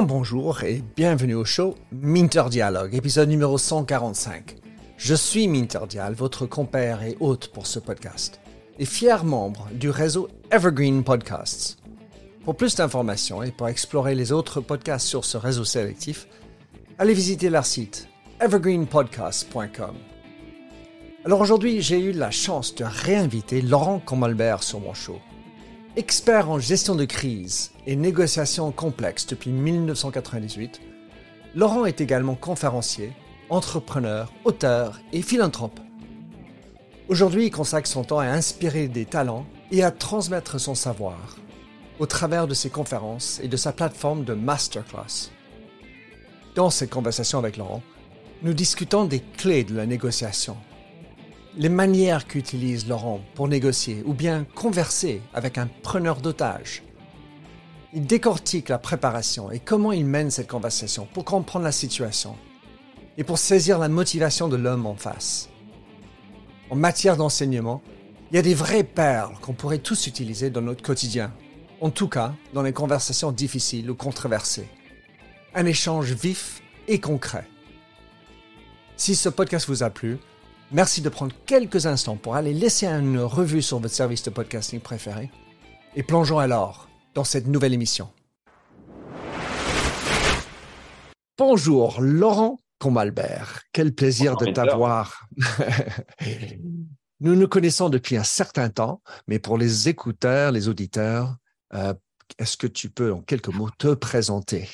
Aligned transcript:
bonjour 0.00 0.62
et 0.62 0.82
bienvenue 0.96 1.34
au 1.34 1.44
show 1.44 1.74
Minter 1.90 2.44
Dialogue, 2.48 2.94
épisode 2.94 3.28
numéro 3.28 3.58
145. 3.58 4.56
Je 4.96 5.14
suis 5.14 5.48
Minter 5.48 5.80
Dial, 5.86 6.14
votre 6.14 6.46
compère 6.46 7.02
et 7.02 7.18
hôte 7.20 7.48
pour 7.48 7.66
ce 7.66 7.78
podcast, 7.78 8.40
et 8.78 8.86
fier 8.86 9.22
membre 9.22 9.68
du 9.74 9.90
réseau 9.90 10.28
Evergreen 10.50 11.04
Podcasts. 11.04 11.78
Pour 12.44 12.56
plus 12.56 12.74
d'informations 12.74 13.42
et 13.42 13.52
pour 13.52 13.68
explorer 13.68 14.14
les 14.14 14.32
autres 14.32 14.62
podcasts 14.62 15.06
sur 15.06 15.26
ce 15.26 15.36
réseau 15.36 15.64
sélectif, 15.64 16.26
allez 16.98 17.12
visiter 17.12 17.50
leur 17.50 17.66
site 17.66 18.08
evergreenpodcast.com. 18.40 19.94
Alors 21.26 21.40
aujourd'hui, 21.40 21.82
j'ai 21.82 22.00
eu 22.00 22.12
la 22.12 22.30
chance 22.30 22.74
de 22.74 22.84
réinviter 22.84 23.60
Laurent 23.60 23.98
Combalbert 23.98 24.62
sur 24.62 24.80
mon 24.80 24.94
show. 24.94 25.20
Expert 25.94 26.48
en 26.48 26.58
gestion 26.58 26.94
de 26.94 27.04
crise 27.04 27.70
et 27.86 27.96
négociations 27.96 28.72
complexes 28.72 29.26
depuis 29.26 29.50
1998, 29.50 30.80
Laurent 31.54 31.84
est 31.84 32.00
également 32.00 32.34
conférencier, 32.34 33.12
entrepreneur, 33.50 34.32
auteur 34.46 35.02
et 35.12 35.20
philanthrope. 35.20 35.78
Aujourd'hui, 37.08 37.48
il 37.48 37.50
consacre 37.50 37.86
son 37.86 38.04
temps 38.04 38.20
à 38.20 38.24
inspirer 38.24 38.88
des 38.88 39.04
talents 39.04 39.44
et 39.70 39.82
à 39.82 39.90
transmettre 39.90 40.58
son 40.58 40.74
savoir 40.74 41.36
au 41.98 42.06
travers 42.06 42.46
de 42.46 42.54
ses 42.54 42.70
conférences 42.70 43.38
et 43.42 43.48
de 43.48 43.56
sa 43.58 43.74
plateforme 43.74 44.24
de 44.24 44.32
masterclass. 44.32 45.30
Dans 46.54 46.70
cette 46.70 46.88
conversation 46.88 47.38
avec 47.38 47.58
Laurent, 47.58 47.82
nous 48.42 48.54
discutons 48.54 49.04
des 49.04 49.20
clés 49.20 49.62
de 49.62 49.76
la 49.76 49.84
négociation, 49.84 50.56
les 51.56 51.68
manières 51.68 52.26
qu'utilise 52.26 52.88
Laurent 52.88 53.20
pour 53.34 53.48
négocier 53.48 54.02
ou 54.06 54.14
bien 54.14 54.46
converser 54.54 55.20
avec 55.34 55.58
un 55.58 55.68
preneur 55.82 56.20
d'otages. 56.20 56.82
Il 57.92 58.06
décortique 58.06 58.70
la 58.70 58.78
préparation 58.78 59.50
et 59.50 59.58
comment 59.58 59.92
il 59.92 60.06
mène 60.06 60.30
cette 60.30 60.48
conversation 60.48 61.06
pour 61.12 61.26
comprendre 61.26 61.66
la 61.66 61.72
situation 61.72 62.36
et 63.18 63.24
pour 63.24 63.38
saisir 63.38 63.78
la 63.78 63.88
motivation 63.88 64.48
de 64.48 64.56
l'homme 64.56 64.86
en 64.86 64.96
face. 64.96 65.50
En 66.70 66.76
matière 66.76 67.18
d'enseignement, 67.18 67.82
il 68.30 68.36
y 68.36 68.38
a 68.38 68.42
des 68.42 68.54
vraies 68.54 68.84
perles 68.84 69.34
qu'on 69.42 69.52
pourrait 69.52 69.78
tous 69.78 70.06
utiliser 70.06 70.48
dans 70.48 70.62
notre 70.62 70.82
quotidien, 70.82 71.34
en 71.82 71.90
tout 71.90 72.08
cas 72.08 72.34
dans 72.54 72.62
les 72.62 72.72
conversations 72.72 73.30
difficiles 73.30 73.90
ou 73.90 73.94
controversées. 73.94 74.68
Un 75.54 75.66
échange 75.66 76.12
vif 76.12 76.62
et 76.88 76.98
concret. 76.98 77.46
Si 78.96 79.14
ce 79.14 79.28
podcast 79.28 79.68
vous 79.68 79.82
a 79.82 79.90
plu, 79.90 80.18
merci 80.72 81.02
de 81.02 81.08
prendre 81.08 81.34
quelques 81.46 81.86
instants 81.86 82.16
pour 82.16 82.34
aller 82.34 82.54
laisser 82.54 82.86
une 82.86 83.18
revue 83.18 83.62
sur 83.62 83.78
votre 83.78 83.94
service 83.94 84.22
de 84.22 84.30
podcasting 84.30 84.80
préféré. 84.80 85.30
Et 85.94 86.02
plongeons 86.02 86.38
alors 86.38 86.88
dans 87.14 87.24
cette 87.24 87.46
nouvelle 87.46 87.74
émission. 87.74 88.08
Bonjour 91.38 92.00
Laurent 92.00 92.58
Combalbert, 92.78 93.62
quel 93.72 93.94
plaisir 93.94 94.36
de 94.36 94.46
t'avoir. 94.46 95.26
Nous 97.20 97.36
nous 97.36 97.46
connaissons 97.46 97.88
depuis 97.88 98.16
un 98.16 98.24
certain 98.24 98.68
temps, 98.68 99.00
mais 99.28 99.38
pour 99.38 99.56
les 99.56 99.88
écouteurs, 99.88 100.50
les 100.50 100.68
auditeurs, 100.68 101.36
euh, 101.74 101.94
est-ce 102.38 102.56
que 102.56 102.66
tu 102.66 102.90
peux 102.90 103.12
en 103.12 103.20
quelques 103.20 103.54
mots 103.54 103.70
te 103.78 103.94
présenter? 103.94 104.68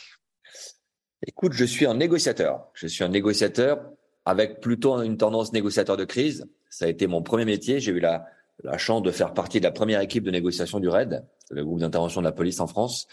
Écoute, 1.27 1.52
je 1.52 1.64
suis 1.64 1.84
un 1.84 1.94
négociateur. 1.94 2.70
Je 2.74 2.86
suis 2.86 3.05
un 3.05 3.08
négociateur 3.08 3.90
avec 4.28 4.60
plutôt 4.60 5.00
une 5.00 5.16
tendance 5.16 5.54
négociateur 5.54 5.96
de 5.96 6.04
crise. 6.04 6.46
Ça 6.68 6.84
a 6.84 6.88
été 6.88 7.06
mon 7.06 7.22
premier 7.22 7.46
métier. 7.46 7.80
J'ai 7.80 7.92
eu 7.92 7.98
la, 7.98 8.26
la 8.62 8.76
chance 8.76 9.02
de 9.02 9.10
faire 9.10 9.32
partie 9.32 9.58
de 9.58 9.64
la 9.64 9.70
première 9.70 10.02
équipe 10.02 10.22
de 10.22 10.30
négociation 10.30 10.80
du 10.80 10.88
RAID, 10.90 11.24
le 11.50 11.64
groupe 11.64 11.80
d'intervention 11.80 12.20
de 12.20 12.26
la 12.26 12.32
police 12.32 12.60
en 12.60 12.66
France. 12.66 13.08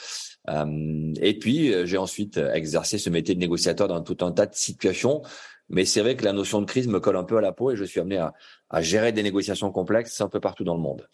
Euh, 0.49 1.13
et 1.21 1.39
puis, 1.39 1.73
euh, 1.73 1.85
j'ai 1.85 1.97
ensuite 1.97 2.35
exercé 2.35 2.97
ce 2.97 3.09
métier 3.09 3.33
de 3.33 3.39
négociateur 3.39 3.87
dans 3.87 4.01
tout 4.01 4.17
un 4.25 4.33
tas 4.33 4.45
de 4.45 4.55
situations. 4.55 5.21
Mais 5.69 5.85
c'est 5.85 6.01
vrai 6.01 6.17
que 6.17 6.25
la 6.25 6.33
notion 6.33 6.59
de 6.59 6.65
crise 6.65 6.89
me 6.89 6.99
colle 6.99 7.15
un 7.15 7.23
peu 7.23 7.37
à 7.37 7.41
la 7.41 7.53
peau 7.53 7.71
et 7.71 7.77
je 7.77 7.85
suis 7.85 8.01
amené 8.01 8.17
à, 8.17 8.33
à 8.69 8.81
gérer 8.81 9.13
des 9.13 9.23
négociations 9.23 9.71
complexes 9.71 10.19
un 10.19 10.27
peu 10.27 10.41
partout 10.41 10.65
dans 10.65 10.75
le 10.75 10.81
monde. 10.81 11.07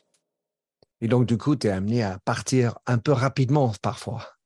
Et 1.02 1.08
donc, 1.08 1.28
du 1.28 1.38
coup, 1.38 1.56
tu 1.56 1.68
es 1.68 1.70
amené 1.70 2.02
à 2.02 2.18
partir 2.26 2.80
un 2.88 2.98
peu 2.98 3.12
rapidement 3.12 3.72
parfois. 3.84 4.41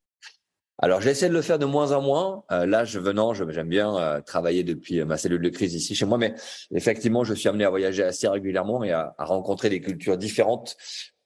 Alors, 0.78 1.00
j'essaie 1.00 1.30
de 1.30 1.34
le 1.34 1.42
faire 1.42 1.58
de 1.58 1.66
moins 1.66 1.94
en 1.94 2.02
moins. 2.02 2.44
Euh, 2.52 2.66
là, 2.66 2.84
je 2.84 3.00
venant, 3.00 3.34
j'aime 3.34 3.70
bien 3.70 3.98
euh, 3.98 4.22
travailler 4.22 4.64
depuis 4.64 5.04
ma 5.06 5.18
cellule 5.18 5.42
de 5.42 5.50
crise 5.50 5.74
ici 5.74 5.96
chez 5.96 6.06
moi, 6.06 6.18
mais 6.18 6.36
effectivement, 6.72 7.24
je 7.24 7.34
suis 7.34 7.48
amené 7.48 7.64
à 7.64 7.70
voyager 7.70 8.04
assez 8.04 8.28
régulièrement 8.28 8.84
et 8.84 8.92
à, 8.92 9.16
à 9.18 9.26
rencontrer 9.26 9.70
des 9.70 9.80
cultures 9.80 10.18
différentes 10.18 10.76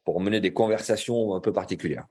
pour 0.03 0.21
mener 0.21 0.39
des 0.39 0.53
conversations 0.53 1.33
un 1.33 1.39
peu 1.39 1.51
particulières. 1.51 2.05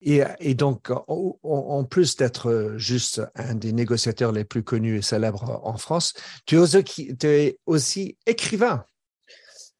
Et, 0.00 0.22
et, 0.40 0.54
donc, 0.54 0.90
en, 0.90 1.38
en 1.42 1.84
plus 1.84 2.16
d'être 2.16 2.74
juste 2.76 3.22
un 3.34 3.54
des 3.54 3.72
négociateurs 3.72 4.30
les 4.30 4.44
plus 4.44 4.62
connus 4.62 4.98
et 4.98 5.02
célèbres 5.02 5.60
en 5.64 5.76
France, 5.76 6.12
tu 6.46 6.54
es 6.54 6.58
aussi, 6.58 7.16
tu 7.18 7.26
es 7.26 7.58
aussi 7.66 8.16
écrivain. 8.26 8.84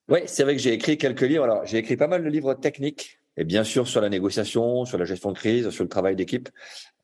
Oui, 0.09 0.21
c'est 0.27 0.43
vrai 0.43 0.57
que 0.57 0.63
j'ai 0.63 0.73
écrit 0.73 0.97
quelques 0.97 1.21
livres. 1.21 1.45
Alors, 1.45 1.67
j'ai 1.67 1.79
écrit 1.79 1.97
pas 1.97 2.09
mal 2.09 2.25
de 2.25 2.29
livres 2.29 2.55
techniques, 2.55 3.18
et 3.39 3.45
bien 3.45 3.65
sûr 3.65 3.89
sur 3.89 4.01
la 4.01 4.09
négociation, 4.09 4.85
sur 4.85 4.99
la 4.99 5.05
gestion 5.05 5.33
de 5.33 5.39
crise, 5.39 5.71
sur 5.71 5.85
le 5.85 5.89
travail 5.89 6.17
d'équipe. 6.17 6.49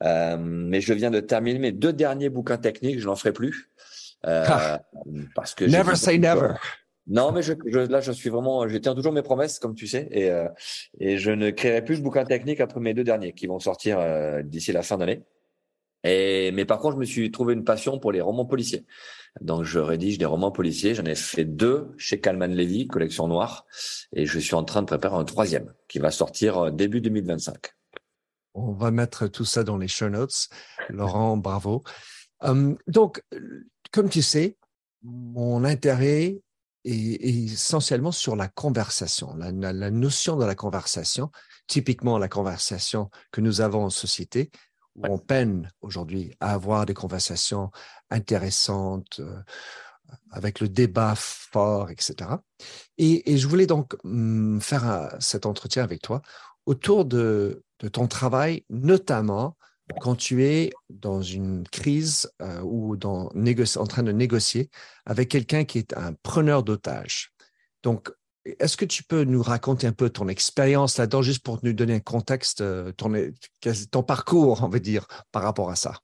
Euh, 0.03 0.37
mais 0.39 0.81
je 0.81 0.93
viens 0.93 1.11
de 1.11 1.21
terminer 1.21 1.59
mes 1.59 1.73
deux 1.73 1.93
derniers 1.93 2.29
bouquins 2.29 2.59
techniques, 2.59 3.01
je 3.01 3.07
n'en 3.07 3.17
ferai 3.17 3.33
plus. 3.33 3.71
Euh, 4.27 4.45
ah, 4.47 4.81
parce 5.35 5.55
que 5.55 5.65
never 5.65 5.95
say 5.95 6.19
never. 6.19 6.55
Non, 7.07 7.33
mais 7.33 7.43
je, 7.43 7.53
je, 7.67 7.81
là, 7.81 8.01
je 8.01 8.13
suis 8.13 8.31
vraiment, 8.31 8.67
je 8.67 8.77
tiens 8.79 8.95
toujours 8.95 9.13
mes 9.13 9.23
promesses, 9.23 9.59
comme 9.59 9.75
tu 9.75 9.87
sais, 9.87 10.09
et, 10.11 10.31
euh, 10.31 10.49
et 10.99 11.19
je 11.19 11.31
ne 11.31 11.51
créerai 11.51 11.85
plus 11.85 11.99
de 11.99 12.03
bouquins 12.03 12.25
techniques 12.25 12.61
après 12.61 12.81
mes 12.81 12.95
deux 12.95 13.05
derniers 13.05 13.33
qui 13.33 13.47
vont 13.47 13.59
sortir 13.59 13.99
euh, 14.01 14.43
d'ici 14.43 14.73
la 14.73 14.83
fin 14.83 14.97
d'année. 14.97 15.23
Et 16.05 16.53
mais 16.53 16.65
par 16.65 16.79
contre, 16.79 16.95
je 16.95 17.01
me 17.01 17.05
suis 17.05 17.31
trouvé 17.31 17.55
une 17.55 17.65
passion 17.65 17.99
pour 17.99 18.13
les 18.13 18.21
romans 18.21 18.45
policiers. 18.45 18.87
Donc, 19.41 19.65
je 19.65 19.79
rédige 19.79 20.19
des 20.19 20.27
romans 20.27 20.53
policiers. 20.53 20.95
J'en 20.95 21.05
ai 21.05 21.15
fait 21.17 21.45
deux 21.45 21.93
chez 21.99 22.21
Calman 22.21 22.47
Levy, 22.47 22.87
collection 22.87 23.27
noire, 23.27 23.67
et 24.13 24.27
je 24.27 24.39
suis 24.39 24.55
en 24.55 24.65
train 24.65 24.83
de 24.83 24.87
préparer 24.87 25.17
un 25.17 25.25
troisième 25.25 25.73
qui 25.89 25.99
va 25.99 26.11
sortir 26.11 26.59
euh, 26.59 26.71
début 26.71 27.01
2025. 27.01 27.57
On 28.55 28.73
va 28.73 28.93
mettre 28.93 29.27
tout 29.27 29.45
ça 29.45 29.65
dans 29.65 29.77
les 29.77 29.89
show 29.89 30.09
notes. 30.09 30.49
Laurent, 30.89 31.37
bravo. 31.37 31.83
Um, 32.41 32.77
donc, 32.87 33.23
comme 33.91 34.09
tu 34.09 34.23
sais, 34.23 34.57
mon 35.03 35.65
intérêt 35.65 36.41
et, 36.85 37.45
essentiellement 37.45 38.13
sur 38.13 38.37
la 38.37 38.49
conversation, 38.49 39.35
la, 39.37 39.91
notion 39.91 40.37
de 40.37 40.45
la 40.45 40.55
conversation, 40.55 41.31
typiquement 41.67 42.19
la 42.19 42.29
conversation 42.29 43.11
que 43.33 43.41
nous 43.41 43.61
avons 43.61 43.85
en 43.85 43.91
société, 43.91 44.51
on 45.03 45.19
peine 45.19 45.71
aujourd'hui 45.81 46.35
à 46.41 46.53
avoir 46.53 46.87
des 46.87 46.95
conversations 46.95 47.71
intéressantes, 48.11 49.21
euh, 49.21 49.43
avec 50.31 50.61
le 50.61 50.69
débat 50.69 51.15
fort, 51.17 51.91
etc. 51.91 52.31
Et, 52.99 53.37
je 53.37 53.47
voulais 53.47 53.67
donc 53.67 53.97
mm, 54.05 54.61
faire 54.61 55.17
cet 55.21 55.47
entretien 55.47 55.83
avec 55.83 56.03
toi 56.03 56.23
autour 56.67 57.05
de, 57.05 57.63
ton 57.93 58.07
travail, 58.07 58.65
notamment 58.71 59.57
quand 60.01 60.15
tu 60.15 60.45
es 60.45 60.71
dans 60.89 61.21
une 61.21 61.69
crise 61.69 62.33
euh, 62.41 62.61
ou 62.63 62.97
en 63.05 63.87
train 63.87 64.03
de 64.03 64.13
négocier 64.13 64.71
avec 65.05 65.29
quelqu'un 65.29 65.65
qui 65.65 65.79
est 65.79 65.95
un 65.95 66.15
preneur 66.23 66.63
d'otages. 66.63 67.33
Donc, 67.83 68.11
est-ce 68.45 68.77
que 68.77 68.85
tu 68.85 69.03
peux 69.03 69.25
nous 69.25 69.43
raconter 69.43 69.87
un 69.87 69.93
peu 69.93 70.11
ton 70.11 70.29
expérience 70.29 70.99
là-dedans, 70.99 71.23
juste 71.23 71.43
pour 71.43 71.59
nous 71.63 71.73
donner 71.73 71.95
un 71.95 72.01
contexte, 72.01 72.61
euh, 72.61 72.93
ton, 72.93 73.13
ton 73.91 74.03
parcours, 74.03 74.63
on 74.63 74.69
va 74.69 74.79
dire, 74.79 75.07
par 75.33 75.43
rapport 75.43 75.71
à 75.71 75.77
ça? 75.77 76.01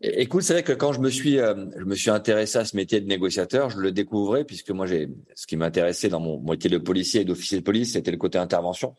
Écoute, 0.00 0.42
c'est 0.42 0.52
vrai 0.52 0.62
que 0.62 0.72
quand 0.72 0.92
je 0.92 1.00
me 1.00 1.10
suis, 1.10 1.38
euh, 1.40 1.66
je 1.76 1.84
me 1.84 1.96
suis 1.96 2.10
intéressé 2.10 2.58
à 2.58 2.64
ce 2.64 2.76
métier 2.76 3.00
de 3.00 3.06
négociateur, 3.06 3.68
je 3.68 3.78
le 3.78 3.90
découvrais 3.90 4.44
puisque 4.44 4.70
moi, 4.70 4.86
j'ai, 4.86 5.08
ce 5.34 5.46
qui 5.46 5.56
m'intéressait 5.56 6.08
dans 6.08 6.20
mon 6.20 6.40
métier 6.40 6.70
de 6.70 6.78
policier 6.78 7.22
et 7.22 7.24
d'officier 7.24 7.58
de 7.58 7.64
police, 7.64 7.94
c'était 7.94 8.12
le 8.12 8.16
côté 8.16 8.38
intervention. 8.38 8.94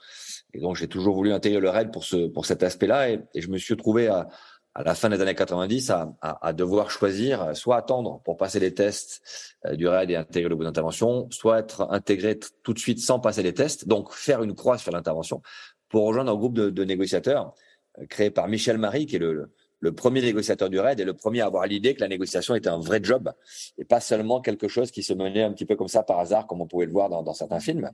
Et 0.53 0.59
donc, 0.59 0.75
j'ai 0.75 0.87
toujours 0.87 1.16
voulu 1.16 1.32
intégrer 1.32 1.61
le 1.61 1.70
RAID 1.70 1.91
pour 1.91 2.03
ce, 2.03 2.28
pour 2.28 2.46
cet 2.46 2.64
aspect-là. 2.64 3.11
Et, 3.11 3.22
et, 3.34 3.41
je 3.41 3.47
me 3.49 3.58
suis 3.58 3.78
trouvé 3.78 4.08
à, 4.08 4.28
à 4.76 4.84
la 4.84 4.96
fin 4.96 5.10
des 5.10 5.20
années 5.20 5.36
90 5.36 5.90
à, 5.90 6.16
à, 6.22 6.48
à, 6.48 6.54
devoir 6.54 6.92
choisir 6.92 7.56
soit 7.56 7.78
attendre 7.78 8.22
pour 8.24 8.38
passer 8.38 8.60
les 8.60 8.74
tests 8.74 9.56
euh, 9.66 9.76
du 9.76 9.88
RAID 9.88 10.12
et 10.12 10.16
intégrer 10.16 10.50
le 10.50 10.56
bout 10.56 10.64
d'intervention, 10.64 11.28
soit 11.32 11.60
être 11.60 11.88
intégré 11.92 12.40
tout 12.64 12.74
de 12.74 12.80
suite 12.80 13.00
sans 13.00 13.20
passer 13.20 13.44
les 13.44 13.54
tests, 13.54 13.88
donc 13.88 14.14
faire 14.14 14.44
une 14.44 14.56
croix 14.56 14.78
sur 14.78 14.92
l'intervention 14.92 15.42
pour 15.90 16.06
rejoindre 16.06 16.32
un 16.32 16.36
groupe 16.36 16.54
de, 16.54 16.70
de 16.70 16.84
négociateurs 16.84 17.54
euh, 18.00 18.06
créé 18.06 18.30
par 18.30 18.48
Michel 18.48 18.78
Marie, 18.78 19.06
qui 19.06 19.16
est 19.16 19.20
le, 19.20 19.52
le 19.80 19.94
premier 19.94 20.22
négociateur 20.22 20.70
du 20.70 20.80
RAID 20.80 21.00
et 21.00 21.06
le 21.06 21.14
premier 21.14 21.42
à 21.42 21.46
avoir 21.46 21.66
l'idée 21.66 21.96
que 21.96 22.02
la 22.02 22.08
négociation 22.08 22.56
était 22.56 22.70
un 22.70 22.80
vrai 22.80 23.00
job 23.02 23.32
et 23.78 23.86
pas 23.86 24.00
seulement 24.00 24.42
quelque 24.42 24.68
chose 24.68 24.92
qui 24.92 25.04
se 25.04 25.14
menait 25.14 25.44
un 25.44 25.52
petit 25.52 25.66
peu 25.66 25.76
comme 25.76 25.88
ça 25.88 26.04
par 26.04 26.20
hasard, 26.20 26.48
comme 26.48 26.62
on 26.62 26.68
pouvait 26.68 26.86
le 26.86 26.92
voir 26.92 27.10
dans, 27.10 27.24
dans 27.24 27.34
certains 27.34 27.60
films. 27.60 27.90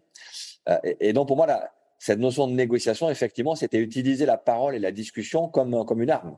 Euh, 0.70 0.78
et, 1.00 1.14
donc 1.14 1.28
pour 1.28 1.38
moi, 1.38 1.48
cette 2.00 2.20
notion 2.20 2.48
de 2.48 2.54
négociation, 2.54 3.10
effectivement, 3.10 3.56
c'était 3.56 3.78
utiliser 3.78 4.26
la 4.26 4.38
parole 4.38 4.76
et 4.76 4.80
la 4.80 4.92
discussion 4.92 5.48
comme, 5.48 5.86
comme 5.86 6.02
une 6.02 6.10
arme, 6.10 6.38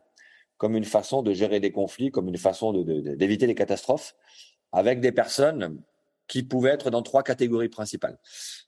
comme 0.58 0.76
une 0.76 0.86
façon 0.86 1.22
de 1.22 1.34
gérer 1.34 1.60
des 1.60 1.72
conflits, 1.72 2.12
comme 2.12 2.28
une 2.28 2.38
façon 2.38 2.74
d'éviter 2.74 3.48
les 3.48 3.56
catastrophes, 3.56 4.16
avec 4.72 5.00
des 5.00 5.12
personnes 5.12 5.82
qui 6.28 6.44
pouvaient 6.44 6.72
être 6.72 6.90
dans 6.90 7.02
trois 7.02 7.24
catégories 7.24 7.70
principales. 7.70 8.20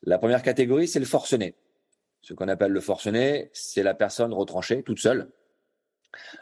La 0.03 0.17
première 0.17 0.43
catégorie, 0.43 0.87
c'est 0.87 0.99
le 0.99 1.05
forcené. 1.05 1.55
Ce 2.21 2.33
qu'on 2.33 2.47
appelle 2.47 2.71
le 2.71 2.81
forcené, 2.81 3.49
c'est 3.53 3.83
la 3.83 3.93
personne 3.93 4.33
retranchée, 4.33 4.83
toute 4.83 4.99
seule, 4.99 5.31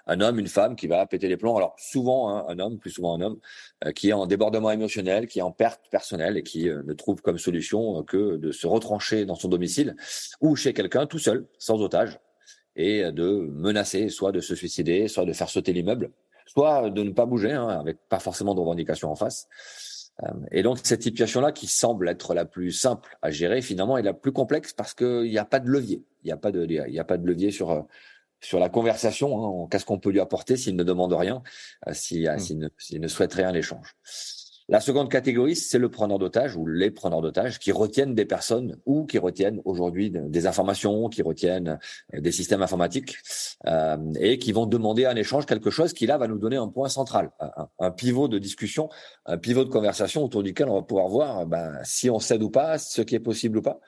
un 0.05 0.21
homme, 0.21 0.39
une 0.39 0.47
femme 0.47 0.75
qui 0.75 0.87
va 0.87 1.05
péter 1.05 1.27
les 1.27 1.37
plombs. 1.37 1.57
Alors 1.57 1.75
souvent 1.77 2.29
hein, 2.29 2.45
un 2.47 2.59
homme, 2.59 2.79
plus 2.79 2.91
souvent 2.91 3.15
un 3.15 3.21
homme, 3.21 3.39
euh, 3.85 3.91
qui 3.91 4.09
est 4.09 4.13
en 4.13 4.25
débordement 4.25 4.71
émotionnel, 4.71 5.27
qui 5.27 5.39
est 5.39 5.43
en 5.43 5.51
perte 5.51 5.89
personnelle 5.91 6.37
et 6.37 6.43
qui 6.43 6.69
euh, 6.69 6.83
ne 6.83 6.93
trouve 6.93 7.21
comme 7.21 7.37
solution 7.37 8.03
que 8.03 8.37
de 8.37 8.51
se 8.51 8.67
retrancher 8.67 9.25
dans 9.25 9.35
son 9.35 9.49
domicile 9.49 9.95
ou 10.41 10.55
chez 10.55 10.73
quelqu'un 10.73 11.05
tout 11.05 11.19
seul, 11.19 11.47
sans 11.57 11.81
otage, 11.81 12.19
et 12.77 13.11
de 13.11 13.49
menacer, 13.51 14.07
soit 14.09 14.31
de 14.31 14.39
se 14.39 14.55
suicider, 14.55 15.07
soit 15.07 15.25
de 15.25 15.33
faire 15.33 15.49
sauter 15.49 15.73
l'immeuble, 15.73 16.11
soit 16.45 16.89
de 16.89 17.03
ne 17.03 17.11
pas 17.11 17.25
bouger, 17.25 17.51
hein, 17.51 17.67
avec 17.67 17.97
pas 18.07 18.19
forcément 18.19 18.55
de 18.55 18.59
revendication 18.61 19.11
en 19.11 19.15
face. 19.15 19.47
Euh, 20.23 20.31
et 20.51 20.63
donc 20.63 20.79
cette 20.83 21.03
situation-là, 21.03 21.51
qui 21.51 21.67
semble 21.67 22.07
être 22.07 22.33
la 22.33 22.45
plus 22.45 22.71
simple 22.71 23.17
à 23.21 23.31
gérer, 23.31 23.61
finalement 23.61 23.97
est 23.97 24.03
la 24.03 24.13
plus 24.13 24.31
complexe 24.31 24.73
parce 24.73 24.93
qu'il 24.93 25.23
n'y 25.23 25.37
a 25.37 25.45
pas 25.45 25.59
de 25.59 25.69
levier. 25.69 26.03
Il 26.23 26.27
n'y 26.27 26.31
a 26.31 26.37
pas 26.37 26.51
de, 26.51 26.65
il 26.65 26.93
y 26.93 26.99
a 26.99 27.03
pas 27.03 27.17
de 27.17 27.25
levier 27.25 27.51
sur 27.51 27.85
sur 28.41 28.59
la 28.59 28.69
conversation. 28.69 29.63
Hein, 29.63 29.67
Qu'est-ce 29.69 29.85
qu'on 29.85 29.99
peut 29.99 30.11
lui 30.11 30.19
apporter 30.19 30.57
s'il 30.57 30.75
ne 30.75 30.83
demande 30.83 31.13
rien, 31.13 31.41
euh, 31.87 31.91
mmh. 31.91 31.93
s'il 32.39 32.59
ne, 32.59 32.99
ne, 32.99 33.07
souhaite 33.07 33.33
rien 33.33 33.49
à 33.49 33.51
l'échange. 33.51 33.95
La 34.69 34.81
seconde 34.81 35.09
catégorie, 35.09 35.55
c'est 35.55 35.77
le 35.77 35.89
preneur 35.89 36.19
d'otage 36.19 36.57
ou 36.57 36.65
les 36.67 36.91
preneurs 36.91 37.21
d'otages 37.21 37.57
qui 37.57 37.71
retiennent 37.71 38.15
des 38.15 38.25
personnes 38.25 38.77
ou 38.85 39.05
qui 39.05 39.17
retiennent 39.17 39.61
aujourd'hui 39.63 40.11
des 40.11 40.45
informations, 40.45 41.07
qui 41.07 41.21
retiennent 41.21 41.79
euh, 42.13 42.19
des 42.19 42.33
systèmes 42.33 42.61
informatiques 42.61 43.17
euh, 43.65 43.97
et 44.19 44.39
qui 44.39 44.51
vont 44.51 44.65
demander 44.65 45.05
un 45.05 45.15
échange 45.15 45.45
quelque 45.45 45.69
chose 45.69 45.93
qui 45.93 46.05
là 46.05 46.17
va 46.17 46.27
nous 46.27 46.37
donner 46.37 46.57
un 46.57 46.67
point 46.67 46.89
central, 46.89 47.31
un, 47.39 47.69
un, 47.79 47.91
pivot 47.91 48.27
de 48.27 48.39
discussion, 48.39 48.89
un 49.25 49.37
pivot 49.37 49.63
de 49.63 49.69
conversation 49.69 50.25
autour 50.25 50.43
duquel 50.43 50.67
on 50.67 50.75
va 50.75 50.81
pouvoir 50.81 51.07
voir 51.07 51.45
ben, 51.45 51.79
si 51.83 52.09
on 52.09 52.19
cède 52.19 52.43
ou 52.43 52.49
pas, 52.49 52.77
ce 52.77 53.01
qui 53.01 53.15
est 53.15 53.21
possible 53.21 53.59
ou 53.59 53.61
pas. 53.61 53.79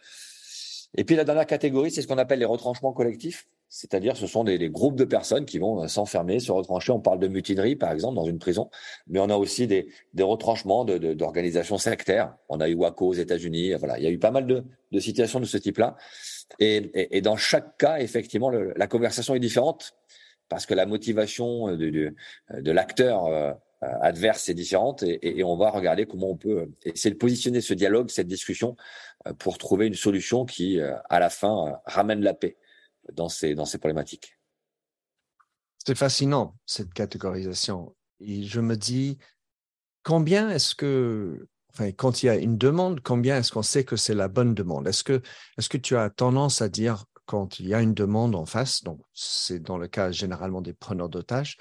Et 0.96 1.04
puis 1.04 1.18
la 1.18 1.26
dernière 1.26 1.46
catégorie, 1.46 1.92
c'est 1.92 2.02
ce 2.02 2.08
qu'on 2.08 2.18
appelle 2.18 2.40
les 2.40 2.46
retranchements 2.46 2.94
collectifs. 2.94 3.48
C'est-à-dire, 3.70 4.18
ce 4.18 4.26
sont 4.26 4.44
des, 4.44 4.70
groupes 4.70 4.96
de 4.96 5.06
personnes 5.06 5.46
qui 5.46 5.60
vont 5.60 5.84
euh, 5.84 5.88
s'enfermer, 5.88 6.40
se 6.40 6.52
retrancher. 6.52 6.92
On 6.92 7.00
parle 7.00 7.20
de 7.20 7.28
mutinerie, 7.28 7.76
par 7.76 7.92
exemple, 7.92 8.16
dans 8.16 8.26
une 8.26 8.40
prison, 8.40 8.70
mais 9.08 9.20
on 9.20 9.30
a 9.30 9.38
aussi 9.38 9.68
des, 9.68 9.88
retranchements 10.20 10.86
d'organisations 10.86 11.76
de, 11.76 11.82
sectaires. 11.82 12.36
On 12.50 12.60
a 12.62 12.68
eu 12.68 12.74
Waco 12.74 13.08
aux 13.10 13.14
États-Unis. 13.14 13.76
Voilà, 13.76 14.00
il 14.00 14.04
y 14.04 14.08
a 14.08 14.10
eu 14.10 14.18
pas 14.18 14.32
mal 14.32 14.48
de, 14.48 15.00
situations 15.00 15.40
de 15.40 15.46
ce 15.46 15.58
type-là. 15.58 15.96
Et, 16.58 17.16
et, 17.16 17.22
dans 17.22 17.38
chaque 17.38 17.78
cas, 17.78 18.00
effectivement, 18.00 18.50
le, 18.50 18.74
la 18.76 18.88
conversation 18.88 19.36
est 19.36 19.40
différente 19.40 19.96
parce 20.50 20.66
que 20.66 20.74
la 20.74 20.88
motivation 20.88 21.68
de, 21.76 22.16
de, 22.50 22.72
l'acteur 22.72 23.26
euh, 23.28 23.54
adverse 23.82 24.50
est 24.50 24.56
différente 24.56 25.04
et, 25.04 25.40
et, 25.40 25.44
on 25.44 25.56
va 25.56 25.70
regarder 25.70 26.08
comment 26.08 26.32
on 26.32 26.38
peut 26.38 26.72
essayer 26.86 27.14
de 27.14 27.20
positionner 27.20 27.62
ce 27.62 27.76
dialogue, 27.76 28.10
cette 28.10 28.26
discussion, 28.26 28.76
euh, 29.28 29.34
pour 29.34 29.60
trouver 29.60 29.86
une 29.86 29.94
solution 29.94 30.48
qui, 30.48 30.80
à 30.82 31.20
la 31.20 31.30
fin, 31.30 31.80
ramène 31.86 32.22
la 32.22 32.34
paix 32.34 32.58
dans 33.14 33.30
ces, 33.30 33.56
dans 33.56 33.66
ces 33.66 33.78
problématiques. 33.78 34.38
C'est 35.86 35.98
fascinant, 35.98 36.58
cette 36.66 36.94
catégorisation. 36.94 37.96
Et 38.20 38.44
je 38.44 38.60
me 38.60 38.76
dis, 38.76 39.18
combien 40.04 40.50
est-ce 40.50 40.76
que, 40.76 41.48
enfin, 41.74 41.92
quand 41.92 42.22
il 42.22 42.28
y 42.28 42.30
a 42.30 42.36
une 42.36 42.58
demande, 42.58 43.02
combien 43.02 43.38
est-ce 43.38 43.52
qu'on 43.52 43.64
sait 43.64 43.86
que 43.86 43.96
c'est 43.96 44.14
la 44.14 44.28
bonne 44.28 44.54
demande? 44.54 44.88
Est-ce 44.88 45.04
que, 45.04 45.22
est-ce 45.58 45.70
que 45.70 45.78
tu 45.78 45.96
as 45.96 46.10
tendance 46.10 46.62
à 46.62 46.70
dire, 46.70 47.06
quand 47.26 47.60
il 47.60 47.68
y 47.68 47.76
a 47.76 47.82
une 47.82 47.94
demande 47.94 48.36
en 48.36 48.46
face, 48.46 48.84
donc 48.84 49.00
c'est 49.14 49.60
dans 49.60 49.78
le 49.78 49.88
cas 49.88 50.12
généralement 50.12 50.62
des 50.62 50.74
preneurs 50.74 51.10
d'otages, 51.10 51.58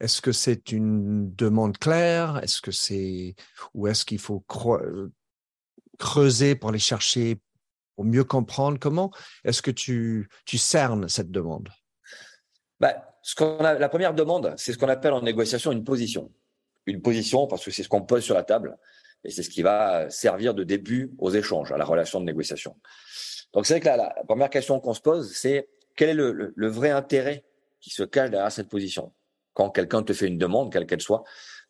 est-ce 0.00 0.22
que 0.22 0.32
c'est 0.32 0.72
une 0.72 1.32
demande 1.34 1.78
claire? 1.78 2.40
Est-ce 2.42 2.60
que 2.60 2.72
c'est 2.72 3.36
ou 3.74 3.86
est-ce 3.86 4.04
qu'il 4.04 4.18
faut 4.18 4.44
creuser 5.98 6.56
pour 6.56 6.70
aller 6.70 6.78
chercher 6.78 7.40
pour 7.96 8.04
mieux 8.04 8.24
comprendre 8.24 8.78
comment 8.78 9.10
est-ce 9.44 9.62
que 9.62 9.70
tu, 9.70 10.28
tu 10.44 10.58
cernes 10.58 11.08
cette 11.08 11.30
demande? 11.30 11.68
Bah, 12.80 13.16
ce 13.22 13.42
a, 13.42 13.78
La 13.78 13.88
première 13.88 14.14
demande, 14.14 14.54
c'est 14.56 14.72
ce 14.72 14.78
qu'on 14.78 14.88
appelle 14.88 15.12
en 15.12 15.22
négociation 15.22 15.72
une 15.72 15.84
position. 15.84 16.32
Une 16.86 17.00
position 17.00 17.46
parce 17.46 17.64
que 17.64 17.70
c'est 17.70 17.82
ce 17.82 17.88
qu'on 17.88 18.02
pose 18.02 18.24
sur 18.24 18.34
la 18.34 18.42
table 18.42 18.76
et 19.24 19.30
c'est 19.30 19.42
ce 19.42 19.50
qui 19.50 19.62
va 19.62 20.10
servir 20.10 20.52
de 20.54 20.64
début 20.64 21.12
aux 21.18 21.30
échanges, 21.30 21.70
à 21.70 21.76
la 21.76 21.84
relation 21.84 22.18
de 22.18 22.24
négociation. 22.24 22.76
Donc 23.52 23.66
c'est 23.66 23.74
vrai 23.74 23.80
que 23.80 23.86
la, 23.86 24.14
première 24.26 24.50
question 24.50 24.80
qu'on 24.80 24.94
se 24.94 25.00
pose, 25.00 25.32
c'est 25.32 25.68
quel 25.94 26.08
est 26.08 26.14
le, 26.14 26.32
le, 26.32 26.52
le, 26.56 26.68
vrai 26.68 26.90
intérêt 26.90 27.44
qui 27.80 27.90
se 27.90 28.02
cache 28.02 28.30
derrière 28.30 28.50
cette 28.50 28.68
position? 28.68 29.12
Quand 29.54 29.70
quelqu'un 29.70 30.02
te 30.02 30.12
fait 30.12 30.26
une 30.26 30.38
demande, 30.38 30.72
quelle 30.72 30.86
qu'elle 30.86 31.02
soit, 31.02 31.22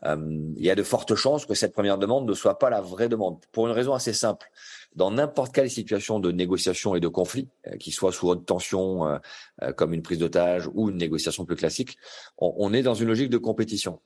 euh, 0.05 0.17
il 0.57 0.65
y 0.65 0.71
a 0.71 0.75
de 0.75 0.83
fortes 0.83 1.15
chances 1.15 1.47
que 1.47 1.55
cette 1.55 1.73
première 1.73 1.99
demande 1.99 2.29
ne 2.29 2.35
soit 2.35 2.59
pas 2.59 2.71
la 2.71 2.81
vraie 2.81 3.09
demande, 3.09 3.45
pour 3.53 3.67
une 3.67 3.73
raison 3.73 3.93
assez 3.93 4.13
simple 4.13 4.49
dans 4.95 5.11
n'importe 5.11 5.55
quelle 5.55 5.71
situation 5.71 6.21
de 6.21 6.31
négociation 6.31 6.95
et 6.95 7.01
de 7.01 7.09
conflit, 7.09 7.49
euh, 7.67 7.77
qui 7.77 7.91
soit 7.91 8.13
sous 8.13 8.29
haute 8.29 8.47
tension, 8.47 9.07
euh, 9.07 9.19
euh, 9.63 9.73
comme 9.73 9.93
une 9.95 10.03
prise 10.03 10.19
d'otage 10.19 10.69
ou 10.75 10.91
une 10.91 10.97
négociation 10.97 11.45
plus 11.45 11.57
classique, 11.57 11.97
on, 12.39 12.55
on, 12.57 12.73
est 12.73 12.83
dans 12.83 12.95
une 12.95 13.09
logique 13.09 13.31
de 13.31 13.39
compétition. 13.39 14.01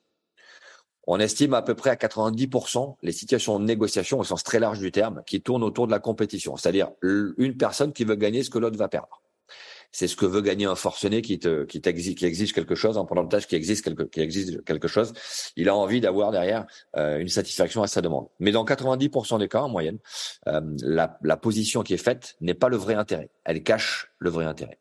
On 1.09 1.21
estime 1.21 1.55
à 1.55 1.63
peu 1.63 1.75
près 1.75 1.91
à 1.91 1.95
90% 1.95 2.97
les 3.03 3.13
situations 3.13 3.61
de 3.61 3.65
négociation 3.65 4.19
au 4.19 4.25
sens 4.25 4.43
très 4.43 4.59
large 4.59 4.81
du 4.81 4.91
terme 4.91 5.23
qui 5.27 5.41
tournent 5.41 5.63
autour 5.63 5.87
de 5.87 5.93
la 5.93 6.01
compétition, 6.01 6.57
c'est-à-dire 6.57 6.91
une 7.03 7.57
personne 7.57 7.93
qui 7.93 8.05
veut 8.05 8.17
gagner 8.17 8.43
ce 8.43 8.51
que 8.51 8.59
l'autre 8.59 8.77
va 8.77 8.89
perdre 8.89 9.23
c'est 9.93 10.09
ce 10.09 10.17
que 10.17 10.27
veut 10.27 10.41
gagner 10.41 10.67
un 10.67 10.75
forcené 10.75 11.23
qui 11.23 11.39
te, 11.39 11.65
qui 11.65 11.81
exige 11.87 12.53
quelque 12.53 12.75
chose, 12.75 12.99
un 12.99 13.05
pendant 13.05 13.25
de 13.25 13.29
tâche 13.29 13.47
qui 13.47 13.57
exige 13.57 13.83
quelque, 13.83 14.03
qui 14.03 14.21
exige 14.21 14.61
quelque 14.65 14.89
chose. 14.89 15.13
Il 15.57 15.69
a 15.69 15.77
envie 15.77 16.01
d'avoir 16.01 16.33
derrière 16.33 16.67
euh, 16.97 17.19
une 17.19 17.29
satisfaction 17.29 17.83
à 17.83 17.87
sa 17.87 18.01
demande. 18.01 18.29
Mais 18.41 18.53
dans 18.53 18.65
90% 18.65 19.39
des 19.39 19.49
cas, 19.49 19.63
en 19.63 19.69
moyenne, 19.69 19.99
euh, 20.49 20.61
la 20.83 21.37
position 21.37 21.83
qui 21.83 21.95
est 21.95 21.99
faite 21.99 22.37
n'est 22.41 22.55
pas 22.55 22.69
le 22.69 22.77
vrai 22.77 22.95
intérêt. 22.95 23.31
Elle 23.45 23.63
cache 23.63 24.13
le 24.19 24.31
vrai 24.31 24.45
intérêt. 24.45 24.79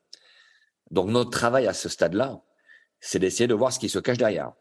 Donc 0.92 1.10
notre 1.10 1.32
travail 1.32 1.68
à 1.68 1.74
ce 1.74 1.90
stade-là, 1.90 2.42
c'est 3.00 3.20
d'essayer 3.20 3.48
de 3.48 3.54
voir 3.54 3.74
ce 3.74 3.80
qui 3.80 3.90
se 3.90 4.00
cache 4.00 4.18
derrière. 4.18 4.52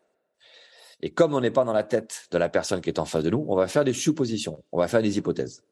Et 1.00 1.10
comme 1.10 1.34
on 1.34 1.40
n'est 1.40 1.50
pas 1.50 1.64
dans 1.64 1.72
la 1.72 1.82
tête 1.82 2.28
de 2.30 2.38
la 2.38 2.48
personne 2.48 2.80
qui 2.80 2.88
est 2.88 2.98
en 2.98 3.04
face 3.04 3.24
de 3.24 3.30
nous, 3.30 3.44
on 3.48 3.56
va 3.56 3.68
faire 3.68 3.84
des 3.84 3.92
suppositions, 3.92 4.62
on 4.72 4.78
va 4.78 4.88
faire 4.88 5.02
des 5.02 5.18
hypothèses. 5.18 5.62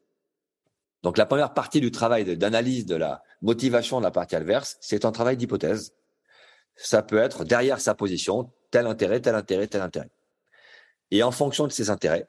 Donc 1.03 1.17
la 1.17 1.25
première 1.25 1.53
partie 1.53 1.81
du 1.81 1.91
travail 1.91 2.37
d'analyse 2.37 2.85
de 2.85 2.95
la 2.95 3.21
motivation 3.41 3.99
de 3.99 4.03
la 4.03 4.11
partie 4.11 4.35
adverse, 4.35 4.77
c'est 4.79 5.05
un 5.05 5.11
travail 5.11 5.37
d'hypothèse. 5.37 5.93
Ça 6.75 7.03
peut 7.03 7.17
être 7.17 7.43
derrière 7.43 7.79
sa 7.79 7.93
position, 7.93 8.51
tel 8.71 8.87
intérêt, 8.87 9.19
tel 9.19 9.35
intérêt, 9.35 9.67
tel 9.67 9.81
intérêt. 9.81 10.09
Et 11.11 11.21
en 11.21 11.31
fonction 11.31 11.67
de 11.67 11.71
ces 11.71 11.89
intérêts, 11.89 12.25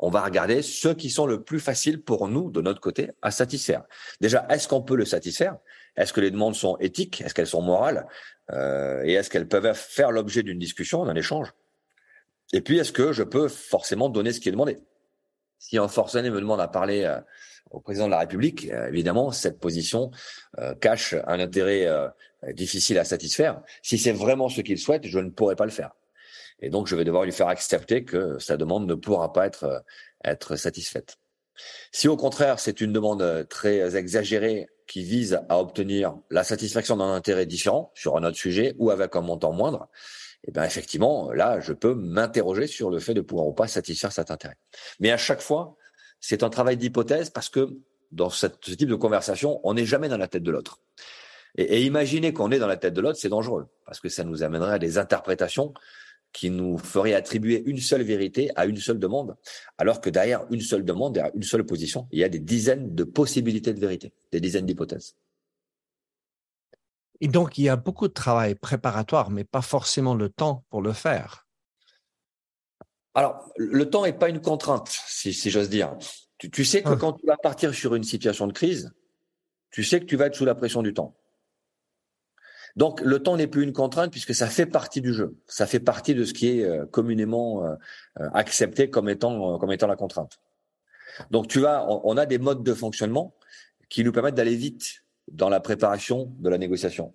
on 0.00 0.10
va 0.10 0.22
regarder 0.22 0.62
ceux 0.62 0.94
qui 0.94 1.10
sont 1.10 1.26
le 1.26 1.42
plus 1.42 1.60
faciles 1.60 2.02
pour 2.02 2.28
nous, 2.28 2.50
de 2.50 2.60
notre 2.60 2.80
côté, 2.80 3.10
à 3.20 3.30
satisfaire. 3.30 3.84
Déjà, 4.20 4.46
est-ce 4.48 4.68
qu'on 4.68 4.82
peut 4.82 4.96
le 4.96 5.04
satisfaire? 5.04 5.58
Est-ce 5.96 6.12
que 6.12 6.20
les 6.20 6.30
demandes 6.30 6.54
sont 6.54 6.76
éthiques? 6.78 7.20
Est-ce 7.20 7.34
qu'elles 7.34 7.48
sont 7.48 7.62
morales? 7.62 8.06
Euh, 8.52 9.02
Et 9.04 9.12
est-ce 9.14 9.28
qu'elles 9.28 9.48
peuvent 9.48 9.74
faire 9.74 10.12
l'objet 10.12 10.42
d'une 10.42 10.58
discussion, 10.58 11.04
d'un 11.04 11.16
échange? 11.16 11.52
Et 12.52 12.60
puis, 12.60 12.78
est-ce 12.78 12.92
que 12.92 13.12
je 13.12 13.24
peux 13.24 13.48
forcément 13.48 14.08
donner 14.08 14.32
ce 14.32 14.40
qui 14.40 14.48
est 14.48 14.52
demandé? 14.52 14.78
Si 15.58 15.76
un 15.76 15.88
forcené 15.88 16.30
me 16.30 16.40
demande 16.40 16.60
à 16.60 16.68
parler 16.68 17.02
euh, 17.04 17.20
au 17.70 17.80
président 17.80 18.06
de 18.06 18.12
la 18.12 18.20
République, 18.20 18.70
euh, 18.70 18.88
évidemment, 18.88 19.30
cette 19.32 19.58
position 19.58 20.10
euh, 20.58 20.74
cache 20.74 21.14
un 21.26 21.40
intérêt 21.40 21.86
euh, 21.86 22.08
difficile 22.52 22.98
à 22.98 23.04
satisfaire. 23.04 23.62
Si 23.82 23.98
c'est 23.98 24.12
vraiment 24.12 24.48
ce 24.48 24.60
qu'il 24.60 24.78
souhaite, 24.78 25.06
je 25.06 25.18
ne 25.18 25.30
pourrai 25.30 25.56
pas 25.56 25.64
le 25.64 25.70
faire. 25.70 25.92
Et 26.60 26.70
donc, 26.70 26.86
je 26.86 26.96
vais 26.96 27.04
devoir 27.04 27.24
lui 27.24 27.32
faire 27.32 27.48
accepter 27.48 28.04
que 28.04 28.38
sa 28.38 28.56
demande 28.56 28.86
ne 28.86 28.94
pourra 28.94 29.32
pas 29.32 29.46
être, 29.46 29.84
être 30.24 30.56
satisfaite. 30.56 31.16
Si 31.92 32.08
au 32.08 32.16
contraire, 32.16 32.58
c'est 32.58 32.80
une 32.80 32.92
demande 32.92 33.46
très 33.48 33.96
exagérée 33.96 34.68
qui 34.86 35.02
vise 35.02 35.40
à 35.48 35.60
obtenir 35.60 36.16
la 36.30 36.44
satisfaction 36.44 36.96
d'un 36.96 37.12
intérêt 37.12 37.46
différent 37.46 37.92
sur 37.94 38.16
un 38.16 38.24
autre 38.24 38.36
sujet 38.36 38.74
ou 38.78 38.90
avec 38.90 39.14
un 39.16 39.20
montant 39.20 39.52
moindre, 39.52 39.88
eh 40.46 40.52
bien 40.52 40.64
effectivement, 40.64 41.32
là, 41.32 41.60
je 41.60 41.72
peux 41.72 41.94
m'interroger 41.94 42.66
sur 42.66 42.90
le 42.90 42.98
fait 43.00 43.14
de 43.14 43.20
pouvoir 43.20 43.46
ou 43.46 43.52
pas 43.52 43.68
satisfaire 43.68 44.12
cet 44.12 44.30
intérêt. 44.30 44.56
Mais 45.00 45.10
à 45.10 45.16
chaque 45.16 45.40
fois, 45.40 45.76
c'est 46.20 46.42
un 46.42 46.50
travail 46.50 46.76
d'hypothèse 46.76 47.30
parce 47.30 47.48
que 47.48 47.78
dans 48.12 48.30
ce 48.30 48.46
type 48.46 48.88
de 48.88 48.94
conversation, 48.94 49.60
on 49.64 49.74
n'est 49.74 49.86
jamais 49.86 50.08
dans 50.08 50.16
la 50.16 50.28
tête 50.28 50.42
de 50.42 50.50
l'autre. 50.50 50.80
Et, 51.56 51.78
et, 51.78 51.84
imaginer 51.84 52.32
qu'on 52.32 52.50
est 52.50 52.58
dans 52.58 52.66
la 52.66 52.76
tête 52.76 52.94
de 52.94 53.00
l'autre, 53.00 53.18
c'est 53.18 53.28
dangereux 53.28 53.68
parce 53.84 54.00
que 54.00 54.08
ça 54.08 54.24
nous 54.24 54.42
amènerait 54.42 54.74
à 54.74 54.78
des 54.78 54.98
interprétations 54.98 55.72
qui 56.32 56.50
nous 56.50 56.78
feraient 56.78 57.14
attribuer 57.14 57.62
une 57.66 57.78
seule 57.78 58.02
vérité 58.02 58.50
à 58.54 58.66
une 58.66 58.76
seule 58.76 58.98
demande, 58.98 59.36
alors 59.78 60.00
que 60.00 60.10
derrière 60.10 60.44
une 60.50 60.60
seule 60.60 60.84
demande, 60.84 61.14
derrière 61.14 61.34
une 61.34 61.42
seule 61.42 61.64
position, 61.64 62.06
il 62.12 62.20
y 62.20 62.24
a 62.24 62.28
des 62.28 62.38
dizaines 62.38 62.94
de 62.94 63.04
possibilités 63.04 63.72
de 63.72 63.80
vérité, 63.80 64.12
des 64.32 64.40
dizaines 64.40 64.66
d'hypothèses. 64.66 65.16
Et 67.20 67.28
donc, 67.28 67.58
il 67.58 67.64
y 67.64 67.68
a 67.68 67.76
beaucoup 67.76 68.06
de 68.06 68.12
travail 68.12 68.54
préparatoire, 68.54 69.30
mais 69.30 69.44
pas 69.44 69.62
forcément 69.62 70.14
le 70.14 70.28
temps 70.28 70.64
pour 70.70 70.82
le 70.82 70.92
faire. 70.92 71.47
Alors, 73.18 73.52
le 73.56 73.90
temps 73.90 74.04
n'est 74.04 74.12
pas 74.12 74.28
une 74.28 74.40
contrainte, 74.40 74.96
si, 75.08 75.32
si 75.32 75.50
j'ose 75.50 75.68
dire. 75.68 75.96
Tu, 76.38 76.52
tu, 76.52 76.64
sais 76.64 76.84
que 76.84 76.90
ah. 76.90 76.96
quand 76.96 77.14
tu 77.14 77.26
vas 77.26 77.36
partir 77.36 77.74
sur 77.74 77.96
une 77.96 78.04
situation 78.04 78.46
de 78.46 78.52
crise, 78.52 78.92
tu 79.72 79.82
sais 79.82 79.98
que 79.98 80.04
tu 80.04 80.14
vas 80.14 80.26
être 80.26 80.36
sous 80.36 80.44
la 80.44 80.54
pression 80.54 80.84
du 80.84 80.94
temps. 80.94 81.16
Donc, 82.76 83.00
le 83.00 83.20
temps 83.20 83.36
n'est 83.36 83.48
plus 83.48 83.64
une 83.64 83.72
contrainte 83.72 84.12
puisque 84.12 84.36
ça 84.36 84.46
fait 84.46 84.66
partie 84.66 85.00
du 85.00 85.12
jeu. 85.12 85.36
Ça 85.48 85.66
fait 85.66 85.80
partie 85.80 86.14
de 86.14 86.22
ce 86.22 86.32
qui 86.32 86.46
est 86.46 86.64
euh, 86.64 86.86
communément 86.86 87.64
euh, 87.64 87.74
euh, 88.20 88.28
accepté 88.34 88.88
comme 88.88 89.08
étant, 89.08 89.58
comme 89.58 89.72
étant 89.72 89.88
la 89.88 89.96
contrainte. 89.96 90.38
Donc, 91.32 91.48
tu 91.48 91.58
vas, 91.58 91.88
on 91.88 92.16
a 92.16 92.24
des 92.24 92.38
modes 92.38 92.62
de 92.62 92.72
fonctionnement 92.72 93.34
qui 93.88 94.04
nous 94.04 94.12
permettent 94.12 94.36
d'aller 94.36 94.54
vite 94.54 95.02
dans 95.26 95.48
la 95.48 95.58
préparation 95.58 96.32
de 96.38 96.48
la 96.48 96.56
négociation. 96.56 97.12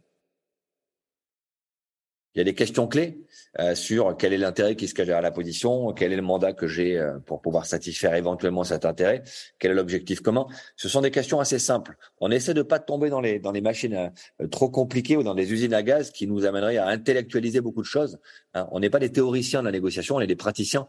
Il 2.35 2.39
y 2.39 2.41
a 2.41 2.43
des 2.43 2.55
questions 2.55 2.87
clés 2.87 3.19
euh, 3.59 3.75
sur 3.75 4.17
quel 4.17 4.33
est 4.33 4.37
l'intérêt 4.37 4.75
qui 4.75 4.87
se 4.87 4.95
cache 4.95 5.05
derrière 5.05 5.21
la 5.21 5.31
position, 5.31 5.93
quel 5.93 6.11
est 6.11 6.15
le 6.15 6.23
mandat 6.23 6.53
que 6.53 6.67
j'ai 6.67 6.97
euh, 6.97 7.19
pour 7.19 7.41
pouvoir 7.41 7.67
satisfaire 7.67 8.15
éventuellement 8.15 8.63
cet 8.63 8.85
intérêt, 8.85 9.23
quel 9.59 9.71
est 9.71 9.75
l'objectif 9.75 10.21
commun. 10.21 10.47
Ce 10.75 10.89
sont 10.89 11.01
des 11.01 11.11
questions 11.11 11.39
assez 11.39 11.59
simples. 11.59 11.95
On 12.19 12.31
essaie 12.31 12.55
de 12.55 12.63
pas 12.63 12.79
tomber 12.79 13.09
dans 13.11 13.21
les 13.21 13.39
dans 13.39 13.51
les 13.51 13.61
machines 13.61 14.11
euh, 14.41 14.47
trop 14.47 14.69
compliquées 14.69 15.17
ou 15.17 15.23
dans 15.23 15.35
des 15.35 15.53
usines 15.53 15.75
à 15.75 15.83
gaz 15.83 16.09
qui 16.09 16.25
nous 16.25 16.45
amèneraient 16.45 16.77
à 16.77 16.87
intellectualiser 16.87 17.61
beaucoup 17.61 17.81
de 17.81 17.87
choses. 17.87 18.17
Hein. 18.55 18.67
on 18.71 18.79
n'est 18.79 18.89
pas 18.89 18.99
des 18.99 19.11
théoriciens 19.11 19.59
de 19.59 19.65
la 19.65 19.71
négociation, 19.71 20.15
on 20.15 20.21
est 20.21 20.27
des 20.27 20.35
praticiens. 20.35 20.87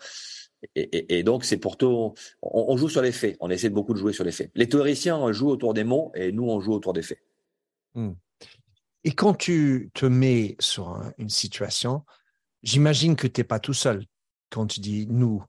Et, 0.74 0.80
et, 0.80 1.18
et 1.18 1.22
donc 1.22 1.44
c'est 1.44 1.58
pour 1.58 1.76
tout. 1.76 2.14
On, 2.40 2.64
on, 2.68 2.76
joue 2.78 2.88
sur 2.88 3.02
les 3.02 3.12
faits. 3.12 3.36
On 3.40 3.50
essaie 3.50 3.68
beaucoup 3.68 3.92
de 3.92 3.98
jouer 3.98 4.14
sur 4.14 4.24
les 4.24 4.32
faits. 4.32 4.50
Les 4.54 4.66
théoriciens 4.66 5.30
jouent 5.32 5.50
autour 5.50 5.74
des 5.74 5.84
mots 5.84 6.10
et 6.14 6.32
nous 6.32 6.48
on 6.48 6.60
joue 6.60 6.72
autour 6.72 6.94
des 6.94 7.02
faits. 7.02 7.20
Hmm. 7.94 8.12
Et 9.04 9.12
quand 9.12 9.34
tu 9.34 9.90
te 9.94 10.06
mets 10.06 10.56
sur 10.58 11.00
une 11.18 11.28
situation, 11.28 12.04
j'imagine 12.62 13.16
que 13.16 13.26
tu 13.26 13.40
n'es 13.40 13.44
pas 13.44 13.58
tout 13.58 13.74
seul. 13.74 14.04
Quand 14.50 14.66
tu 14.66 14.80
dis 14.80 15.06
nous, 15.08 15.44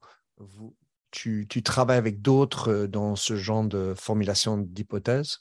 tu, 1.10 1.46
travailles 1.64 1.98
avec 1.98 2.20
d'autres 2.20 2.70
euh, 2.70 2.88
dans 2.88 3.16
ce 3.16 3.36
genre 3.36 3.64
de 3.64 3.94
formulation 3.96 4.58
d'hypothèses 4.58 5.38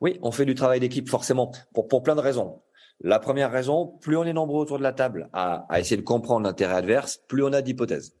Oui, 0.00 0.18
on 0.22 0.30
fait 0.30 0.46
du 0.46 0.54
travail 0.54 0.80
d'équipe 0.80 1.08
forcément, 1.08 1.52
pour, 1.74 1.88
pour 1.88 2.02
plein 2.02 2.14
de 2.14 2.20
raisons. 2.20 2.62
La 3.00 3.18
première 3.18 3.52
raison, 3.52 3.86
plus 4.00 4.16
on 4.16 4.24
est 4.24 4.32
nombreux 4.32 4.62
autour 4.62 4.78
de 4.78 4.82
la 4.82 4.94
table 4.94 5.28
à, 5.34 5.66
à 5.68 5.80
essayer 5.80 5.98
de 5.98 6.02
comprendre 6.02 6.46
l'intérêt 6.46 6.74
adverse, 6.74 7.20
plus 7.28 7.42
on 7.42 7.52
a 7.52 7.60
d'hypothèses. 7.60 8.14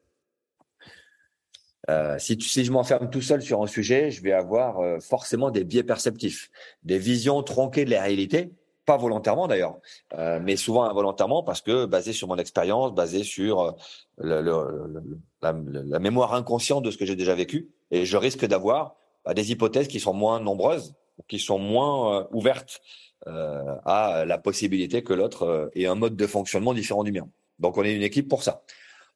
Euh, 1.88 2.18
si 2.18 2.64
je 2.64 2.72
m'enferme 2.72 3.08
tout 3.10 3.22
seul 3.22 3.40
sur 3.42 3.62
un 3.62 3.66
sujet, 3.66 4.10
je 4.10 4.20
vais 4.20 4.32
avoir 4.32 4.80
euh, 4.80 4.98
forcément 4.98 5.50
des 5.50 5.64
biais 5.64 5.84
perceptifs, 5.84 6.50
des 6.82 6.98
visions 6.98 7.42
tronquées 7.42 7.84
de 7.84 7.90
la 7.90 8.02
réalité, 8.02 8.50
pas 8.86 8.96
volontairement 8.96 9.48
d'ailleurs, 9.48 9.76
euh, 10.14 10.40
mais 10.42 10.56
souvent 10.56 10.84
involontairement 10.84 11.42
parce 11.42 11.60
que 11.60 11.84
basé 11.84 12.12
sur 12.12 12.28
mon 12.28 12.36
expérience, 12.36 12.94
basé 12.94 13.24
sur 13.24 13.60
euh, 13.60 13.72
le, 14.18 14.40
le, 14.40 15.02
la, 15.42 15.52
la, 15.52 15.98
mémoire 15.98 16.34
inconsciente 16.34 16.84
de 16.84 16.90
ce 16.90 16.96
que 16.96 17.04
j'ai 17.04 17.16
déjà 17.16 17.34
vécu, 17.34 17.68
et 17.90 18.06
je 18.06 18.16
risque 18.16 18.46
d'avoir 18.46 18.96
bah, 19.24 19.34
des 19.34 19.50
hypothèses 19.50 19.88
qui 19.88 20.00
sont 20.00 20.14
moins 20.14 20.40
nombreuses, 20.40 20.94
qui 21.28 21.38
sont 21.38 21.58
moins 21.58 22.20
euh, 22.20 22.24
ouvertes 22.30 22.80
euh, 23.26 23.76
à 23.84 24.24
la 24.26 24.38
possibilité 24.38 25.02
que 25.02 25.12
l'autre 25.12 25.42
euh, 25.42 25.68
ait 25.74 25.86
un 25.86 25.94
mode 25.94 26.16
de 26.16 26.26
fonctionnement 26.26 26.74
différent 26.74 27.04
du 27.04 27.12
mien. 27.12 27.28
Donc 27.58 27.76
on 27.76 27.82
est 27.82 27.94
une 27.94 28.02
équipe 28.02 28.28
pour 28.28 28.42
ça. 28.42 28.62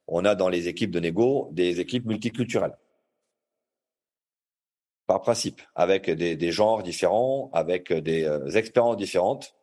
On 0.07 0.25
a 0.25 0.35
dans 0.35 0.49
les 0.49 0.69
équipes 0.69 0.91
de 0.91 1.01
négo 1.01 1.49
des 1.53 1.81
équipes 1.81 2.07
multiculturelles 2.07 2.77
par 5.07 5.21
principe, 5.23 5.61
avec 5.75 6.09
des, 6.09 6.37
des, 6.37 6.53
genres 6.53 6.85
différents, 6.85 7.51
avec 7.53 7.93
des 7.93 8.31
expériences 8.55 8.97
différentes, 8.97 9.57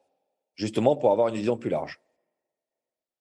justement 0.57 0.97
pour 0.97 1.11
avoir 1.11 1.29
une 1.29 1.35
vision 1.35 1.55
plus 1.55 1.69
large. 1.69 2.01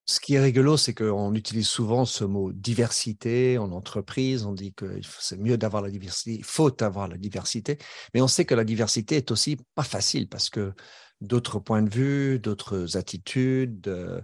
Ce 0.09 0.21
qui 0.21 0.35
est 0.35 0.39
rigolo, 0.39 0.77
c'est 0.77 0.93
qu'on 0.93 1.35
utilise 1.35 1.67
souvent 1.67 2.05
ce 2.05 2.23
mot 2.23 2.53
diversité 2.53 3.57
en 3.57 3.73
entreprise. 3.73 4.45
On 4.45 4.53
dit 4.53 4.73
que 4.73 5.01
c'est 5.19 5.37
mieux 5.37 5.57
d'avoir 5.57 5.83
la 5.83 5.89
diversité, 5.89 6.33
il 6.33 6.45
faut 6.45 6.81
avoir 6.81 7.09
la 7.09 7.17
diversité. 7.17 7.77
Mais 8.13 8.21
on 8.21 8.27
sait 8.29 8.45
que 8.45 8.55
la 8.55 8.63
diversité 8.63 9.17
est 9.17 9.31
aussi 9.31 9.57
pas 9.75 9.83
facile 9.83 10.29
parce 10.29 10.49
que 10.49 10.73
d'autres 11.19 11.59
points 11.59 11.81
de 11.81 11.89
vue, 11.89 12.39
d'autres 12.39 12.95
attitudes, 12.97 13.87
euh, 13.89 14.21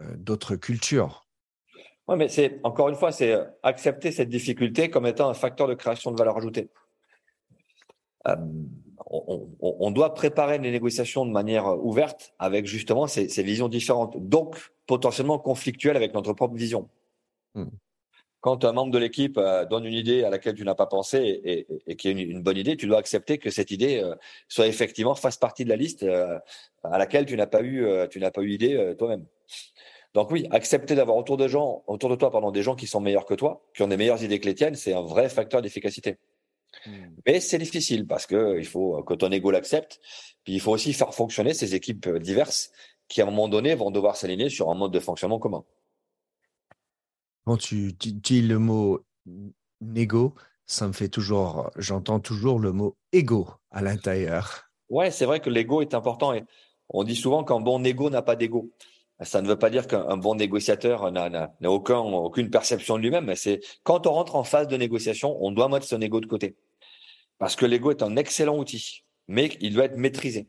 euh 0.00 0.16
d'autres 0.16 0.56
cultures. 0.56 1.24
Oui, 2.08 2.16
mais 2.16 2.28
c'est 2.28 2.60
encore 2.64 2.88
une 2.88 2.96
fois, 2.96 3.12
c'est 3.12 3.36
accepter 3.62 4.10
cette 4.10 4.28
difficulté 4.28 4.90
comme 4.90 5.06
étant 5.06 5.28
un 5.28 5.34
facteur 5.34 5.68
de 5.68 5.74
création 5.74 6.10
de 6.10 6.18
valeur 6.18 6.36
ajoutée. 6.36 6.68
Euh, 8.26 8.36
on, 9.08 9.48
on, 9.60 9.90
doit 9.90 10.14
préparer 10.14 10.58
les 10.58 10.70
négociations 10.70 11.24
de 11.24 11.30
manière 11.30 11.66
ouverte 11.84 12.34
avec 12.38 12.66
justement 12.66 13.06
ces, 13.06 13.28
ces 13.28 13.42
visions 13.42 13.68
différentes, 13.68 14.16
donc 14.16 14.56
potentiellement 14.86 15.38
conflictuelles 15.38 15.96
avec 15.96 16.12
notre 16.12 16.32
propre 16.32 16.54
vision. 16.54 16.88
Hmm. 17.54 17.68
Quand 18.40 18.64
un 18.64 18.72
membre 18.72 18.92
de 18.92 18.98
l'équipe 18.98 19.38
euh, 19.38 19.64
donne 19.64 19.86
une 19.86 19.94
idée 19.94 20.24
à 20.24 20.30
laquelle 20.30 20.54
tu 20.54 20.64
n'as 20.64 20.74
pas 20.74 20.86
pensé 20.86 21.18
et, 21.18 21.60
et, 21.60 21.66
et 21.86 21.96
qui 21.96 22.08
est 22.08 22.12
une, 22.12 22.18
une, 22.18 22.42
bonne 22.42 22.56
idée, 22.56 22.76
tu 22.76 22.86
dois 22.86 22.98
accepter 22.98 23.38
que 23.38 23.50
cette 23.50 23.70
idée 23.70 23.98
euh, 23.98 24.14
soit 24.48 24.66
effectivement 24.66 25.14
fasse 25.14 25.36
partie 25.36 25.64
de 25.64 25.70
la 25.70 25.76
liste 25.76 26.02
euh, 26.02 26.38
à 26.84 26.98
laquelle 26.98 27.26
tu 27.26 27.36
n'as 27.36 27.46
pas 27.46 27.62
eu, 27.62 27.86
tu 28.10 28.20
n'as 28.20 28.30
pas 28.30 28.42
eu 28.42 28.50
idée 28.50 28.94
toi-même. 28.98 29.24
Donc 30.14 30.30
oui, 30.30 30.46
accepter 30.50 30.94
d'avoir 30.94 31.16
autour 31.16 31.36
de 31.36 31.48
gens, 31.48 31.82
autour 31.86 32.08
de 32.08 32.14
toi, 32.14 32.30
pardon, 32.30 32.50
des 32.50 32.62
gens 32.62 32.76
qui 32.76 32.86
sont 32.86 33.00
meilleurs 33.00 33.26
que 33.26 33.34
toi, 33.34 33.66
qui 33.74 33.82
ont 33.82 33.88
des 33.88 33.96
meilleures 33.96 34.22
idées 34.22 34.38
que 34.38 34.46
les 34.46 34.54
tiennes, 34.54 34.76
c'est 34.76 34.94
un 34.94 35.02
vrai 35.02 35.28
facteur 35.28 35.60
d'efficacité. 35.60 36.16
Hmm. 36.84 37.14
Mais 37.26 37.40
c'est 37.40 37.58
difficile 37.58 38.06
parce 38.06 38.26
que 38.26 38.58
il 38.58 38.66
faut 38.66 39.02
que 39.02 39.14
ton 39.14 39.30
ego 39.30 39.50
l'accepte. 39.50 40.00
Puis 40.44 40.54
il 40.54 40.60
faut 40.60 40.72
aussi 40.72 40.92
faire 40.92 41.14
fonctionner 41.14 41.54
ces 41.54 41.74
équipes 41.74 42.08
diverses 42.18 42.70
qui, 43.08 43.20
à 43.20 43.24
un 43.24 43.30
moment 43.30 43.48
donné, 43.48 43.74
vont 43.74 43.90
devoir 43.90 44.16
s'aligner 44.16 44.48
sur 44.48 44.70
un 44.70 44.74
mode 44.74 44.92
de 44.92 45.00
fonctionnement 45.00 45.38
commun. 45.38 45.64
Quand 47.44 47.56
tu, 47.56 47.92
dis 47.92 48.42
le 48.42 48.58
mot 48.58 49.04
négo, 49.80 50.34
ça 50.66 50.88
me 50.88 50.92
fait 50.92 51.08
toujours, 51.08 51.70
j'entends 51.76 52.18
toujours 52.18 52.58
le 52.58 52.72
mot 52.72 52.96
ego 53.12 53.48
à 53.70 53.82
l'intérieur. 53.82 54.68
Ouais, 54.88 55.10
c'est 55.10 55.26
vrai 55.26 55.40
que 55.40 55.50
l'ego 55.50 55.80
est 55.80 55.94
important 55.94 56.34
et 56.34 56.44
on 56.88 57.04
dit 57.04 57.16
souvent 57.16 57.44
qu'un 57.44 57.60
bon 57.60 57.78
négo 57.78 58.10
n'a 58.10 58.22
pas 58.22 58.36
d'ego. 58.36 58.72
Ça 59.20 59.40
ne 59.40 59.48
veut 59.48 59.58
pas 59.58 59.70
dire 59.70 59.86
qu'un 59.86 60.16
bon 60.16 60.34
négociateur 60.34 61.10
n'a 61.10 61.50
aucun, 61.64 61.98
aucune 61.98 62.50
perception 62.50 62.96
de 62.96 63.02
lui-même, 63.02 63.24
mais 63.24 63.36
c'est 63.36 63.60
quand 63.82 64.06
on 64.06 64.12
rentre 64.12 64.36
en 64.36 64.44
phase 64.44 64.68
de 64.68 64.76
négociation, 64.76 65.36
on 65.40 65.52
doit 65.52 65.68
mettre 65.68 65.86
son 65.86 66.00
ego 66.00 66.20
de 66.20 66.26
côté. 66.26 66.56
Parce 67.38 67.56
que 67.56 67.66
l'ego 67.66 67.90
est 67.90 68.02
un 68.02 68.16
excellent 68.16 68.58
outil, 68.58 69.04
mais 69.28 69.56
il 69.60 69.74
doit 69.74 69.84
être 69.84 69.96
maîtrisé. 69.96 70.48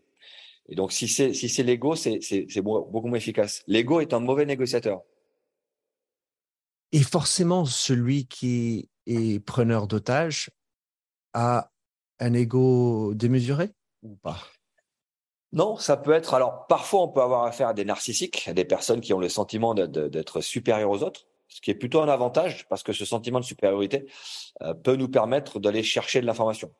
Et 0.69 0.75
donc, 0.75 0.91
si 0.91 1.07
c'est 1.07 1.33
si 1.33 1.49
c'est 1.49 1.63
l'ego, 1.63 1.95
c'est 1.95 2.19
beaucoup 2.61 3.07
moins 3.07 3.17
efficace. 3.17 3.63
L'ego 3.67 4.01
est 4.01 4.13
un 4.13 4.19
mauvais 4.19 4.45
négociateur. 4.45 5.01
Et 6.91 7.03
forcément, 7.03 7.65
celui 7.65 8.27
qui 8.27 8.89
est 9.05 9.43
preneur 9.43 9.87
d'otages 9.87 10.49
a 11.33 11.71
un 12.19 12.33
ego 12.33 13.13
démesuré 13.13 13.71
ou 14.03 14.15
pas? 14.15 14.39
Non, 15.53 15.77
ça 15.77 15.95
peut 15.95 16.11
être. 16.11 16.33
Alors, 16.33 16.67
parfois, 16.67 17.03
on 17.03 17.07
peut 17.09 17.21
avoir 17.21 17.43
affaire 17.43 17.69
à 17.69 17.73
des 17.73 17.85
narcissiques, 17.85 18.47
à 18.47 18.53
des 18.53 18.65
personnes 18.65 19.01
qui 19.01 19.13
ont 19.13 19.19
le 19.19 19.29
sentiment 19.29 19.73
d'être 19.73 20.41
supérieurs 20.41 20.91
aux 20.91 21.03
autres, 21.03 21.25
ce 21.47 21.61
qui 21.61 21.71
est 21.71 21.75
plutôt 21.75 22.01
un 22.01 22.09
avantage 22.09 22.67
parce 22.69 22.83
que 22.83 22.93
ce 22.93 23.05
sentiment 23.05 23.39
de 23.39 23.45
supériorité 23.45 24.05
euh, 24.61 24.73
peut 24.73 24.95
nous 24.95 25.09
permettre 25.09 25.59
d'aller 25.59 25.83
chercher 25.83 26.21
de 26.21 26.25
l'information, 26.25 26.71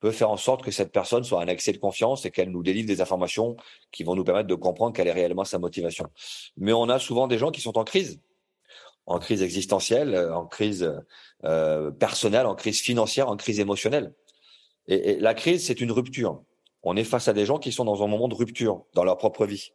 peut 0.00 0.10
faire 0.10 0.30
en 0.30 0.36
sorte 0.36 0.62
que 0.62 0.70
cette 0.70 0.92
personne 0.92 1.24
soit 1.24 1.42
un 1.42 1.48
accès 1.48 1.72
de 1.72 1.78
confiance 1.78 2.24
et 2.26 2.30
qu'elle 2.30 2.50
nous 2.50 2.62
délivre 2.62 2.86
des 2.86 3.00
informations 3.00 3.56
qui 3.92 4.04
vont 4.04 4.14
nous 4.14 4.24
permettre 4.24 4.48
de 4.48 4.54
comprendre 4.54 4.94
quelle 4.94 5.08
est 5.08 5.12
réellement 5.12 5.44
sa 5.44 5.58
motivation. 5.58 6.06
Mais 6.56 6.72
on 6.72 6.88
a 6.88 6.98
souvent 6.98 7.26
des 7.28 7.38
gens 7.38 7.50
qui 7.50 7.60
sont 7.60 7.78
en 7.78 7.84
crise, 7.84 8.20
en 9.06 9.18
crise 9.18 9.42
existentielle, 9.42 10.14
euh, 10.14 10.34
en 10.34 10.46
crise 10.46 10.92
euh, 11.44 11.90
personnelle, 11.90 12.46
en 12.46 12.54
crise 12.54 12.80
financière, 12.80 13.28
en 13.28 13.36
crise 13.36 13.60
émotionnelle. 13.60 14.14
Et, 14.88 15.12
et 15.12 15.20
la 15.20 15.34
crise, 15.34 15.66
c'est 15.66 15.80
une 15.80 15.92
rupture 15.92 16.42
on 16.86 16.96
est 16.96 17.04
face 17.04 17.26
à 17.26 17.32
des 17.32 17.44
gens 17.44 17.58
qui 17.58 17.72
sont 17.72 17.84
dans 17.84 18.04
un 18.04 18.06
moment 18.06 18.28
de 18.28 18.34
rupture 18.36 18.84
dans 18.94 19.02
leur 19.02 19.18
propre 19.18 19.44
vie. 19.44 19.72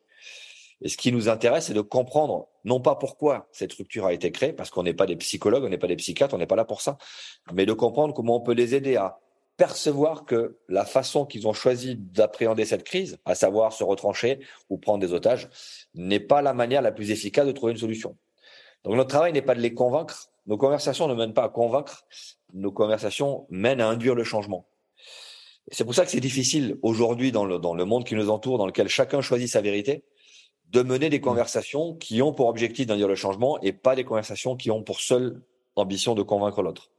Et 0.81 0.89
ce 0.89 0.97
qui 0.97 1.11
nous 1.11 1.29
intéresse, 1.29 1.67
c'est 1.67 1.73
de 1.73 1.81
comprendre 1.81 2.47
non 2.65 2.79
pas 2.79 2.95
pourquoi 2.95 3.47
cette 3.51 3.73
rupture 3.73 4.05
a 4.05 4.13
été 4.13 4.31
créée, 4.31 4.53
parce 4.53 4.69
qu'on 4.69 4.83
n'est 4.83 4.93
pas 4.93 5.05
des 5.05 5.15
psychologues, 5.15 5.63
on 5.63 5.69
n'est 5.69 5.77
pas 5.77 5.87
des 5.87 5.95
psychiatres, 5.95 6.33
on 6.33 6.39
n'est 6.39 6.47
pas 6.47 6.55
là 6.55 6.65
pour 6.65 6.81
ça, 6.81 6.97
mais 7.53 7.65
de 7.65 7.73
comprendre 7.73 8.13
comment 8.13 8.37
on 8.37 8.41
peut 8.41 8.53
les 8.53 8.73
aider 8.73 8.95
à 8.95 9.19
percevoir 9.57 10.25
que 10.25 10.57
la 10.69 10.85
façon 10.85 11.25
qu'ils 11.25 11.47
ont 11.47 11.53
choisi 11.53 11.95
d'appréhender 11.95 12.65
cette 12.65 12.83
crise, 12.83 13.19
à 13.25 13.35
savoir 13.35 13.73
se 13.73 13.83
retrancher 13.83 14.39
ou 14.69 14.77
prendre 14.77 14.99
des 14.99 15.13
otages, 15.13 15.49
n'est 15.93 16.19
pas 16.19 16.41
la 16.41 16.53
manière 16.53 16.81
la 16.81 16.91
plus 16.91 17.11
efficace 17.11 17.45
de 17.45 17.51
trouver 17.51 17.73
une 17.73 17.77
solution. 17.77 18.17
Donc 18.83 18.95
notre 18.95 19.09
travail 19.09 19.33
n'est 19.33 19.43
pas 19.43 19.53
de 19.53 19.59
les 19.59 19.75
convaincre, 19.75 20.29
nos 20.47 20.57
conversations 20.57 21.07
ne 21.07 21.13
mènent 21.13 21.35
pas 21.35 21.43
à 21.43 21.49
convaincre, 21.49 22.05
nos 22.53 22.71
conversations 22.71 23.45
mènent 23.49 23.81
à 23.81 23.87
induire 23.87 24.15
le 24.15 24.23
changement. 24.23 24.67
C'est 25.71 25.85
pour 25.85 25.93
ça 25.93 26.05
que 26.05 26.11
c'est 26.11 26.19
difficile 26.19 26.77
aujourd'hui 26.81 27.31
dans 27.31 27.45
le, 27.45 27.59
dans 27.59 27.75
le 27.75 27.85
monde 27.85 28.03
qui 28.03 28.15
nous 28.15 28.31
entoure, 28.31 28.57
dans 28.57 28.65
lequel 28.65 28.87
chacun 28.87 29.21
choisit 29.21 29.47
sa 29.47 29.61
vérité, 29.61 30.03
de 30.71 30.81
mener 30.83 31.09
des 31.09 31.19
conversations 31.19 31.95
qui 31.95 32.21
ont 32.21 32.33
pour 32.33 32.47
objectif 32.47 32.87
d'induire 32.87 33.09
le 33.09 33.15
changement 33.15 33.59
et 33.61 33.73
pas 33.73 33.95
des 33.95 34.05
conversations 34.05 34.55
qui 34.55 34.71
ont 34.71 34.83
pour 34.83 35.01
seule 35.01 35.41
ambition 35.75 36.15
de 36.15 36.23
convaincre 36.23 36.61
l'autre. 36.61 36.91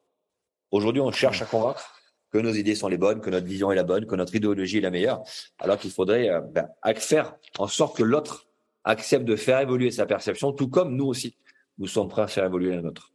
Aujourd'hui, 0.71 1.01
on 1.01 1.11
cherche 1.11 1.41
à 1.41 1.47
convaincre 1.47 1.95
que 2.31 2.39
nos 2.39 2.53
idées 2.53 2.75
sont 2.75 2.89
les 2.89 2.99
bonnes, 2.99 3.21
que 3.21 3.31
notre 3.31 3.47
vision 3.47 3.73
est 3.73 3.75
la 3.75 3.83
bonne, 3.83 4.07
que 4.07 4.15
notre 4.15 4.35
idéologie 4.35 4.79
est 4.79 4.83
la 4.83 4.91
meilleure, 4.91 5.23
alors 5.59 5.79
qu'il 5.79 5.91
faudrait 5.91 6.29
euh, 6.29 6.41
ben, 6.41 6.69
faire 6.97 7.35
en 7.59 7.67
sorte 7.67 7.97
que 7.97 8.03
l'autre 8.03 8.47
accepte 8.85 9.25
de 9.25 9.37
faire 9.37 9.61
évoluer 9.61 9.91
sa 9.91 10.07
perception, 10.07 10.53
tout 10.53 10.69
comme 10.69 10.95
nous 10.97 11.07
aussi, 11.07 11.37
nous 11.79 11.87
sommes 11.87 12.09
prêts 12.09 12.23
à 12.23 12.27
faire 12.27 12.45
évoluer 12.45 12.75
la 12.75 12.83
nôtre. 12.83 13.13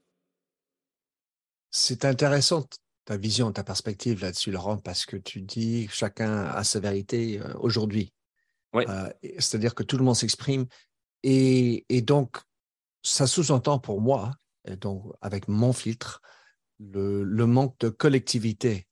C'est 1.69 2.05
intéressant 2.05 2.65
ta 3.05 3.17
vision, 3.17 3.51
ta 3.51 3.63
perspective 3.63 4.21
là-dessus, 4.21 4.51
Laurent, 4.51 4.77
parce 4.77 5.05
que 5.05 5.17
tu 5.17 5.41
dis 5.41 5.87
que 5.87 5.93
chacun 5.93 6.45
a 6.45 6.63
sa 6.63 6.79
vérité 6.79 7.39
euh, 7.39 7.53
aujourd'hui. 7.59 8.11
Oui. 8.73 8.85
Euh, 8.87 9.09
C'est-à-dire 9.39 9.75
que 9.75 9.83
tout 9.83 9.97
le 9.97 10.03
monde 10.03 10.15
s'exprime. 10.15 10.65
Et, 11.23 11.85
et, 11.89 12.01
donc, 12.01 12.37
ça 13.01 13.27
sous-entend 13.27 13.79
pour 13.79 14.01
moi, 14.01 14.33
donc 14.79 15.03
avec 15.21 15.47
mon 15.47 15.73
filtre, 15.73 16.21
le, 16.79 17.23
le 17.23 17.45
manque 17.45 17.77
de 17.79 17.89
collectivité. 17.89 18.87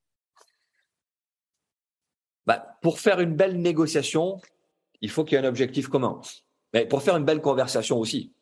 Bah, 2.46 2.77
pour 2.82 3.00
faire 3.00 3.20
une 3.20 3.36
belle 3.36 3.60
négociation, 3.60 4.39
il 5.01 5.10
faut 5.10 5.24
qu'il 5.24 5.38
y 5.38 5.41
ait 5.41 5.46
un 5.46 5.50
objectif 5.50 5.88
commun. 5.88 6.22
Mais 6.74 6.86
pour 6.86 7.03
faire 7.03 7.15
une 7.15 7.25
belle 7.25 7.41
conversation 7.41 7.98
aussi. 8.00 8.34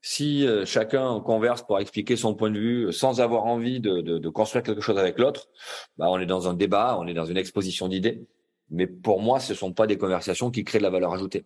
Si 0.00 0.46
euh, 0.46 0.64
chacun 0.66 1.20
converse 1.20 1.62
pour 1.62 1.78
expliquer 1.78 2.16
son 2.16 2.34
point 2.34 2.50
de 2.50 2.58
vue 2.58 2.92
sans 2.92 3.20
avoir 3.20 3.44
envie 3.44 3.78
de, 3.78 4.00
de, 4.00 4.18
de 4.18 4.28
construire 4.28 4.64
quelque 4.64 4.80
chose 4.80 4.98
avec 4.98 5.18
l'autre, 5.18 5.48
bah 5.96 6.06
on 6.08 6.18
est 6.18 6.26
dans 6.26 6.48
un 6.48 6.54
débat, 6.54 6.98
on 6.98 7.06
est 7.06 7.14
dans 7.14 7.24
une 7.24 7.36
exposition 7.36 7.86
d'idées. 7.86 8.26
Mais 8.72 8.86
pour 8.86 9.20
moi, 9.20 9.38
ce 9.38 9.54
sont 9.54 9.72
pas 9.72 9.86
des 9.86 9.98
conversations 9.98 10.50
qui 10.50 10.64
créent 10.64 10.78
de 10.78 10.82
la 10.82 10.90
valeur 10.90 11.12
ajoutée. 11.12 11.44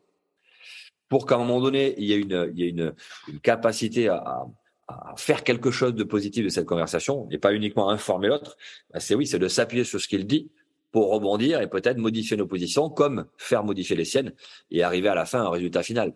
Pour 1.08 1.26
qu'à 1.26 1.34
un 1.34 1.38
moment 1.38 1.60
donné, 1.60 1.94
il 1.98 2.04
y 2.04 2.12
ait 2.12 2.18
une, 2.18 2.50
il 2.54 2.60
y 2.60 2.64
ait 2.64 2.70
une, 2.70 2.94
une 3.28 3.40
capacité 3.40 4.08
à, 4.08 4.46
à, 4.88 5.14
faire 5.16 5.44
quelque 5.44 5.70
chose 5.70 5.94
de 5.94 6.04
positif 6.04 6.44
de 6.44 6.48
cette 6.48 6.66
conversation, 6.66 7.28
et 7.30 7.38
pas 7.38 7.52
uniquement 7.52 7.90
informer 7.90 8.28
l'autre, 8.28 8.56
bah 8.92 9.00
c'est 9.00 9.14
oui, 9.14 9.26
c'est 9.26 9.38
de 9.38 9.48
s'appuyer 9.48 9.84
sur 9.84 10.00
ce 10.00 10.08
qu'il 10.08 10.26
dit 10.26 10.50
pour 10.92 11.10
rebondir 11.10 11.60
et 11.60 11.68
peut-être 11.68 11.98
modifier 11.98 12.36
nos 12.36 12.46
positions, 12.46 12.88
comme 12.88 13.26
faire 13.36 13.64
modifier 13.64 13.96
les 13.96 14.04
siennes 14.04 14.32
et 14.70 14.82
arriver 14.82 15.08
à 15.08 15.14
la 15.14 15.26
fin 15.26 15.40
à 15.40 15.46
un 15.46 15.50
résultat 15.50 15.82
final. 15.82 16.14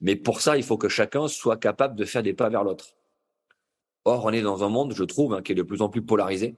Mais 0.00 0.16
pour 0.16 0.40
ça, 0.40 0.56
il 0.56 0.62
faut 0.62 0.78
que 0.78 0.88
chacun 0.88 1.28
soit 1.28 1.58
capable 1.58 1.96
de 1.96 2.04
faire 2.04 2.22
des 2.22 2.32
pas 2.32 2.48
vers 2.48 2.64
l'autre. 2.64 2.96
Or, 4.04 4.24
on 4.24 4.30
est 4.30 4.42
dans 4.42 4.64
un 4.64 4.68
monde, 4.68 4.94
je 4.94 5.04
trouve, 5.04 5.34
hein, 5.34 5.42
qui 5.42 5.52
est 5.52 5.54
de 5.54 5.62
plus 5.62 5.82
en 5.82 5.88
plus 5.88 6.02
polarisé, 6.02 6.56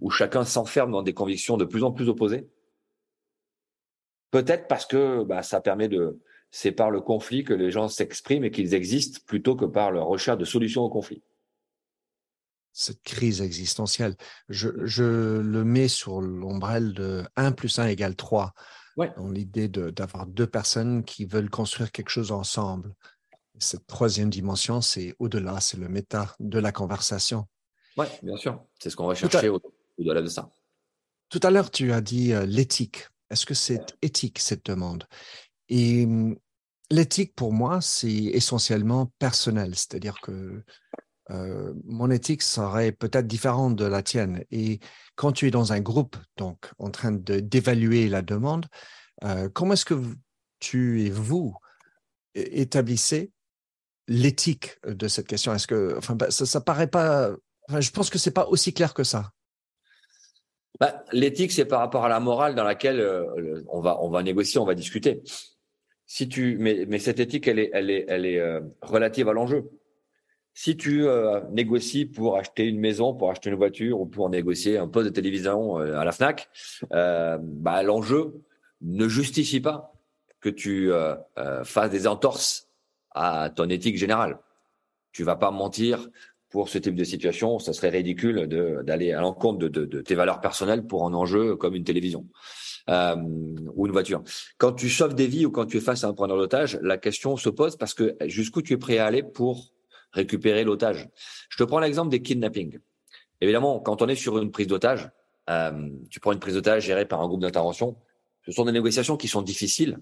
où 0.00 0.10
chacun 0.10 0.44
s'enferme 0.44 0.92
dans 0.92 1.02
des 1.02 1.14
convictions 1.14 1.56
de 1.56 1.64
plus 1.64 1.82
en 1.82 1.92
plus 1.92 2.08
opposées. 2.08 2.46
Peut-être 4.30 4.66
parce 4.68 4.86
que 4.86 5.22
bah, 5.24 5.42
ça 5.42 5.60
permet 5.60 5.88
de, 5.88 6.20
c'est 6.50 6.72
par 6.72 6.90
le 6.90 7.00
conflit 7.00 7.44
que 7.44 7.54
les 7.54 7.70
gens 7.70 7.88
s'expriment 7.88 8.44
et 8.44 8.50
qu'ils 8.50 8.74
existent 8.74 9.20
plutôt 9.26 9.56
que 9.56 9.64
par 9.64 9.90
leur 9.90 10.06
recherche 10.06 10.38
de 10.38 10.44
solutions 10.44 10.82
au 10.82 10.90
conflit 10.90 11.22
cette 12.74 13.02
crise 13.02 13.40
existentielle. 13.40 14.16
Je, 14.48 14.68
je 14.84 15.38
le 15.40 15.64
mets 15.64 15.88
sur 15.88 16.20
l'ombrelle 16.20 16.92
de 16.92 17.24
1 17.36 17.52
plus 17.52 17.78
1 17.78 17.86
égale 17.86 18.16
3. 18.16 18.52
Ouais. 18.96 19.12
Dans 19.16 19.30
l'idée 19.30 19.68
d'avoir 19.68 20.26
deux 20.26 20.46
personnes 20.46 21.04
qui 21.04 21.24
veulent 21.24 21.50
construire 21.50 21.90
quelque 21.90 22.10
chose 22.10 22.32
ensemble. 22.32 22.94
Cette 23.58 23.86
troisième 23.86 24.28
dimension, 24.28 24.80
c'est 24.80 25.14
au-delà, 25.20 25.60
c'est 25.60 25.76
le 25.76 25.88
méta 25.88 26.34
de 26.40 26.58
la 26.58 26.72
conversation. 26.72 27.46
Oui, 27.96 28.06
bien 28.22 28.36
sûr. 28.36 28.60
C'est 28.80 28.90
ce 28.90 28.96
qu'on 28.96 29.06
va 29.06 29.14
chercher 29.14 29.48
au-delà 29.48 30.20
de 30.20 30.28
ça. 30.28 30.50
Tout 31.28 31.40
à 31.42 31.50
l'heure, 31.50 31.70
tu 31.70 31.92
as 31.92 32.00
dit 32.00 32.32
euh, 32.32 32.44
l'éthique. 32.44 33.08
Est-ce 33.30 33.46
que 33.46 33.54
c'est 33.54 33.96
éthique, 34.02 34.38
cette 34.38 34.66
demande? 34.66 35.04
Et 35.68 36.04
hum, 36.04 36.36
l'éthique, 36.90 37.34
pour 37.34 37.52
moi, 37.52 37.80
c'est 37.80 38.08
essentiellement 38.12 39.12
personnel. 39.18 39.74
C'est-à-dire 39.74 40.20
que 40.20 40.62
euh, 41.30 41.72
mon 41.84 42.10
éthique 42.10 42.42
serait 42.42 42.92
peut-être 42.92 43.26
différente 43.26 43.76
de 43.76 43.84
la 43.84 44.02
tienne. 44.02 44.44
Et 44.50 44.80
quand 45.16 45.32
tu 45.32 45.46
es 45.46 45.50
dans 45.50 45.72
un 45.72 45.80
groupe, 45.80 46.16
donc 46.36 46.70
en 46.78 46.90
train 46.90 47.12
de 47.12 47.40
d'évaluer 47.40 48.08
la 48.08 48.22
demande, 48.22 48.66
euh, 49.24 49.48
comment 49.48 49.72
est-ce 49.72 49.86
que 49.86 50.00
tu 50.60 51.02
et 51.02 51.10
vous 51.10 51.54
établissez 52.34 53.32
l'éthique 54.08 54.78
de 54.86 55.08
cette 55.08 55.26
question? 55.26 55.54
Est-ce 55.54 55.66
que, 55.66 55.96
enfin, 55.96 56.14
bah, 56.14 56.30
ça, 56.30 56.46
ça 56.46 56.60
paraît 56.60 56.88
pas. 56.88 57.30
Enfin, 57.68 57.80
je 57.80 57.90
pense 57.90 58.10
que 58.10 58.18
c'est 58.18 58.30
pas 58.30 58.46
aussi 58.46 58.74
clair 58.74 58.92
que 58.92 59.04
ça. 59.04 59.30
Bah, 60.80 61.04
l'éthique, 61.12 61.52
c'est 61.52 61.64
par 61.64 61.80
rapport 61.80 62.04
à 62.04 62.08
la 62.08 62.20
morale 62.20 62.54
dans 62.54 62.64
laquelle 62.64 63.00
euh, 63.00 63.62
on 63.68 63.80
va 63.80 63.98
on 64.02 64.10
va 64.10 64.22
négocier, 64.22 64.58
on 64.60 64.64
va 64.64 64.74
discuter. 64.74 65.22
Si 66.06 66.28
tu, 66.28 66.56
mais, 66.58 66.84
mais 66.88 66.98
cette 66.98 67.20
éthique, 67.20 67.46
elle 67.46 67.58
est 67.58 67.70
elle 67.72 67.90
est 67.90 68.04
elle 68.08 68.26
est 68.26 68.40
euh, 68.40 68.60
relative 68.82 69.28
à 69.28 69.32
l'enjeu 69.32 69.70
si 70.56 70.76
tu 70.76 71.04
euh, 71.04 71.40
négocies 71.50 72.06
pour 72.06 72.36
acheter 72.36 72.64
une 72.64 72.78
maison, 72.78 73.12
pour 73.12 73.28
acheter 73.28 73.50
une 73.50 73.56
voiture 73.56 74.00
ou 74.00 74.06
pour 74.06 74.30
négocier 74.30 74.78
un 74.78 74.86
poste 74.86 75.06
de 75.06 75.12
télévision 75.12 75.78
à 75.78 76.04
la 76.04 76.12
Fnac, 76.12 76.48
bah, 76.90 77.82
l'enjeu 77.82 78.44
ne 78.80 79.08
justifie 79.08 79.60
pas 79.60 79.92
que 80.40 80.48
tu 80.48 80.92
fasses 81.64 81.90
des 81.90 82.06
entorses 82.06 82.68
à 83.10 83.50
ton 83.50 83.68
éthique 83.68 83.96
générale. 83.96 84.38
Tu 85.10 85.24
vas 85.24 85.34
pas 85.34 85.50
mentir 85.50 86.08
pour 86.54 86.68
ce 86.68 86.78
type 86.78 86.94
de 86.94 87.02
situation. 87.02 87.58
Ça 87.58 87.72
serait 87.72 87.88
ridicule 87.88 88.46
d'aller 88.46 89.10
à 89.10 89.20
l'encontre 89.20 89.66
de, 89.66 90.00
tes 90.02 90.14
valeurs 90.14 90.40
personnelles 90.40 90.86
pour 90.86 91.04
un 91.04 91.12
enjeu 91.12 91.56
comme 91.56 91.74
une 91.74 91.82
télévision. 91.82 92.28
Euh, 92.88 93.16
ou 93.74 93.86
une 93.86 93.92
voiture. 93.92 94.22
Quand 94.56 94.72
tu 94.72 94.88
sauves 94.88 95.16
des 95.16 95.26
vies 95.26 95.46
ou 95.46 95.50
quand 95.50 95.66
tu 95.66 95.78
es 95.78 95.80
face 95.80 96.04
à 96.04 96.06
un 96.06 96.12
preneur 96.12 96.36
d'otage, 96.36 96.78
la 96.80 96.96
question 96.96 97.36
se 97.36 97.48
pose 97.48 97.76
parce 97.76 97.92
que 97.92 98.14
jusqu'où 98.26 98.62
tu 98.62 98.74
es 98.74 98.76
prêt 98.76 98.98
à 98.98 99.06
aller 99.06 99.24
pour 99.24 99.72
récupérer 100.12 100.62
l'otage? 100.62 101.08
Je 101.48 101.56
te 101.56 101.64
prends 101.64 101.80
l'exemple 101.80 102.10
des 102.10 102.22
kidnappings. 102.22 102.78
Évidemment, 103.40 103.80
quand 103.80 104.00
on 104.00 104.06
est 104.06 104.14
sur 104.14 104.38
une 104.38 104.52
prise 104.52 104.68
d'otage, 104.68 105.10
euh, 105.50 105.88
tu 106.08 106.20
prends 106.20 106.30
une 106.30 106.38
prise 106.38 106.54
d'otage 106.54 106.84
gérée 106.84 107.06
par 107.06 107.20
un 107.20 107.26
groupe 107.26 107.40
d'intervention, 107.40 107.96
ce 108.46 108.52
sont 108.52 108.64
des 108.64 108.72
négociations 108.72 109.16
qui 109.16 109.26
sont 109.26 109.42
difficiles, 109.42 109.98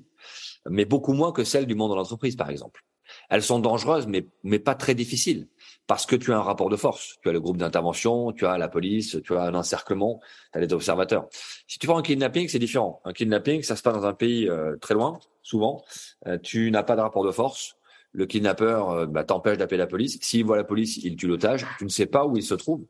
mais 0.68 0.84
beaucoup 0.84 1.14
moins 1.14 1.32
que 1.32 1.44
celles 1.44 1.66
du 1.66 1.74
monde 1.74 1.92
de 1.92 1.96
l'entreprise, 1.96 2.36
par 2.36 2.50
exemple. 2.50 2.84
Elles 3.30 3.42
sont 3.42 3.58
dangereuses, 3.58 4.06
mais 4.06 4.58
pas 4.58 4.74
très 4.74 4.94
difficiles, 4.94 5.48
parce 5.86 6.06
que 6.06 6.16
tu 6.16 6.32
as 6.32 6.36
un 6.36 6.42
rapport 6.42 6.68
de 6.68 6.76
force. 6.76 7.18
Tu 7.22 7.28
as 7.28 7.32
le 7.32 7.40
groupe 7.40 7.56
d'intervention, 7.56 8.32
tu 8.32 8.46
as 8.46 8.56
la 8.58 8.68
police, 8.68 9.18
tu 9.24 9.36
as 9.36 9.42
un 9.42 9.54
encerclement, 9.54 10.20
tu 10.52 10.58
as 10.58 10.60
les 10.60 10.72
observateurs. 10.72 11.28
Si 11.66 11.78
tu 11.78 11.86
prends 11.86 11.98
un 11.98 12.02
kidnapping, 12.02 12.48
c'est 12.48 12.58
différent. 12.58 13.00
Un 13.04 13.12
kidnapping, 13.12 13.62
ça 13.62 13.76
se 13.76 13.82
passe 13.82 13.94
dans 13.94 14.06
un 14.06 14.14
pays 14.14 14.48
euh, 14.48 14.76
très 14.76 14.94
loin, 14.94 15.18
souvent. 15.42 15.84
Euh, 16.26 16.38
tu 16.38 16.70
n'as 16.70 16.82
pas 16.82 16.96
de 16.96 17.00
rapport 17.00 17.24
de 17.24 17.32
force 17.32 17.76
le 18.12 18.26
kidnappeur 18.26 18.90
euh, 18.90 19.06
bah, 19.06 19.24
t'empêche 19.24 19.58
d'appeler 19.58 19.78
la 19.78 19.86
police. 19.86 20.18
S'il 20.20 20.44
voit 20.44 20.56
la 20.56 20.64
police, 20.64 20.98
il 20.98 21.16
tue 21.16 21.26
l'otage. 21.26 21.66
Tu 21.78 21.84
ne 21.84 21.88
sais 21.88 22.06
pas 22.06 22.26
où 22.26 22.36
il 22.36 22.42
se 22.42 22.54
trouve. 22.54 22.84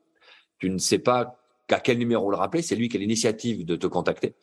Tu 0.59 0.69
ne 0.69 0.79
sais 0.79 0.99
pas 0.99 1.39
qu'à 1.67 1.81
quel 1.81 1.99
numéro 1.99 2.31
le 2.31 2.37
rappeler. 2.37 2.63
C'est 2.63 2.77
lui 2.77 2.89
qui 2.89 2.97
a 2.97 3.01
l'initiative 3.01 3.65
de 3.65 3.77
te 3.77 3.87
contacter. 3.87 4.35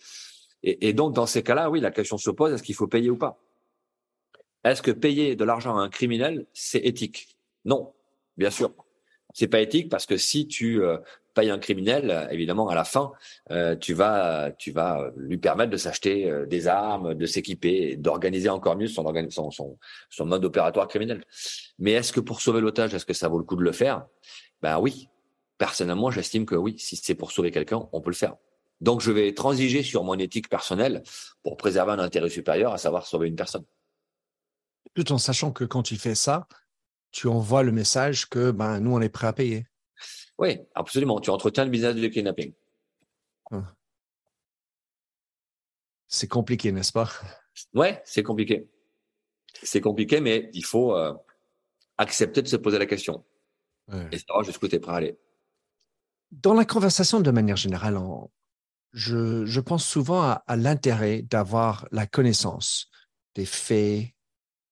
Et, 0.62 0.91
donc, 0.91 1.13
dans 1.13 1.25
ces 1.25 1.41
cas-là, 1.41 1.69
oui, 1.69 1.79
la 1.79 1.91
question 1.91 2.17
se 2.17 2.29
pose, 2.31 2.51
est-ce 2.51 2.63
qu'il 2.63 2.75
faut 2.75 2.88
payer 2.88 3.09
ou 3.09 3.17
pas? 3.17 3.39
Est-ce 4.65 4.81
que 4.81 4.91
payer 4.91 5.38
de 5.38 5.45
l'argent 5.45 5.77
à 5.77 5.81
un 5.81 5.89
criminel, 5.89 6.47
c'est 6.51 6.79
éthique? 6.79 7.38
Non, 7.63 7.93
bien 8.39 8.49
sûr. 8.49 8.73
C'est 9.36 9.47
pas 9.47 9.62
éthique 9.62 9.89
parce 9.89 10.08
que 10.08 10.17
si 10.17 10.47
tu 10.47 10.82
euh, 10.82 10.97
paye 11.36 11.52
un 11.52 11.60
criminel, 11.60 12.28
évidemment, 12.32 12.67
à 12.69 12.73
la 12.73 12.84
fin, 12.84 13.12
euh, 13.52 13.75
tu 13.75 13.93
vas, 13.93 14.52
tu 14.58 14.71
vas 14.71 15.12
lui 15.15 15.38
permettre 15.38 15.69
de 15.69 15.78
s'acheter 15.78 16.30
euh, 16.30 16.47
des 16.47 16.67
armes, 16.67 17.13
de 17.13 17.25
s'équiper, 17.28 17.95
d'organiser 17.95 18.49
encore 18.49 18.75
mieux 18.75 18.88
son, 18.88 19.04
mode 20.25 20.45
opératoire 20.45 20.88
criminel. 20.88 21.23
Mais 21.78 21.91
est-ce 21.91 22.12
que 22.12 22.19
pour 22.19 22.41
sauver 22.41 22.62
l'otage, 22.62 22.95
est-ce 22.95 23.06
que 23.06 23.13
ça 23.13 23.28
vaut 23.28 23.38
le 23.38 23.43
coup 23.43 23.56
de 23.56 23.62
le 23.62 23.71
faire? 23.71 24.08
Ben 24.63 24.80
oui. 24.80 25.10
Personnellement, 25.60 26.10
j'estime 26.10 26.45
que 26.45 26.56
oui. 26.56 26.80
Si 26.80 26.95
c'est 26.95 27.15
pour 27.15 27.32
sauver 27.32 27.52
quelqu'un, 27.52 27.88
on 27.91 28.02
peut 28.02 28.10
le 28.10 28.15
faire. 28.15 28.36
Donc, 28.82 29.02
je 29.02 29.12
vais 29.12 29.34
transiger 29.34 29.84
sur 29.84 30.06
mon 30.06 30.15
éthique 30.15 30.49
personnelle 30.49 31.04
pour 31.43 31.58
préserver 31.58 31.91
un 31.91 31.99
intérêt 31.99 32.30
supérieur, 32.30 32.71
à 32.73 32.78
savoir 32.78 33.06
sauver 33.06 33.28
une 33.28 33.36
personne. 33.36 33.65
Tout 34.95 35.12
en 35.12 35.17
sachant 35.17 35.52
que 35.52 35.65
quand 35.65 35.84
tu 35.84 35.97
fais 35.97 36.15
ça, 36.15 36.47
tu 37.12 37.28
envoies 37.28 37.63
le 37.63 37.72
message 37.72 38.28
que 38.28 38.52
ben, 38.52 38.80
nous, 38.80 38.93
on 38.93 39.02
est 39.02 39.10
prêt 39.10 39.28
à 39.28 39.34
payer. 39.34 39.67
Oui, 40.38 40.58
absolument. 40.74 41.19
Tu 41.19 41.30
entretiens 41.30 41.65
le 41.65 41.72
business 41.72 41.95
du 41.95 42.10
kidnapping. 42.10 42.54
Ah. 43.52 43.76
C'est 46.08 46.28
compliqué, 46.28 46.72
n'est-ce 46.72 46.91
pas? 46.91 47.10
Ouais, 47.74 48.02
c'est 48.06 48.24
compliqué. 48.24 48.69
C'est 49.63 49.82
compliqué, 49.82 50.22
mais 50.22 50.50
il 50.54 50.63
faut 50.63 50.95
euh, 50.95 51.13
accepter 51.98 52.41
de 52.41 52.48
se 52.48 52.56
poser 52.56 52.80
la 52.80 52.86
question 52.86 53.26
ouais. 53.91 54.08
et 54.12 54.17
savoir 54.17 54.43
jusqu'où 54.43 54.67
tu 54.67 54.76
es 54.76 54.80
prêt 54.80 54.93
à 54.93 54.95
aller. 54.95 55.19
Dans 56.32 56.54
la 56.54 56.65
conversation, 56.65 57.19
de 57.19 57.32
manière 57.32 57.58
générale, 57.58 58.00
je, 58.93 59.45
je, 59.45 59.60
pense 59.60 59.86
souvent 59.86 60.22
à, 60.22 60.43
à 60.48 60.56
l'intérêt 60.56 61.24
d'avoir 61.24 61.88
la 61.91 62.08
connaissance 62.08 62.89
des 63.36 63.45
faits, 63.45 64.08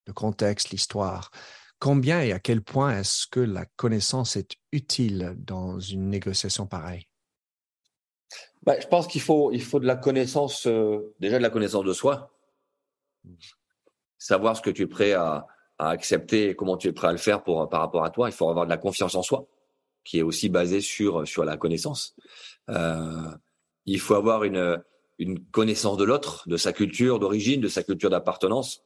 le 0.06 0.14
contexte, 0.14 0.70
l'histoire. 0.70 1.32
Combien 1.80 2.22
et 2.22 2.32
à 2.32 2.40
quel 2.40 2.62
point 2.62 3.00
est-ce 3.00 3.28
que 3.28 3.40
la 3.40 3.66
connaissance 3.66 4.36
est 4.36 4.56
utile 4.72 5.36
dans 5.38 5.80
une 5.80 6.10
négociation 6.10 6.66
pareille? 6.66 7.08
Bah, 8.64 8.80
Je 8.80 8.88
pense 8.88 9.08
qu'il 9.08 9.22
faut, 9.22 9.52
il 9.52 9.62
faut 9.62 9.80
de 9.80 9.86
la 9.86 9.96
connaissance, 9.96 10.66
euh, 10.68 11.14
déjà 11.20 11.38
de 11.38 11.44
la 11.44 11.50
connaissance 11.50 11.86
de 11.86 11.94
soi. 11.94 12.34
Savoir 14.18 14.58
ce 14.58 14.62
que 14.62 14.72
tu 14.72 14.84
es 14.84 14.88
prêt 14.88 15.14
à, 15.14 15.46
à, 15.78 15.90
accepter 15.90 16.50
et 16.50 16.56
comment 16.56 16.78
tu 16.78 16.88
es 16.88 16.94
prêt 16.94 17.08
à 17.08 17.12
le 17.12 17.18
faire 17.18 17.44
pour, 17.44 17.70
par 17.70 17.82
rapport 17.82 18.04
à 18.04 18.10
toi. 18.10 18.28
Il 18.28 18.34
faut 18.34 18.50
avoir 18.50 18.66
de 18.66 18.70
la 18.72 18.78
confiance 18.78 19.14
en 19.14 19.22
soi, 19.22 19.48
qui 20.04 20.20
est 20.20 20.24
aussi 20.24 20.50
basée 20.50 20.82
sur, 20.82 21.28
sur 21.28 21.46
la 21.46 21.58
connaissance. 21.58 22.16
Euh, 22.70 23.32
il 23.86 24.00
faut 24.00 24.16
avoir 24.16 24.44
une, 24.44 24.82
une 25.20 25.40
connaissance 25.40 25.98
de 25.98 26.04
l'autre, 26.04 26.48
de 26.48 26.58
sa 26.58 26.74
culture 26.74 27.20
d'origine, 27.20 27.62
de 27.62 27.68
sa 27.68 27.84
culture 27.84 28.10
d'appartenance. 28.10 28.84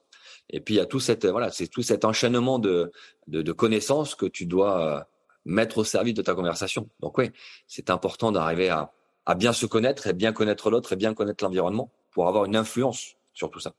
Et 0.52 0.60
puis 0.60 0.74
il 0.74 0.76
y 0.76 0.80
a 0.80 0.86
tout 0.86 1.00
cette 1.00 1.26
voilà, 1.26 1.50
c'est 1.50 1.66
tout 1.66 1.82
cet 1.82 2.04
enchaînement 2.04 2.58
de, 2.58 2.92
de, 3.26 3.52
connaissances 3.52 4.14
que 4.14 4.26
tu 4.26 4.44
dois 4.44 4.86
euh, 4.86 5.00
mettre 5.46 5.78
au 5.78 5.84
service 5.84 6.14
de 6.14 6.22
ta 6.22 6.34
conversation. 6.34 6.88
Donc 7.00 7.16
oui, 7.18 7.30
c'est 7.66 7.88
important 7.88 8.30
d'arriver 8.32 8.68
à, 8.68 8.92
à 9.24 9.34
bien 9.34 9.54
se 9.54 9.64
connaître 9.64 10.06
et 10.06 10.12
bien 10.12 10.32
connaître 10.32 10.70
l'autre 10.70 10.92
et 10.92 10.96
bien 10.96 11.14
connaître 11.14 11.42
l'environnement 11.42 11.90
pour 12.10 12.28
avoir 12.28 12.44
une 12.44 12.54
influence 12.54 13.16
sur 13.32 13.50
tout 13.50 13.60
ça. 13.60 13.74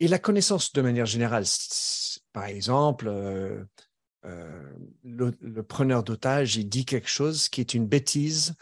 Et 0.00 0.08
la 0.08 0.18
connaissance 0.18 0.72
de 0.72 0.82
manière 0.82 1.06
générale, 1.06 1.44
par 2.32 2.44
exemple, 2.44 3.06
euh, 3.08 3.64
euh, 4.24 4.72
le, 5.04 5.62
preneur 5.62 6.02
d'otage, 6.02 6.56
il 6.56 6.68
dit 6.68 6.84
quelque 6.84 7.08
chose 7.08 7.48
qui 7.48 7.60
est 7.60 7.74
une 7.74 7.86
bêtise 7.86 8.54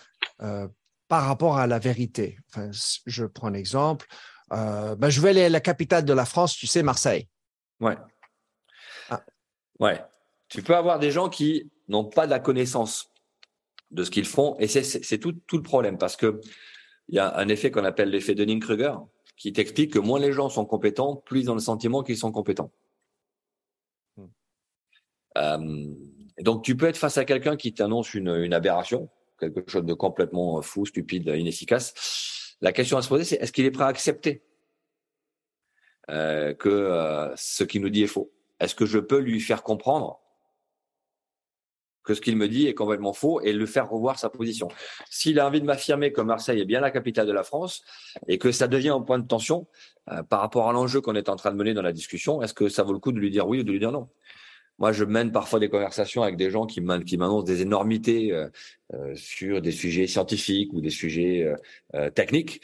par 1.09 1.27
rapport 1.27 1.57
à 1.59 1.67
la 1.67 1.79
vérité. 1.79 2.39
Enfin, 2.49 2.71
je 3.07 3.25
prends 3.25 3.49
un 3.49 3.55
exemple. 3.55 4.07
Euh, 4.53 4.95
ben, 4.97 5.09
je 5.09 5.21
vais 5.21 5.31
aller 5.31 5.45
à 5.45 5.49
la 5.49 5.61
capitale 5.61 6.05
de 6.05 6.13
la 6.13 6.25
France, 6.25 6.55
tu 6.55 6.67
sais, 6.67 6.83
Marseille. 6.83 7.29
Ouais. 7.81 7.97
Ah. 9.11 9.25
Ouais. 9.81 10.03
Tu 10.49 10.63
peux 10.63 10.77
avoir 10.77 10.99
des 10.99 11.11
gens 11.11 11.29
qui 11.29 11.71
n'ont 11.89 12.05
pas 12.05 12.27
de 12.27 12.31
la 12.31 12.41
connaissance 12.41 13.11
de 13.91 14.05
ce 14.05 14.11
qu'ils 14.11 14.27
font, 14.27 14.57
et 14.59 14.67
c'est 14.67 15.19
tout, 15.19 15.33
tout 15.47 15.57
le 15.57 15.63
problème, 15.63 15.99
parce 15.99 16.17
que 16.17 16.41
il 17.09 17.17
y 17.17 17.19
a 17.19 17.37
un 17.37 17.49
effet 17.49 17.71
qu'on 17.71 17.85
appelle 17.85 18.11
l'effet 18.11 18.35
Dunning-Kruger, 18.35 18.95
qui 19.37 19.53
t'explique 19.53 19.93
que 19.93 19.99
moins 19.99 20.19
les 20.19 20.33
gens 20.33 20.49
sont 20.49 20.65
compétents, 20.65 21.17
plus 21.17 21.43
ils 21.43 21.51
ont 21.51 21.55
le 21.55 21.61
sentiment 21.61 22.03
qu'ils 22.03 22.17
sont 22.17 22.33
compétents. 22.33 22.73
Hmm. 24.17 24.27
Euh, 25.39 25.95
donc, 26.41 26.65
tu 26.65 26.77
peux 26.77 26.87
être 26.87 26.97
face 26.97 27.19
à 27.19 27.25
quelqu'un 27.25 27.57
qui 27.57 27.75
t'annonce 27.75 28.15
une, 28.15 28.29
une, 28.29 28.55
aberration, 28.55 29.11
quelque 29.39 29.69
chose 29.71 29.85
de 29.85 29.95
complètement 29.95 30.61
fou, 30.63 30.87
stupide, 30.87 31.29
inefficace. 31.29 31.93
La 32.61 32.73
question 32.73 32.97
à 32.97 33.03
se 33.03 33.09
poser, 33.09 33.25
c'est 33.25 33.37
est-ce 33.37 33.53
qu'il 33.53 33.65
est 33.65 33.71
prêt 33.71 33.85
à 33.85 33.89
accepter 33.89 34.43
euh, 36.11 36.55
que 36.55 36.69
euh, 36.69 37.35
ce 37.37 37.65
qu'il 37.65 37.83
nous 37.83 37.91
dit 37.91 38.03
est 38.03 38.09
faux? 38.09 38.33
Est-ce 38.61 38.75
que 38.75 38.87
je 38.87 38.99
peux 38.99 39.19
lui 39.19 39.41
faire 39.41 39.63
comprendre 39.63 40.21
que 42.05 42.13
ce 42.13 42.21
qu'il 42.21 42.37
me 42.37 42.49
dit 42.49 42.67
est 42.67 42.75
complètement 42.75 43.15
faux 43.15 43.41
et 43.41 43.53
le 43.53 43.67
faire 43.67 43.89
revoir 43.89 44.19
sa 44.19 44.29
position? 44.29 44.69
S'il 45.11 45.41
a 45.41 45.47
envie 45.47 45.61
de 45.61 45.67
m'affirmer 45.67 46.13
que 46.13 46.21
Marseille 46.21 46.61
est 46.61 46.67
bien 46.67 46.81
la 46.81 46.91
capitale 46.91 47.27
de 47.27 47.33
la 47.33 47.43
France 47.43 47.83
et 48.29 48.39
que 48.39 48.53
ça 48.53 48.69
devient 48.69 48.91
un 48.91 49.01
point 49.01 49.19
de 49.19 49.27
tension 49.27 49.67
euh, 50.11 50.23
par 50.23 50.41
rapport 50.41 50.69
à 50.69 50.73
l'enjeu 50.73 51.01
qu'on 51.01 51.15
est 51.15 51.29
en 51.29 51.37
train 51.37 51.51
de 51.51 51.57
mener 51.57 51.75
dans 51.75 51.83
la 51.83 51.93
discussion, 51.93 52.43
est-ce 52.43 52.55
que 52.55 52.69
ça 52.69 52.83
vaut 52.83 52.93
le 52.93 52.99
coup 52.99 53.13
de 53.13 53.19
lui 53.19 53.31
dire 53.31 53.49
oui 53.49 53.61
ou 53.61 53.63
de 53.63 53.73
lui 53.73 53.79
dire 53.79 53.93
non? 53.93 54.09
Moi, 54.79 54.93
je 54.93 55.05
mène 55.05 55.33
parfois 55.33 55.61
des 55.61 55.69
conversations 55.69 56.23
avec 56.23 56.37
des 56.37 56.51
gens 56.51 56.67
qui 56.67 56.81
m'annoncent 56.81 57.45
des 57.45 57.63
énormités 57.63 58.33
euh, 58.33 58.49
euh, 58.93 59.15
sur 59.15 59.63
des 59.63 59.73
sujets 59.73 60.07
scientifiques 60.07 60.73
ou 60.73 60.81
des 60.81 60.91
sujets 60.91 61.47
techniques. 62.15 62.61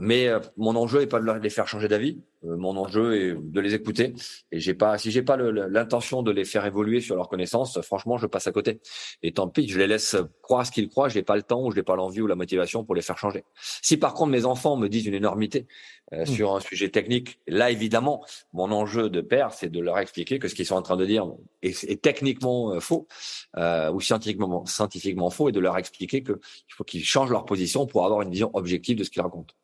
mais 0.00 0.28
mon 0.56 0.74
enjeu 0.76 1.00
n'est 1.00 1.06
pas 1.06 1.20
de 1.20 1.30
les 1.32 1.50
faire 1.50 1.68
changer 1.68 1.88
d'avis. 1.88 2.20
Euh, 2.46 2.56
mon 2.56 2.76
enjeu 2.76 3.16
est 3.16 3.36
de 3.38 3.60
les 3.60 3.74
écouter. 3.74 4.14
Et 4.52 4.60
j'ai 4.60 4.74
pas, 4.74 4.98
si 4.98 5.10
j'ai 5.10 5.22
pas 5.22 5.36
l'intention 5.36 6.22
de 6.22 6.30
les 6.30 6.44
faire 6.44 6.64
évoluer 6.66 7.00
sur 7.00 7.16
leurs 7.16 7.28
connaissances, 7.28 7.80
franchement, 7.80 8.18
je 8.18 8.26
passe 8.26 8.46
à 8.46 8.52
côté. 8.52 8.80
Et 9.22 9.32
tant 9.32 9.48
pis, 9.48 9.68
je 9.68 9.78
les 9.78 9.86
laisse 9.86 10.16
croire 10.42 10.66
ce 10.66 10.72
qu'ils 10.72 10.88
croient. 10.88 11.08
J'ai 11.08 11.22
pas 11.22 11.36
le 11.36 11.42
temps 11.42 11.64
ou 11.64 11.70
je 11.70 11.76
n'ai 11.76 11.82
pas 11.82 11.96
l'envie 11.96 12.20
ou 12.20 12.26
la 12.26 12.34
motivation 12.34 12.84
pour 12.84 12.94
les 12.94 13.02
faire 13.02 13.18
changer. 13.18 13.44
Si 13.82 13.96
par 13.96 14.14
contre 14.14 14.30
mes 14.30 14.44
enfants 14.44 14.76
me 14.76 14.88
disent 14.88 15.06
une 15.06 15.14
énormité 15.14 15.66
euh, 16.12 16.22
mmh. 16.22 16.26
sur 16.26 16.54
un 16.54 16.60
sujet 16.60 16.88
technique, 16.90 17.40
là 17.46 17.70
évidemment, 17.70 18.24
mon 18.52 18.70
enjeu 18.72 19.10
de 19.10 19.20
père, 19.20 19.52
c'est 19.52 19.68
de 19.68 19.80
leur 19.80 19.98
expliquer 19.98 20.38
que 20.38 20.48
ce 20.48 20.54
qu'ils 20.54 20.66
sont 20.66 20.76
en 20.76 20.82
train 20.82 20.96
de 20.96 21.06
dire 21.06 21.26
est, 21.62 22.02
techniquement 22.02 22.72
euh, 22.72 22.80
faux 22.80 23.08
ou 23.56 24.00
scientifiquement, 24.00 24.66
scientifiquement 24.66 25.30
faux, 25.30 25.48
et 25.48 25.52
de 25.52 25.60
leur 25.60 25.78
expliquer 25.78 26.22
qu'il 26.22 26.36
faut 26.68 26.84
qu'ils 26.84 27.04
changent 27.04 27.30
leur 27.30 27.44
position 27.44 27.86
pour 27.86 28.04
avoir 28.04 28.22
une 28.22 28.30
vision 28.30 28.50
objective 28.54 28.96
de 28.96 29.04
ce 29.04 29.10
qu'ils 29.10 29.22
racontent. 29.22 29.54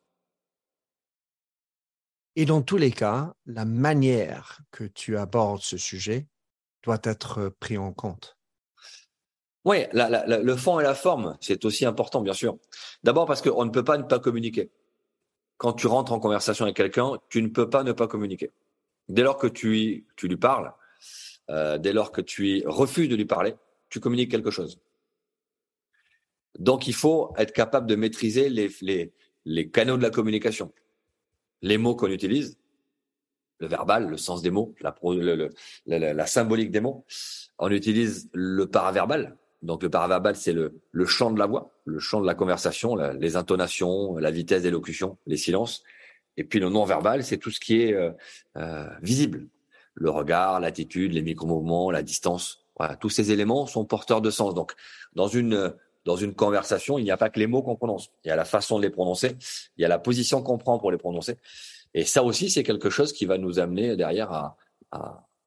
Et 2.35 2.45
dans 2.45 2.61
tous 2.61 2.77
les 2.77 2.91
cas, 2.91 3.35
la 3.45 3.65
manière 3.65 4.61
que 4.71 4.83
tu 4.83 5.17
abordes 5.17 5.61
ce 5.61 5.77
sujet 5.77 6.27
doit 6.81 7.01
être 7.03 7.49
pris 7.59 7.77
en 7.77 7.93
compte. 7.93 8.37
Oui, 9.65 9.85
le 9.93 10.55
fond 10.55 10.79
et 10.79 10.83
la 10.83 10.95
forme, 10.95 11.37
c'est 11.39 11.63
aussi 11.63 11.85
important, 11.85 12.21
bien 12.21 12.33
sûr. 12.33 12.57
D'abord 13.03 13.25
parce 13.25 13.41
qu'on 13.41 13.63
ne 13.63 13.69
peut 13.69 13.83
pas 13.83 13.97
ne 13.97 14.03
pas 14.03 14.19
communiquer. 14.19 14.71
Quand 15.57 15.73
tu 15.73 15.87
rentres 15.87 16.11
en 16.11 16.19
conversation 16.19 16.65
avec 16.65 16.75
quelqu'un, 16.75 17.17
tu 17.29 17.41
ne 17.41 17.47
peux 17.47 17.69
pas 17.69 17.83
ne 17.83 17.93
pas 17.93 18.07
communiquer. 18.07 18.51
Dès 19.07 19.21
lors 19.21 19.37
que 19.37 19.47
tu, 19.47 20.05
tu 20.17 20.27
lui 20.27 20.35
parles, 20.35 20.73
euh, 21.49 21.77
dès 21.77 21.93
lors 21.93 22.11
que 22.11 22.19
tu 22.19 22.63
refuses 22.65 23.07
de 23.07 23.15
lui 23.15 23.25
parler, 23.25 23.55
tu 23.89 23.99
communiques 23.99 24.31
quelque 24.31 24.51
chose. 24.51 24.81
Donc 26.59 26.87
il 26.87 26.93
faut 26.93 27.33
être 27.37 27.53
capable 27.53 27.87
de 27.87 27.95
maîtriser 27.95 28.49
les, 28.49 29.13
les 29.45 29.69
canaux 29.69 29.97
de 29.97 30.03
la 30.03 30.09
communication 30.09 30.73
les 31.63 31.77
mots 31.79 31.95
qu'on 31.95 32.11
utilise, 32.11 32.59
le 33.59 33.67
verbal, 33.67 34.09
le 34.09 34.17
sens 34.17 34.41
des 34.41 34.51
mots, 34.51 34.75
la, 34.81 36.13
la, 36.13 36.25
symbolique 36.27 36.69
des 36.69 36.81
mots. 36.81 37.05
On 37.57 37.71
utilise 37.71 38.29
le 38.33 38.67
paraverbal. 38.67 39.37
Donc 39.61 39.81
le 39.81 39.89
paraverbal, 39.89 40.35
c'est 40.35 40.51
le, 40.51 40.81
le 40.91 41.05
chant 41.05 41.31
de 41.31 41.39
la 41.39 41.45
voix, 41.45 41.71
le 41.85 41.99
chant 41.99 42.19
de 42.19 42.27
la 42.27 42.35
conversation, 42.35 42.95
les 42.95 43.37
intonations, 43.37 44.17
la 44.17 44.29
vitesse 44.29 44.63
d'élocution, 44.63 45.17
les 45.25 45.37
silences. 45.37 45.83
Et 46.35 46.43
puis 46.43 46.59
le 46.59 46.67
non-verbal, 46.67 47.23
c'est 47.23 47.37
tout 47.37 47.51
ce 47.51 47.61
qui 47.61 47.81
est 47.81 47.93
euh, 47.93 48.11
euh, 48.57 48.89
visible. 49.01 49.47
Le 49.93 50.09
regard, 50.09 50.59
l'attitude, 50.59 51.13
les 51.13 51.21
micro-mouvements, 51.21 51.91
la 51.91 52.03
distance. 52.03 52.65
Voilà, 52.77 52.97
tous 52.97 53.09
ces 53.09 53.31
éléments 53.31 53.67
sont 53.67 53.85
porteurs 53.85 54.21
de 54.21 54.31
sens. 54.31 54.53
Donc 54.53 54.73
dans 55.13 55.27
une 55.27 55.73
dans 56.05 56.15
une 56.15 56.33
conversation, 56.33 56.97
il 56.97 57.03
n'y 57.03 57.11
a 57.11 57.17
pas 57.17 57.29
que 57.29 57.39
les 57.39 57.47
mots 57.47 57.61
qu'on 57.61 57.75
prononce. 57.75 58.11
Il 58.23 58.27
y 58.27 58.31
a 58.31 58.35
la 58.35 58.45
façon 58.45 58.77
de 58.77 58.83
les 58.83 58.89
prononcer, 58.89 59.37
il 59.77 59.81
y 59.81 59.85
a 59.85 59.87
la 59.87 59.99
position 59.99 60.41
qu'on 60.41 60.57
prend 60.57 60.79
pour 60.79 60.91
les 60.91 60.97
prononcer. 60.97 61.37
Et 61.93 62.05
ça 62.05 62.23
aussi, 62.23 62.49
c'est 62.49 62.63
quelque 62.63 62.89
chose 62.89 63.13
qui 63.13 63.25
va 63.25 63.37
nous 63.37 63.59
amener 63.59 63.95
derrière 63.95 64.31
à, 64.31 64.57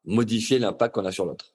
modifier 0.05 0.61
l'impact 0.61 0.95
qu'on 0.95 1.05
a 1.05 1.13
sur 1.13 1.25
l'autre. 1.25 1.53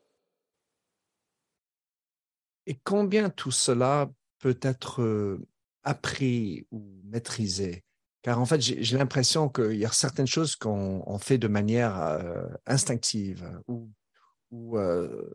Et 2.67 2.75
combien 2.75 3.29
tout 3.29 3.51
cela 3.51 4.09
peut 4.39 4.59
être 4.61 5.01
euh, 5.01 5.47
appris 5.83 6.67
ou 6.71 7.01
maîtrisé? 7.05 7.85
Car 8.21 8.39
en 8.39 8.45
fait, 8.45 8.61
j'ai 8.61 8.97
l'impression 8.97 9.49
qu'il 9.49 9.77
y 9.77 9.85
a 9.85 9.91
certaines 9.91 10.27
choses 10.27 10.55
qu'on 10.55 11.17
fait 11.17 11.37
de 11.37 11.47
manière 11.47 12.01
euh, 12.01 12.43
instinctive 12.65 13.61
ou, 13.67 14.77
euh, 14.77 15.33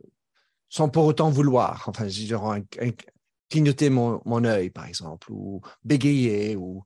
sans 0.68 0.88
pour 0.88 1.04
autant 1.06 1.30
vouloir. 1.30 1.84
Enfin, 1.88 2.06
je 2.06 2.20
dirais, 2.20 2.64
clignoter 3.50 3.90
mon, 3.90 4.44
œil, 4.44 4.70
par 4.70 4.86
exemple, 4.86 5.30
ou 5.30 5.60
bégayer, 5.84 6.56
ou, 6.56 6.84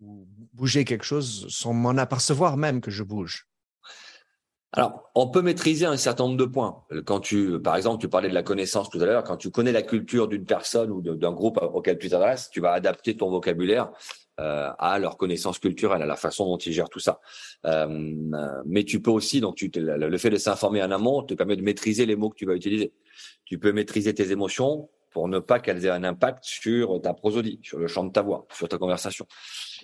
bouger 0.00 0.84
quelque 0.84 1.04
chose 1.04 1.46
sans 1.48 1.72
m'en 1.72 1.90
apercevoir 1.90 2.56
même 2.56 2.80
que 2.80 2.90
je 2.90 3.02
bouge. 3.02 3.48
Alors, 4.72 5.10
on 5.14 5.28
peut 5.28 5.40
maîtriser 5.40 5.86
un 5.86 5.96
certain 5.96 6.24
nombre 6.24 6.36
de 6.36 6.44
points. 6.44 6.84
Quand 7.06 7.20
tu, 7.20 7.58
par 7.58 7.74
exemple, 7.74 8.00
tu 8.00 8.08
parlais 8.08 8.28
de 8.28 8.34
la 8.34 8.42
connaissance 8.42 8.90
tout 8.90 9.00
à 9.00 9.06
l'heure, 9.06 9.24
quand 9.24 9.38
tu 9.38 9.50
connais 9.50 9.72
la 9.72 9.82
culture 9.82 10.28
d'une 10.28 10.44
personne 10.44 10.90
ou 10.90 11.00
d'un 11.00 11.32
groupe 11.32 11.58
auquel 11.60 11.98
tu 11.98 12.10
t'adresses, 12.10 12.50
tu 12.50 12.60
vas 12.60 12.72
adapter 12.72 13.16
ton 13.16 13.30
vocabulaire 13.30 13.90
euh, 14.40 14.70
à 14.78 15.00
leur 15.00 15.16
connaissance 15.16 15.58
culturelle, 15.58 16.02
à 16.02 16.06
la 16.06 16.14
façon 16.14 16.44
dont 16.44 16.58
ils 16.58 16.72
gèrent 16.72 16.90
tout 16.90 17.00
ça. 17.00 17.18
Euh, 17.66 17.88
mais 18.66 18.84
tu 18.84 19.00
peux 19.00 19.10
aussi, 19.10 19.40
donc 19.40 19.56
tu, 19.56 19.68
le 19.74 20.18
fait 20.18 20.30
de 20.30 20.36
s'informer 20.36 20.80
en 20.80 20.90
amont 20.92 21.22
te 21.22 21.34
permet 21.34 21.56
de 21.56 21.62
maîtriser 21.62 22.06
les 22.06 22.14
mots 22.14 22.28
que 22.28 22.36
tu 22.36 22.46
vas 22.46 22.54
utiliser. 22.54 22.92
Tu 23.46 23.58
peux 23.58 23.72
maîtriser 23.72 24.14
tes 24.14 24.30
émotions, 24.30 24.90
pour 25.10 25.28
ne 25.28 25.38
pas 25.38 25.58
qu'elles 25.58 25.84
aient 25.84 25.90
un 25.90 26.04
impact 26.04 26.44
sur 26.44 27.00
ta 27.00 27.14
prosodie, 27.14 27.60
sur 27.62 27.78
le 27.78 27.86
champ 27.86 28.04
de 28.04 28.12
ta 28.12 28.22
voix, 28.22 28.46
sur 28.52 28.68
ta 28.68 28.78
conversation. 28.78 29.26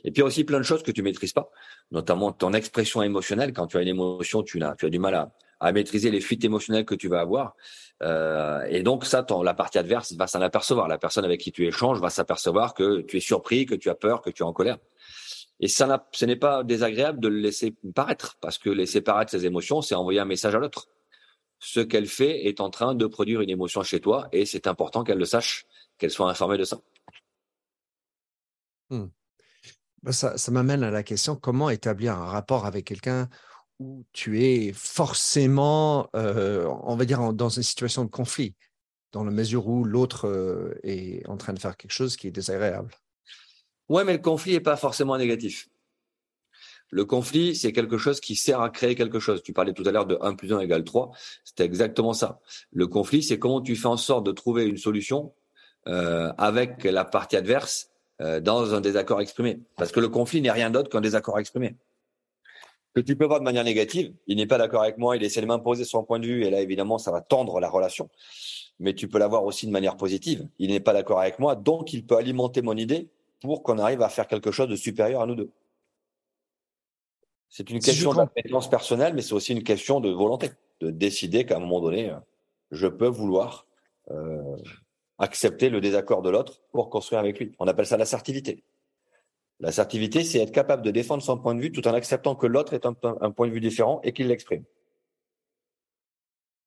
Et 0.04 0.10
puis 0.10 0.22
aussi 0.22 0.44
plein 0.44 0.58
de 0.58 0.64
choses 0.64 0.82
que 0.82 0.90
tu 0.90 1.02
maîtrises 1.02 1.32
pas, 1.32 1.50
notamment 1.90 2.32
ton 2.32 2.52
expression 2.52 3.02
émotionnelle. 3.02 3.52
Quand 3.52 3.66
tu 3.66 3.76
as 3.76 3.82
une 3.82 3.88
émotion, 3.88 4.42
tu 4.42 4.62
as, 4.62 4.74
tu 4.76 4.86
as 4.86 4.90
du 4.90 4.98
mal 4.98 5.14
à, 5.14 5.32
à 5.60 5.72
maîtriser 5.72 6.10
les 6.10 6.20
fuites 6.20 6.44
émotionnelles 6.44 6.84
que 6.84 6.94
tu 6.94 7.08
vas 7.08 7.20
avoir. 7.20 7.54
Euh, 8.02 8.62
et 8.68 8.82
donc 8.82 9.06
ça, 9.06 9.22
ton, 9.22 9.42
la 9.42 9.54
partie 9.54 9.78
adverse 9.78 10.12
va 10.14 10.26
s'en 10.26 10.42
apercevoir. 10.42 10.88
La 10.88 10.98
personne 10.98 11.24
avec 11.24 11.40
qui 11.40 11.52
tu 11.52 11.66
échanges 11.66 12.00
va 12.00 12.10
s'apercevoir 12.10 12.74
que 12.74 13.00
tu 13.02 13.16
es 13.16 13.20
surpris, 13.20 13.66
que 13.66 13.74
tu 13.74 13.88
as 13.88 13.94
peur, 13.94 14.20
que 14.20 14.30
tu 14.30 14.42
es 14.42 14.46
en 14.46 14.52
colère. 14.52 14.78
Et 15.60 15.68
ça, 15.68 16.06
ce 16.12 16.24
n'est 16.26 16.36
pas 16.36 16.64
désagréable 16.64 17.20
de 17.20 17.28
le 17.28 17.38
laisser 17.38 17.74
paraître, 17.94 18.36
parce 18.40 18.58
que 18.58 18.68
laisser 18.68 19.00
paraître 19.00 19.30
ses 19.30 19.46
émotions, 19.46 19.80
c'est 19.82 19.94
envoyer 19.94 20.18
un 20.18 20.24
message 20.24 20.54
à 20.54 20.58
l'autre 20.58 20.88
ce 21.58 21.80
qu'elle 21.80 22.06
fait 22.06 22.46
est 22.46 22.60
en 22.60 22.70
train 22.70 22.94
de 22.94 23.06
produire 23.06 23.40
une 23.40 23.50
émotion 23.50 23.82
chez 23.82 24.00
toi 24.00 24.28
et 24.32 24.46
c'est 24.46 24.66
important 24.66 25.04
qu'elle 25.04 25.18
le 25.18 25.24
sache, 25.24 25.66
qu'elle 25.98 26.10
soit 26.10 26.30
informée 26.30 26.58
de 26.58 26.64
ça. 26.64 26.80
Hmm. 28.90 29.06
Bah, 30.02 30.12
ça, 30.12 30.36
m'amène 30.50 30.82
à 30.82 30.90
la 30.90 31.02
question 31.02 31.34
comment 31.34 31.70
établir 31.70 32.12
un 32.12 32.26
rapport 32.26 32.66
avec 32.66 32.84
quelqu'un 32.84 33.28
où 33.78 34.04
tu 34.12 34.44
es 34.44 34.72
forcément, 34.74 36.08
euh, 36.14 36.66
on 36.82 36.94
va 36.94 37.06
dire, 37.06 37.32
dans 37.32 37.48
une 37.48 37.62
situation 37.62 38.04
de 38.04 38.10
conflit, 38.10 38.54
dans 39.12 39.24
la 39.24 39.30
mesure 39.30 39.66
où 39.66 39.84
l'autre 39.84 40.28
euh, 40.28 40.78
est 40.82 41.26
en 41.26 41.38
train 41.38 41.54
de 41.54 41.58
faire 41.58 41.76
quelque 41.76 41.92
chose 41.92 42.16
qui 42.16 42.26
est 42.26 42.30
désagréable? 42.30 42.92
Ouais, 43.88 44.04
mais 44.04 44.12
le 44.12 44.18
conflit 44.18 44.52
n'est 44.52 44.60
pas 44.60 44.76
forcément 44.76 45.16
négatif. 45.16 45.68
Le 46.94 47.04
conflit, 47.04 47.56
c'est 47.56 47.72
quelque 47.72 47.98
chose 47.98 48.20
qui 48.20 48.36
sert 48.36 48.60
à 48.60 48.70
créer 48.70 48.94
quelque 48.94 49.18
chose. 49.18 49.42
Tu 49.42 49.52
parlais 49.52 49.72
tout 49.72 49.82
à 49.84 49.90
l'heure 49.90 50.06
de 50.06 50.16
1 50.20 50.36
plus 50.36 50.52
1 50.52 50.60
égale 50.60 50.84
3. 50.84 51.10
C'était 51.42 51.64
exactement 51.64 52.12
ça. 52.12 52.38
Le 52.70 52.86
conflit, 52.86 53.20
c'est 53.20 53.36
comment 53.36 53.60
tu 53.60 53.74
fais 53.74 53.88
en 53.88 53.96
sorte 53.96 54.24
de 54.24 54.30
trouver 54.30 54.64
une 54.64 54.76
solution 54.76 55.32
euh, 55.88 56.32
avec 56.38 56.84
la 56.84 57.04
partie 57.04 57.34
adverse 57.34 57.90
euh, 58.20 58.38
dans 58.38 58.74
un 58.74 58.80
désaccord 58.80 59.20
exprimé. 59.20 59.58
Parce 59.76 59.90
que 59.90 59.98
le 59.98 60.08
conflit 60.08 60.40
n'est 60.40 60.52
rien 60.52 60.70
d'autre 60.70 60.88
qu'un 60.88 61.00
désaccord 61.00 61.36
exprimé. 61.40 61.74
Que 62.94 63.00
tu 63.00 63.16
peux 63.16 63.24
voir 63.24 63.40
de 63.40 63.44
manière 63.44 63.64
négative, 63.64 64.12
il 64.28 64.36
n'est 64.36 64.46
pas 64.46 64.58
d'accord 64.58 64.82
avec 64.82 64.96
moi, 64.96 65.16
il 65.16 65.24
essaie 65.24 65.40
de 65.40 65.46
m'imposer 65.46 65.84
son 65.84 66.04
point 66.04 66.20
de 66.20 66.26
vue, 66.26 66.44
et 66.44 66.50
là, 66.50 66.60
évidemment, 66.60 66.98
ça 66.98 67.10
va 67.10 67.20
tendre 67.20 67.58
la 67.58 67.68
relation. 67.68 68.08
Mais 68.78 68.94
tu 68.94 69.08
peux 69.08 69.18
l'avoir 69.18 69.42
aussi 69.42 69.66
de 69.66 69.72
manière 69.72 69.96
positive. 69.96 70.46
Il 70.60 70.70
n'est 70.70 70.78
pas 70.78 70.92
d'accord 70.92 71.20
avec 71.20 71.40
moi, 71.40 71.56
donc 71.56 71.92
il 71.92 72.06
peut 72.06 72.16
alimenter 72.16 72.62
mon 72.62 72.76
idée 72.76 73.08
pour 73.40 73.64
qu'on 73.64 73.78
arrive 73.78 74.00
à 74.00 74.08
faire 74.08 74.28
quelque 74.28 74.52
chose 74.52 74.68
de 74.68 74.76
supérieur 74.76 75.22
à 75.22 75.26
nous 75.26 75.34
deux. 75.34 75.50
C'est 77.48 77.70
une 77.70 77.78
question 77.78 78.14
d'appétence 78.14 78.68
personnelle, 78.68 79.14
mais 79.14 79.22
c'est 79.22 79.32
aussi 79.32 79.52
une 79.52 79.62
question 79.62 80.00
de 80.00 80.10
volonté, 80.10 80.50
de 80.80 80.90
décider 80.90 81.46
qu'à 81.46 81.56
un 81.56 81.60
moment 81.60 81.80
donné, 81.80 82.10
euh, 82.10 82.16
je 82.70 82.86
peux 82.86 83.06
vouloir 83.06 83.66
euh, 84.10 84.56
accepter 85.18 85.70
le 85.70 85.80
désaccord 85.80 86.22
de 86.22 86.30
l'autre 86.30 86.62
pour 86.72 86.90
construire 86.90 87.20
avec 87.20 87.38
lui. 87.38 87.54
On 87.58 87.68
appelle 87.68 87.86
ça 87.86 87.96
l'assertivité. 87.96 88.64
L'assertivité, 89.60 90.24
c'est 90.24 90.40
être 90.40 90.52
capable 90.52 90.82
de 90.82 90.90
défendre 90.90 91.22
son 91.22 91.38
point 91.38 91.54
de 91.54 91.60
vue 91.60 91.70
tout 91.70 91.86
en 91.86 91.94
acceptant 91.94 92.34
que 92.34 92.46
l'autre 92.46 92.74
est 92.74 92.86
un, 92.86 92.96
un 93.20 93.30
point 93.30 93.46
de 93.46 93.52
vue 93.52 93.60
différent 93.60 94.00
et 94.02 94.12
qu'il 94.12 94.26
l'exprime. 94.26 94.64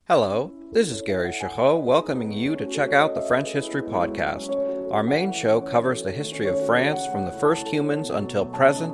Hello, 0.10 0.54
this 0.72 0.90
is 0.90 1.02
Gary 1.02 1.34
Chahot 1.34 1.84
welcoming 1.84 2.32
you 2.32 2.56
to 2.56 2.66
check 2.66 2.94
out 2.94 3.14
the 3.14 3.22
French 3.22 3.52
History 3.52 3.82
Podcast. 3.82 4.56
Our 4.90 5.04
main 5.04 5.34
show 5.34 5.60
covers 5.60 6.02
the 6.02 6.14
history 6.14 6.48
of 6.48 6.66
France 6.66 7.06
from 7.08 7.26
the 7.26 7.32
first 7.34 7.68
humans 7.68 8.10
until 8.10 8.46
present. 8.46 8.94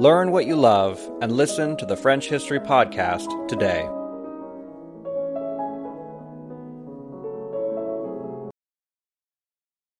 Learn 0.00 0.30
what 0.30 0.42
you 0.46 0.54
love 0.54 1.00
and 1.20 1.32
listen 1.32 1.76
to 1.76 1.84
the 1.84 1.96
French 1.96 2.30
History 2.30 2.60
Podcast 2.60 3.28
today. 3.48 3.82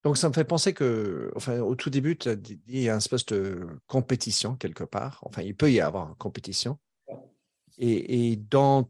Donc, 0.05 0.17
ça 0.17 0.29
me 0.29 0.35
fait 0.35 0.45
penser 0.45 0.73
que, 0.73 1.33
enfin, 1.35 1.59
au 1.59 1.75
tout 1.75 1.91
début, 1.91 2.17
tu 2.17 2.29
as 2.29 2.37
dit 2.37 2.61
il 2.69 2.83
y 2.83 2.89
a 2.89 2.93
une 2.93 2.99
espèce 2.99 3.27
de 3.27 3.67
compétition 3.89 4.55
quelque 4.55 4.85
part. 4.85 5.19
Enfin, 5.23 5.43
il 5.43 5.57
peut 5.57 5.73
y 5.73 5.81
avoir 5.81 6.11
une 6.11 6.15
compétition. 6.15 6.79
Et, 7.79 8.31
et 8.31 8.37
dans, 8.37 8.89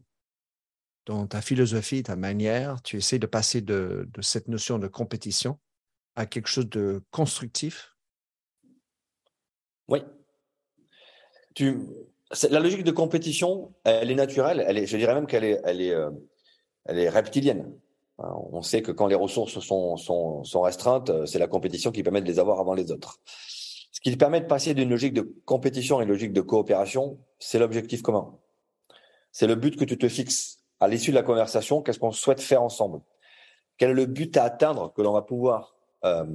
dans 1.07 1.25
ta 1.25 1.41
philosophie, 1.41 2.03
ta 2.03 2.17
manière, 2.17 2.83
tu 2.83 2.97
essaies 2.97 3.17
de 3.17 3.25
passer 3.25 3.61
de, 3.61 4.07
de 4.13 4.21
cette 4.21 4.47
notion 4.47 4.77
de 4.77 4.87
compétition 4.87 5.57
à 6.15 6.27
quelque 6.27 6.49
chose 6.49 6.69
de 6.69 7.01
constructif? 7.09 7.95
Oui. 9.87 10.03
La 11.59 12.59
logique 12.59 12.83
de 12.83 12.91
compétition, 12.91 13.73
elle 13.83 14.11
est 14.11 14.15
naturelle. 14.15 14.65
Je 14.85 14.97
dirais 14.97 15.15
même 15.15 15.27
qu'elle 15.27 15.43
est, 15.43 15.91
euh, 15.91 16.11
reptilienne. 16.87 17.71
On 18.17 18.61
sait 18.61 18.81
que 18.81 18.91
quand 18.91 19.07
les 19.07 19.15
ressources 19.15 19.59
sont, 19.59 20.61
restreintes, 20.61 21.09
euh, 21.09 21.25
c'est 21.25 21.39
la 21.39 21.47
compétition 21.47 21.91
qui 21.91 22.03
permet 22.03 22.21
de 22.21 22.27
les 22.27 22.39
avoir 22.39 22.59
avant 22.59 22.73
les 22.73 22.91
autres. 22.91 23.19
Ce 23.91 24.01
qui 24.01 24.15
permet 24.15 24.41
de 24.41 24.45
passer 24.45 24.73
d'une 24.73 24.89
logique 24.89 25.13
de 25.13 25.33
compétition 25.45 25.99
à 25.99 26.03
une 26.03 26.09
logique 26.09 26.33
de 26.33 26.41
coopération, 26.41 27.17
c'est 27.39 27.59
l'objectif 27.59 28.01
commun. 28.01 28.37
C'est 29.31 29.47
le 29.47 29.55
but 29.55 29.77
que 29.77 29.85
tu 29.85 29.97
te 29.97 30.07
fixes 30.07 30.59
à 30.79 30.87
l'issue 30.87 31.11
de 31.11 31.15
la 31.15 31.23
conversation. 31.23 31.81
Qu'est-ce 31.81 31.99
qu'on 31.99 32.11
souhaite 32.11 32.41
faire 32.41 32.61
ensemble? 32.61 33.01
Quel 33.77 33.91
est 33.91 33.93
le 33.93 34.05
but 34.05 34.35
à 34.37 34.43
atteindre 34.43 34.93
que 34.93 35.01
l'on 35.01 35.13
va 35.13 35.21
pouvoir 35.21 35.75
euh, 36.03 36.25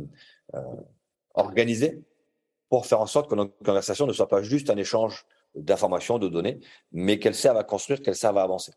organiser? 1.35 2.03
Pour 2.69 2.87
faire 2.87 3.01
en 3.01 3.07
sorte 3.07 3.31
que 3.31 3.35
notre 3.35 3.57
conversation 3.65 4.07
ne 4.07 4.13
soit 4.13 4.29
pas 4.29 4.43
juste 4.43 4.71
un 4.71 4.77
échange 4.77 5.27
d'informations, 5.55 6.19
de 6.19 6.29
données, 6.29 6.61
mais 6.93 7.19
qu'elle 7.19 7.35
serve 7.35 7.57
à 7.57 7.65
construire, 7.65 8.03
qu'elle 8.03 8.17
serve 8.17 8.39
à 8.39 8.43
avancer. 8.43 8.73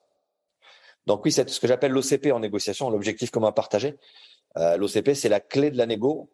Donc 1.06 1.24
oui, 1.26 1.32
c'est 1.32 1.50
ce 1.50 1.60
que 1.60 1.68
j'appelle 1.68 1.92
l'OCP 1.92 2.32
en 2.32 2.40
négociation, 2.40 2.90
l'objectif 2.90 3.32
commun 3.32 3.52
partagé. 3.52 3.98
Euh, 4.58 4.78
L'OCP, 4.78 5.14
c'est 5.14 5.30
la 5.30 5.40
clé 5.40 5.72
de 5.72 5.78
la 5.78 5.86
négo 5.86 6.30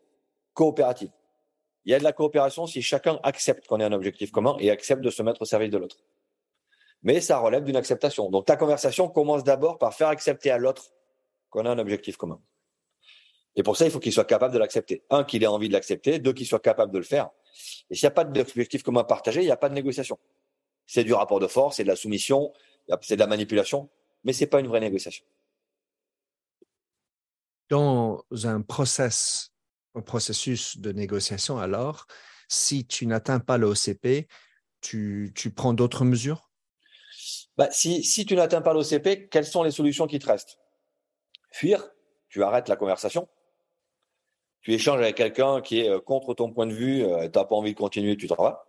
coopérative. 0.54 1.12
Il 1.86 1.92
y 1.92 1.96
a 1.96 2.00
de 2.00 2.04
la 2.04 2.13
coopération 2.13 2.66
si 2.66 2.82
chacun 2.82 3.20
accepte 3.24 3.68
qu'on 3.68 3.80
ait 3.80 3.84
un 3.84 3.92
objectif 3.92 4.32
commun 4.32 4.56
et 4.60 4.72
accepte 4.72 5.02
de 5.02 5.10
se 5.10 5.22
mettre 5.22 5.42
au 5.42 5.46
service 5.46 5.70
de 5.70 5.78
l'autre. 5.78 5.98
Mais 7.02 7.20
ça 7.20 7.39
relève 7.39 7.63
d'une 7.63 7.76
acceptation. 7.76 8.30
Donc 8.30 8.46
ta 8.46 8.56
conversation 8.56 9.10
commence 9.10 9.44
d'abord 9.44 9.78
par 9.78 9.94
faire 9.94 10.08
accepter 10.08 10.52
à 10.52 10.58
l'autre 10.58 10.92
qu'on 11.50 11.66
a 11.66 11.70
un 11.70 11.80
objectif 11.80 12.16
commun. 12.16 12.42
Et 13.56 13.63
pour 13.63 13.78
ça, 13.78 13.86
il 13.86 13.92
faut 13.92 14.00
qu'il 14.00 14.13
soit 14.13 14.26
capable 14.26 14.54
de 14.54 14.60
l'accepter. 14.60 15.04
Un, 15.10 15.24
qu'il 15.24 15.44
ait 15.44 15.48
envie 15.48 15.68
de 15.68 15.74
l'accepter. 15.74 16.18
Deux, 16.20 16.34
qu'il 16.34 16.48
soit 16.48 16.60
capable 16.60 16.92
de 16.92 16.98
le 16.98 17.04
faire. 17.04 17.30
Et 17.89 17.96
s'il 17.96 18.06
n'y 18.06 18.12
a 18.12 18.12
pas 18.12 18.24
d'objectif 18.24 18.84
commun 18.84 19.04
partagé, 19.04 19.42
il 19.42 19.46
n'y 19.46 19.52
a 19.52 19.58
pas 19.58 19.70
de 19.70 19.74
négociation. 19.74 20.18
C'est 20.86 21.04
du 21.04 21.13
rapport 21.13 21.39
de 21.39 21.48
force, 21.48 21.78
c'est 21.78 21.84
de 21.84 21.89
la 21.89 21.96
soumission, 21.96 22.54
c'est 23.02 23.16
de 23.16 23.20
la 23.20 23.28
manipulation 23.28 23.89
mais 24.24 24.34
ce 24.34 24.42
n'est 24.42 24.48
pas 24.48 24.60
une 24.60 24.68
vraie 24.68 24.80
négociation. 24.80 25.26
Dans 27.70 28.24
un, 28.44 28.62
process, 28.62 29.52
un 29.96 30.02
processus 30.02 30.78
de 30.78 30.92
négociation, 30.92 31.58
alors, 31.58 32.08
si 32.48 32.86
tu 32.86 33.08
n'atteins 33.08 33.39
pas 33.39 33.58
l'OCP, 33.58 34.28
tu, 34.82 35.32
tu 35.36 35.52
prends 35.52 35.74
d'autres 35.74 36.06
mesures? 36.06 36.52
Bah, 37.58 37.70
si, 37.72 38.04
si 38.04 38.26
tu 38.26 38.36
n'atteins 38.36 38.62
pas 38.62 38.74
l'OCP, 38.74 39.30
quelles 39.30 39.46
sont 39.46 39.63
les 39.63 39.72
solutions 39.72 40.08
qui 40.08 40.20
te 40.20 40.28
restent? 40.28 40.58
Fuir, 41.52 41.89
tu 42.30 42.44
arrêtes 42.44 42.68
la 42.68 42.76
conversation, 42.76 43.28
tu 44.63 44.73
échanges 44.73 44.99
avec 44.99 45.15
quelqu'un 45.15 45.62
qui 45.62 45.82
est 45.82 45.89
euh, 45.89 45.99
contre 45.99 46.34
ton 46.34 46.52
point 46.52 46.65
de 46.65 46.73
vue, 46.73 47.04
euh, 47.04 47.30
tu 47.30 47.38
n'as 47.38 47.45
pas 47.45 47.56
envie 47.56 47.73
de 47.73 47.78
continuer, 47.78 48.17
tu 48.17 48.28
t'en 48.28 48.41
vas. 48.41 48.65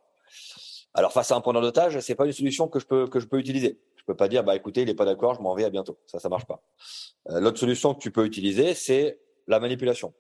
Alors 0.93 1.13
face 1.13 1.33
à 1.33 1.37
un 1.37 1.41
preneur 1.41 1.63
d'otage, 1.63 1.99
c'est 2.01 2.15
pas 2.15 2.27
une 2.27 2.33
solution 2.33 2.69
que 2.69 2.79
je 2.79 2.87
peux 2.87 3.07
que 3.09 3.19
je 3.19 3.27
peux 3.27 3.39
utiliser. 3.39 3.81
Je 3.97 4.05
peux 4.05 4.17
pas 4.17 4.29
dire, 4.29 4.45
bah 4.45 4.55
écoutez, 4.55 4.83
il 4.83 4.87
n'est 4.87 4.95
pas 4.95 5.07
d'accord, 5.07 5.35
je 5.35 5.41
m'en 5.41 5.55
vais, 5.55 5.65
à 5.65 5.71
bientôt. 5.71 5.99
Ça, 6.07 6.19
ça 6.19 6.29
marche 6.29 6.45
pas. 6.45 6.63
Euh, 7.31 7.41
l'autre 7.41 7.59
solution 7.59 7.95
que 7.95 8.01
tu 8.01 8.11
peux 8.11 8.27
utiliser, 8.27 8.75
c'est 8.75 9.19
la 9.47 9.59
manipulation. 9.61 10.13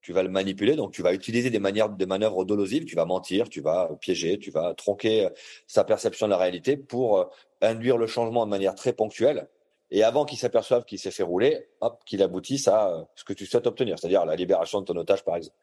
Tu 0.00 0.12
vas 0.12 0.22
le 0.22 0.28
manipuler, 0.28 0.76
donc 0.76 0.92
tu 0.92 1.02
vas 1.02 1.12
utiliser 1.12 1.50
des 1.50 1.58
manières, 1.58 1.90
des 1.90 2.06
manœuvres 2.06 2.44
dolosives. 2.44 2.84
Tu 2.84 2.94
vas 2.94 3.04
mentir, 3.04 3.48
tu 3.48 3.60
vas 3.60 3.90
piéger, 4.00 4.38
tu 4.38 4.52
vas 4.52 4.74
tronquer 4.74 5.26
euh, 5.26 5.30
sa 5.66 5.82
perception 5.82 6.28
de 6.28 6.30
la 6.30 6.38
réalité 6.38 6.76
pour 6.76 7.18
euh, 7.18 7.24
induire 7.62 7.98
le 7.98 8.06
changement 8.06 8.46
de 8.46 8.50
manière 8.50 8.76
très 8.76 8.92
ponctuelle. 8.92 9.48
Et 9.90 10.02
avant 10.02 10.24
qu'il 10.24 10.38
s'aperçoive 10.38 10.84
qu'il 10.84 10.98
s'est 10.98 11.10
fait 11.10 11.22
rouler, 11.22 11.66
hop, 11.80 12.02
qu'il 12.04 12.22
aboutisse 12.22 12.68
à 12.68 13.08
ce 13.14 13.24
que 13.24 13.32
tu 13.32 13.46
souhaites 13.46 13.66
obtenir, 13.66 13.98
c'est-à-dire 13.98 14.26
la 14.26 14.36
libération 14.36 14.80
de 14.80 14.84
ton 14.84 14.96
otage, 14.96 15.24
par 15.24 15.36
exemple. 15.36 15.56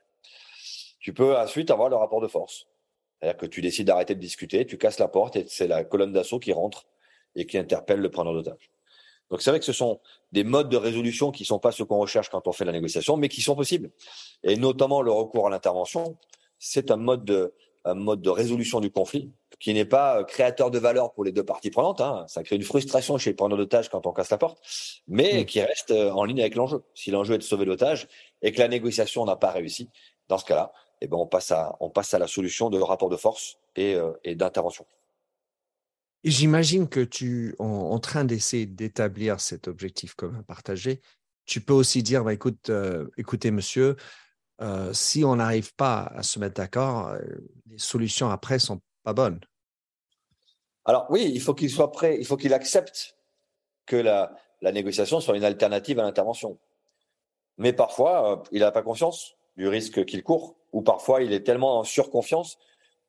Tu 0.99 1.13
peux 1.13 1.37
ensuite 1.37 1.69
avoir 1.69 1.89
le 1.89 1.95
rapport 1.95 2.21
de 2.21 2.27
force. 2.27 2.67
C'est-à-dire 3.19 3.37
que 3.37 3.45
tu 3.45 3.61
décides 3.61 3.87
d'arrêter 3.87 4.15
de 4.15 4.19
discuter, 4.19 4.65
tu 4.65 4.77
casses 4.77 4.99
la 4.99 5.07
porte 5.07 5.35
et 5.35 5.45
c'est 5.47 5.67
la 5.67 5.83
colonne 5.83 6.11
d'assaut 6.11 6.39
qui 6.39 6.51
rentre 6.53 6.85
et 7.35 7.45
qui 7.45 7.57
interpelle 7.57 7.99
le 7.99 8.09
preneur 8.09 8.33
d'otage. 8.33 8.71
Donc 9.29 9.41
c'est 9.41 9.49
vrai 9.49 9.59
que 9.59 9.65
ce 9.65 9.73
sont 9.73 9.99
des 10.31 10.43
modes 10.43 10.69
de 10.69 10.77
résolution 10.77 11.31
qui 11.31 11.43
ne 11.43 11.47
sont 11.47 11.59
pas 11.59 11.71
ce 11.71 11.83
qu'on 11.83 11.97
recherche 11.97 12.29
quand 12.29 12.47
on 12.47 12.51
fait 12.51 12.65
la 12.65 12.71
négociation, 12.71 13.17
mais 13.17 13.29
qui 13.29 13.41
sont 13.41 13.55
possibles. 13.55 13.91
Et 14.43 14.55
notamment 14.55 15.01
le 15.01 15.11
recours 15.11 15.47
à 15.47 15.49
l'intervention, 15.49 16.17
c'est 16.59 16.91
un 16.91 16.97
mode 16.97 17.25
de, 17.25 17.53
un 17.83 17.95
mode 17.95 18.21
de 18.21 18.29
résolution 18.29 18.79
du 18.79 18.91
conflit 18.91 19.31
qui 19.59 19.73
n'est 19.73 19.85
pas 19.85 20.23
créateur 20.23 20.71
de 20.71 20.79
valeur 20.79 21.13
pour 21.13 21.23
les 21.23 21.31
deux 21.31 21.43
parties 21.43 21.71
prenantes. 21.71 22.01
Hein. 22.01 22.25
Ça 22.27 22.43
crée 22.43 22.55
une 22.55 22.63
frustration 22.63 23.17
chez 23.17 23.31
le 23.31 23.35
preneur 23.35 23.57
d'otage 23.57 23.89
quand 23.89 24.05
on 24.05 24.13
casse 24.13 24.29
la 24.29 24.37
porte, 24.37 24.59
mais 25.07 25.41
mmh. 25.41 25.45
qui 25.45 25.61
reste 25.61 25.91
euh, 25.91 26.11
en 26.11 26.25
ligne 26.25 26.41
avec 26.41 26.55
l'enjeu. 26.55 26.83
Si 26.93 27.11
l'enjeu 27.11 27.35
est 27.35 27.39
de 27.39 27.43
sauver 27.43 27.65
l'otage 27.65 28.07
et 28.41 28.51
que 28.51 28.59
la 28.59 28.67
négociation 28.67 29.25
n'a 29.25 29.35
pas 29.35 29.51
réussi, 29.51 29.89
dans 30.27 30.37
ce 30.37 30.45
cas-là, 30.45 30.71
eh 31.01 31.07
ben 31.07 31.17
on 31.17 31.27
passe 31.27 31.51
à 31.51 31.75
on 31.79 31.89
passe 31.89 32.13
à 32.13 32.19
la 32.19 32.27
solution 32.27 32.69
de 32.69 32.79
rapport 32.79 33.09
de 33.09 33.17
force 33.17 33.57
et, 33.75 33.95
euh, 33.95 34.11
et 34.23 34.35
d'intervention. 34.35 34.85
J'imagine 36.25 36.89
que 36.89 37.01
tu, 37.01 37.55
en, 37.59 37.99
train 37.99 38.25
d'essayer 38.25 38.65
d'établir 38.65 39.39
cet 39.39 39.67
objectif 39.67 40.15
commun 40.15 40.41
partagé, 40.41 40.99
tu 41.45 41.61
peux 41.61 41.73
aussi 41.73 42.01
dire, 42.01 42.23
bah, 42.23 42.33
écoute, 42.33 42.71
euh, 42.71 43.07
écoutez, 43.15 43.51
monsieur, 43.51 43.95
euh, 44.59 44.91
si 44.91 45.23
on 45.23 45.35
n'arrive 45.35 45.75
pas 45.75 46.11
à 46.15 46.23
se 46.23 46.39
mettre 46.39 46.55
d'accord, 46.55 47.09
euh, 47.09 47.19
les 47.69 47.77
solutions 47.77 48.31
après 48.31 48.57
sont 48.57 48.81
pas 49.05 49.13
bonnes. 49.13 49.39
Alors 50.83 51.05
oui, 51.09 51.31
il 51.33 51.39
faut 51.39 51.53
qu'il 51.53 51.69
soit 51.69 51.91
prêt, 51.91 52.17
il 52.19 52.25
faut 52.25 52.37
qu'il 52.37 52.53
accepte 52.53 53.15
que 53.85 53.95
la, 53.95 54.35
négociation 54.61 55.19
soit 55.19 55.37
une 55.37 55.43
alternative 55.43 55.99
à 55.99 56.03
l'intervention. 56.03 56.57
Mais 57.57 57.71
parfois, 57.71 58.43
il 58.51 58.59
n'a 58.59 58.71
pas 58.71 58.81
conscience 58.81 59.35
du 59.57 59.67
risque 59.67 60.03
qu'il 60.05 60.23
court, 60.23 60.55
ou 60.73 60.81
parfois 60.81 61.21
il 61.21 61.31
est 61.33 61.43
tellement 61.43 61.79
en 61.79 61.83
surconfiance 61.83 62.57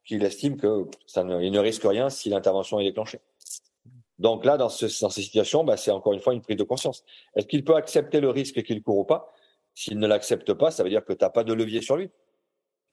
qu'il 0.04 0.22
estime 0.22 0.56
que 0.56 0.87
ne, 1.16 1.48
ne 1.48 1.59
risque 1.59 1.82
rien 1.82 2.11
si 2.11 2.28
l'intervention 2.28 2.78
est 2.78 2.85
déclenchée. 2.85 3.20
Donc 4.18 4.44
là, 4.44 4.56
dans, 4.56 4.68
dans 4.68 5.11
ces 5.11 5.22
situations, 5.22 5.64
bah, 5.64 5.76
c'est 5.76 5.90
encore 5.90 6.12
une 6.12 6.20
fois 6.20 6.35
une 6.35 6.42
prise 6.42 6.56
de 6.56 6.62
conscience. 6.62 7.04
Est-ce 7.35 7.46
qu'il 7.46 7.64
peut 7.64 7.74
accepter 7.74 8.20
le 8.20 8.30
risque 8.30 8.62
qu'il 8.62 8.82
court 8.82 8.98
ou 8.98 9.04
pas? 9.04 9.32
S'il 9.74 9.98
ne 9.98 10.06
l'accepte 10.06 10.52
pas, 10.54 10.70
ça 10.70 10.82
veut 10.82 10.90
dire 10.90 11.04
que 11.04 11.12
tu 11.12 11.24
n'as 11.24 11.30
pas 11.30 11.44
de 11.44 11.52
levier 11.52 11.82
sur 11.82 11.96
lui, 11.96 12.11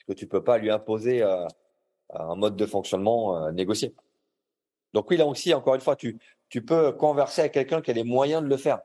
que 0.07 0.13
tu 0.13 0.27
peux 0.27 0.43
pas 0.43 0.57
lui 0.57 0.71
imposer 0.71 1.21
euh, 1.21 1.45
un 2.15 2.36
mode 2.36 2.56
de 2.56 2.65
fonctionnement 2.65 3.38
euh, 3.38 3.52
négocié. 3.52 3.93
Donc 4.93 5.10
oui, 5.10 5.17
là 5.17 5.26
aussi, 5.26 5.54
encore 5.54 5.76
une 5.76 5.82
fois, 5.82 5.95
tu, 5.95 6.19
tu 6.49 6.63
peux 6.63 6.91
converser 6.91 7.41
avec 7.41 7.54
quelqu'un 7.54 7.82
qui 7.82 7.91
a 7.91 7.93
les 7.93 8.04
moyens 8.04 8.43
de 8.43 8.47
le 8.47 8.58
faire. 8.58 8.80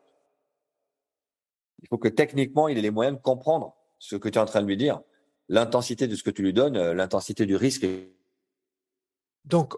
Il 1.82 1.88
faut 1.88 1.98
que 1.98 2.08
techniquement, 2.08 2.68
il 2.68 2.78
ait 2.78 2.82
les 2.82 2.90
moyens 2.90 3.16
de 3.16 3.22
comprendre 3.22 3.76
ce 3.98 4.16
que 4.16 4.28
tu 4.28 4.38
es 4.38 4.40
en 4.40 4.46
train 4.46 4.62
de 4.62 4.66
lui 4.66 4.76
dire, 4.76 5.00
l'intensité 5.48 6.08
de 6.08 6.14
ce 6.14 6.22
que 6.22 6.30
tu 6.30 6.42
lui 6.42 6.52
donnes, 6.52 6.76
euh, 6.76 6.94
l'intensité 6.94 7.46
du 7.46 7.56
risque 7.56 7.86
donc, 9.48 9.74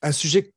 un 0.00 0.12
sujet 0.12 0.54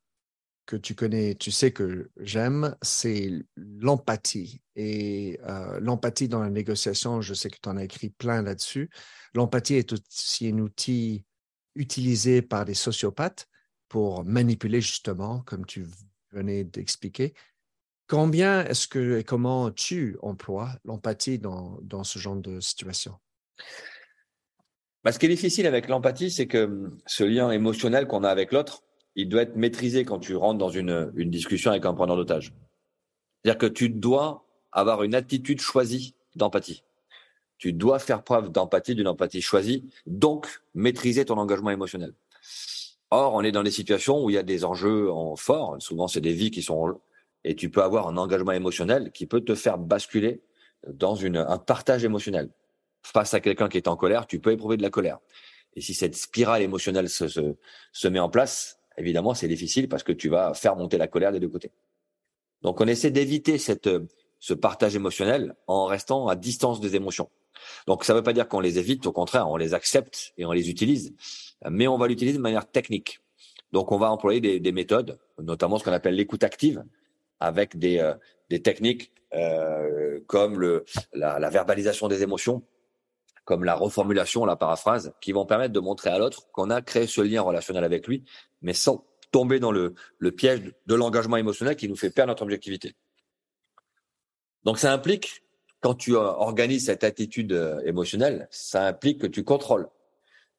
que 0.66 0.76
tu 0.76 0.94
connais, 0.94 1.34
tu 1.34 1.50
sais 1.50 1.72
que 1.72 2.10
j'aime, 2.18 2.76
c'est 2.80 3.30
l'empathie. 3.56 4.60
Et 4.76 5.40
euh, 5.44 5.80
l'empathie 5.80 6.28
dans 6.28 6.40
la 6.40 6.50
négociation, 6.50 7.20
je 7.20 7.34
sais 7.34 7.50
que 7.50 7.58
tu 7.60 7.68
en 7.68 7.76
as 7.76 7.84
écrit 7.84 8.10
plein 8.10 8.42
là-dessus. 8.42 8.88
L'empathie 9.34 9.74
est 9.74 9.92
aussi 9.92 10.48
un 10.48 10.58
outil 10.58 11.24
utilisé 11.74 12.42
par 12.42 12.64
des 12.64 12.74
sociopathes 12.74 13.48
pour 13.88 14.24
manipuler 14.24 14.80
justement, 14.80 15.40
comme 15.40 15.66
tu 15.66 15.86
venais 16.30 16.64
d'expliquer. 16.64 17.34
Combien 18.06 18.64
est-ce 18.64 18.88
que 18.88 19.18
et 19.18 19.24
comment 19.24 19.70
tu 19.70 20.16
emploies 20.22 20.70
l'empathie 20.84 21.38
dans, 21.38 21.78
dans 21.82 22.04
ce 22.04 22.18
genre 22.18 22.36
de 22.36 22.60
situation? 22.60 23.16
Bah, 25.04 25.12
Ce 25.12 25.18
qui 25.18 25.26
est 25.26 25.30
difficile 25.30 25.66
avec 25.66 25.88
l'empathie, 25.88 26.30
c'est 26.30 26.46
que 26.46 26.64
hum, 26.64 26.98
ce 27.06 27.24
lien 27.24 27.50
émotionnel 27.50 28.06
qu'on 28.06 28.24
a 28.24 28.30
avec 28.30 28.52
l'autre, 28.52 28.82
il 29.14 29.28
doit 29.28 29.42
être 29.42 29.56
maîtrisé 29.56 30.04
quand 30.04 30.18
tu 30.18 30.36
rentres 30.36 30.58
dans 30.58 30.70
une, 30.70 31.12
une 31.16 31.30
discussion 31.30 31.70
avec 31.70 31.84
un 31.84 31.94
preneur 31.94 32.16
d'otage. 32.16 32.54
C'est-à-dire 33.42 33.58
que 33.58 33.66
tu 33.66 33.90
dois 33.90 34.46
avoir 34.72 35.02
une 35.02 35.14
attitude 35.14 35.60
choisie 35.60 36.14
d'empathie. 36.34 36.82
Tu 37.62 37.72
dois 37.72 38.00
faire 38.00 38.24
preuve 38.24 38.50
d'empathie, 38.50 38.96
d'une 38.96 39.06
empathie 39.06 39.40
choisie, 39.40 39.88
donc 40.04 40.48
maîtriser 40.74 41.24
ton 41.24 41.38
engagement 41.38 41.70
émotionnel. 41.70 42.12
Or, 43.12 43.34
on 43.34 43.42
est 43.42 43.52
dans 43.52 43.62
des 43.62 43.70
situations 43.70 44.24
où 44.24 44.30
il 44.30 44.32
y 44.32 44.36
a 44.36 44.42
des 44.42 44.64
enjeux 44.64 45.12
en 45.12 45.36
forts. 45.36 45.76
Souvent, 45.78 46.08
c'est 46.08 46.20
des 46.20 46.32
vies 46.32 46.50
qui 46.50 46.60
sont 46.60 46.98
et 47.44 47.54
tu 47.54 47.70
peux 47.70 47.84
avoir 47.84 48.08
un 48.08 48.16
engagement 48.16 48.50
émotionnel 48.50 49.12
qui 49.12 49.26
peut 49.26 49.42
te 49.42 49.54
faire 49.54 49.78
basculer 49.78 50.42
dans 50.88 51.14
une, 51.14 51.36
un 51.36 51.56
partage 51.56 52.02
émotionnel. 52.02 52.50
Face 53.04 53.32
à 53.32 53.38
quelqu'un 53.38 53.68
qui 53.68 53.76
est 53.76 53.86
en 53.86 53.94
colère, 53.96 54.26
tu 54.26 54.40
peux 54.40 54.50
éprouver 54.50 54.76
de 54.76 54.82
la 54.82 54.90
colère. 54.90 55.20
Et 55.76 55.80
si 55.80 55.94
cette 55.94 56.16
spirale 56.16 56.62
émotionnelle 56.62 57.08
se, 57.08 57.28
se, 57.28 57.54
se 57.92 58.08
met 58.08 58.18
en 58.18 58.28
place, 58.28 58.80
évidemment, 58.98 59.34
c'est 59.34 59.46
difficile 59.46 59.88
parce 59.88 60.02
que 60.02 60.10
tu 60.10 60.28
vas 60.28 60.52
faire 60.54 60.74
monter 60.74 60.98
la 60.98 61.06
colère 61.06 61.30
des 61.30 61.38
deux 61.38 61.48
côtés. 61.48 61.70
Donc, 62.62 62.80
on 62.80 62.88
essaie 62.88 63.12
d'éviter 63.12 63.56
cette, 63.56 63.88
ce 64.40 64.52
partage 64.52 64.96
émotionnel 64.96 65.54
en 65.68 65.84
restant 65.84 66.26
à 66.26 66.34
distance 66.34 66.80
des 66.80 66.96
émotions. 66.96 67.30
Donc, 67.86 68.04
ça 68.04 68.12
ne 68.12 68.18
veut 68.18 68.24
pas 68.24 68.32
dire 68.32 68.48
qu'on 68.48 68.60
les 68.60 68.78
évite, 68.78 69.06
au 69.06 69.12
contraire, 69.12 69.48
on 69.48 69.56
les 69.56 69.74
accepte 69.74 70.32
et 70.38 70.44
on 70.44 70.52
les 70.52 70.70
utilise, 70.70 71.14
mais 71.68 71.86
on 71.88 71.98
va 71.98 72.08
l'utiliser 72.08 72.36
de 72.36 72.42
manière 72.42 72.70
technique. 72.70 73.20
Donc, 73.72 73.92
on 73.92 73.98
va 73.98 74.10
employer 74.10 74.40
des, 74.40 74.60
des 74.60 74.72
méthodes, 74.72 75.18
notamment 75.40 75.78
ce 75.78 75.84
qu'on 75.84 75.92
appelle 75.92 76.14
l'écoute 76.14 76.44
active, 76.44 76.84
avec 77.40 77.78
des, 77.78 77.98
euh, 77.98 78.14
des 78.50 78.62
techniques 78.62 79.12
euh, 79.34 80.20
comme 80.26 80.60
le, 80.60 80.84
la, 81.12 81.38
la, 81.38 81.50
verbalisation 81.50 82.06
des 82.06 82.22
émotions, 82.22 82.62
comme 83.44 83.64
la 83.64 83.74
reformulation, 83.74 84.44
la 84.44 84.56
paraphrase, 84.56 85.12
qui 85.20 85.32
vont 85.32 85.46
permettre 85.46 85.72
de 85.72 85.80
montrer 85.80 86.10
à 86.10 86.18
l'autre 86.18 86.50
qu'on 86.52 86.70
a 86.70 86.82
créé 86.82 87.06
ce 87.06 87.22
lien 87.22 87.40
relationnel 87.40 87.82
avec 87.82 88.06
lui, 88.06 88.24
mais 88.60 88.74
sans 88.74 89.06
tomber 89.30 89.58
dans 89.58 89.72
le, 89.72 89.94
le 90.18 90.32
piège 90.32 90.74
de 90.86 90.94
l'engagement 90.94 91.38
émotionnel 91.38 91.76
qui 91.76 91.88
nous 91.88 91.96
fait 91.96 92.10
perdre 92.10 92.30
notre 92.30 92.42
objectivité. 92.42 92.94
Donc 94.64 94.78
ça 94.78 94.92
implique, 94.92 95.41
quand 95.82 95.94
tu 95.94 96.14
organises 96.14 96.86
cette 96.86 97.04
attitude 97.04 97.52
euh, 97.52 97.80
émotionnelle, 97.84 98.48
ça 98.50 98.86
implique 98.86 99.20
que 99.20 99.26
tu 99.26 99.44
contrôles 99.44 99.88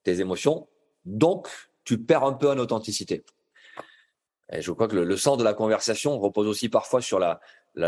tes 0.03 0.19
émotions, 0.19 0.67
donc 1.05 1.47
tu 1.85 1.97
perds 1.97 2.25
un 2.25 2.33
peu 2.33 2.49
en 2.51 2.57
authenticité. 2.59 3.23
Et 4.51 4.61
je 4.61 4.71
crois 4.71 4.89
que 4.89 4.97
le, 4.97 5.17
sens 5.17 5.37
de 5.37 5.43
la 5.43 5.53
conversation 5.53 6.19
repose 6.19 6.45
aussi 6.45 6.67
parfois 6.67 7.01
sur 7.01 7.19
la, 7.19 7.39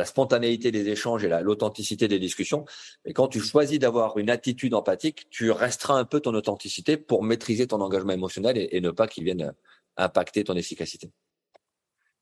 spontanéité 0.05 0.71
des 0.71 0.87
échanges 0.87 1.23
et 1.25 1.27
l'authenticité 1.27 2.07
des 2.07 2.17
discussions. 2.17 2.65
Et 3.03 3.13
quand 3.13 3.27
tu 3.27 3.39
choisis 3.39 3.77
d'avoir 3.77 4.17
une 4.17 4.31
attitude 4.31 4.73
empathique, 4.73 5.29
tu 5.29 5.51
restreins 5.51 5.97
un 5.97 6.05
peu 6.05 6.21
ton 6.21 6.33
authenticité 6.33 6.97
pour 6.97 7.21
maîtriser 7.21 7.67
ton 7.67 7.81
engagement 7.81 8.13
émotionnel 8.13 8.57
et, 8.57 8.81
ne 8.81 8.89
pas 8.89 9.07
qu'il 9.07 9.25
vienne 9.25 9.53
impacter 9.97 10.43
ton 10.43 10.55
efficacité. 10.55 11.11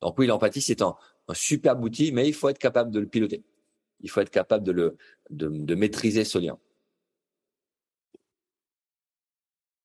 Donc 0.02 0.18
oui, 0.18 0.28
l'empathie, 0.28 0.62
c'est 0.62 0.82
un, 0.82 0.96
un 1.30 1.34
superbe 1.34 1.84
outil, 1.84 2.12
mais 2.12 2.28
il 2.28 2.34
faut 2.34 2.50
être 2.50 2.58
capable 2.58 2.92
de 2.92 3.00
le 3.00 3.08
piloter. 3.08 3.44
Il 4.04 4.10
faut 4.10 4.22
être 4.22 4.30
capable 4.30 4.64
de, 4.66 5.76
maîtriser 5.76 6.24
ce 6.26 6.38
lien. 6.38 6.58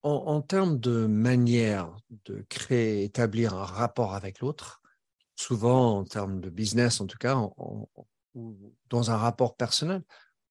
En, 0.03 0.41
termes 0.43 0.79
de 0.79 1.07
manière 1.07 1.95
de 2.25 2.45
créer, 2.49 3.05
établir 3.05 3.55
un 3.55 3.65
rapport 3.65 4.15
avec 4.15 4.41
l'autre, 4.41 4.81
souvent 5.35 5.99
en 5.99 6.05
termes 6.05 6.41
de 6.41 6.51
business 6.51 7.01
en 7.01 7.07
tout 7.07 7.19
cas, 7.19 7.37
dans 8.89 9.11
un 9.11 9.17
rapport 9.17 9.57
personnel, 9.57 10.03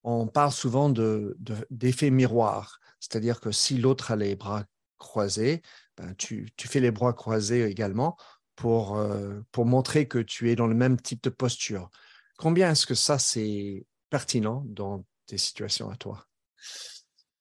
on 0.04 0.28
parle 0.28 0.52
souvent 0.52 0.90
de, 0.90 1.38
d'effet 1.70 2.10
de, 2.10 2.16
miroir. 2.16 2.80
C'est-à-dire 3.00 3.40
que 3.40 3.52
si 3.52 3.78
l'autre 3.78 4.12
a 4.12 4.16
les 4.16 4.36
bras 4.36 4.64
croisés, 4.98 5.62
ben 5.98 6.14
tu, 6.16 6.50
tu, 6.56 6.68
fais 6.68 6.80
les 6.80 6.92
bras 6.92 7.14
croisés 7.14 7.64
également 7.64 8.16
pour, 8.56 8.98
euh, 8.98 9.42
pour 9.52 9.66
montrer 9.66 10.08
que 10.08 10.20
tu 10.20 10.52
es 10.52 10.56
dans 10.56 10.68
le 10.68 10.76
même 10.76 11.00
type 11.00 11.24
de 11.24 11.30
posture. 11.30 11.90
Combien 12.38 12.72
est-ce 12.72 12.86
que 12.86 12.96
ça, 12.96 13.18
c'est 13.18 13.86
pertinent 14.10 14.64
dans 14.68 15.04
tes 15.26 15.38
situations 15.38 15.90
à 15.90 15.96
toi? 15.96 16.26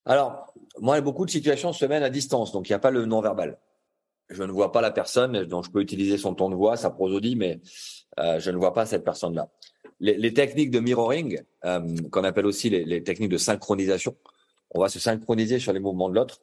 Alors, 0.06 0.54
moi, 0.80 1.00
beaucoup 1.00 1.26
de 1.26 1.30
situations 1.30 1.72
se 1.72 1.84
mènent 1.84 2.02
à 2.02 2.10
distance, 2.10 2.52
donc 2.52 2.68
il 2.68 2.72
n'y 2.72 2.76
a 2.76 2.78
pas 2.78 2.90
le 2.90 3.04
non-verbal. 3.04 3.58
Je 4.30 4.42
ne 4.42 4.50
vois 4.50 4.72
pas 4.72 4.80
la 4.80 4.90
personne, 4.90 5.44
donc 5.44 5.64
je 5.64 5.70
peux 5.70 5.80
utiliser 5.80 6.16
son 6.16 6.34
ton 6.34 6.48
de 6.48 6.54
voix, 6.54 6.76
sa 6.76 6.90
prosodie, 6.90 7.36
mais 7.36 7.60
euh, 8.18 8.40
je 8.40 8.50
ne 8.50 8.56
vois 8.56 8.72
pas 8.72 8.86
cette 8.86 9.04
personne-là. 9.04 9.48
Les, 10.00 10.34
techniques 10.34 10.70
de 10.70 10.80
mirroring, 10.80 11.40
euh, 11.64 11.96
qu'on 12.10 12.24
appelle 12.24 12.46
aussi 12.46 12.68
les, 12.68 13.02
techniques 13.02 13.30
de 13.30 13.38
synchronisation, 13.38 14.14
on 14.70 14.80
va 14.80 14.88
se 14.88 14.98
synchroniser 14.98 15.58
sur 15.58 15.72
les 15.72 15.80
mouvements 15.80 16.08
de 16.08 16.14
l'autre. 16.14 16.40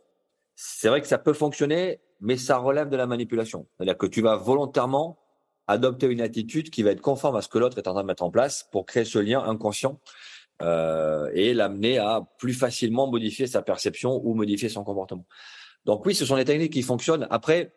C'est 0.56 0.90
vrai 0.90 1.02
que 1.02 1.08
ça 1.08 1.18
peut 1.18 1.34
fonctionner, 1.34 2.00
mais 2.20 2.38
ça 2.38 2.58
relève 2.58 2.90
de 2.90 2.98
la 2.98 3.06
manipulation. 3.06 3.68
C'est-à-dire 3.76 3.98
que 3.98 4.08
tu 4.08 4.22
vas 4.22 4.38
volontairement 4.38 5.20
adopter 5.68 6.08
une 6.08 6.22
attitude 6.22 6.70
qui 6.70 6.84
va 6.84 6.92
être 6.92 7.02
conforme 7.02 7.36
à 7.36 7.42
ce 7.42 7.48
que 7.48 7.58
l'autre 7.58 7.78
est 7.78 7.88
en 7.88 7.94
train 7.94 8.02
de 8.02 8.08
mettre 8.08 8.24
en 8.24 8.32
place 8.32 8.68
pour 8.72 8.86
créer 8.86 9.06
ce 9.06 9.20
lien 9.20 9.44
inconscient 9.44 10.00
euh, 10.62 11.30
et 11.34 11.54
l'amener 11.54 11.98
à 11.98 12.22
plus 12.38 12.54
facilement 12.54 13.08
modifier 13.08 13.48
sa 13.48 13.62
perception 13.62 14.22
ou 14.24 14.34
modifier 14.34 14.70
son 14.70 14.84
comportement. 14.84 15.26
Donc 15.86 16.06
oui, 16.06 16.16
ce 16.16 16.26
sont 16.26 16.36
des 16.36 16.46
techniques 16.46 16.74
qui 16.74 16.82
fonctionnent. 16.82 17.28
Après, 17.30 17.74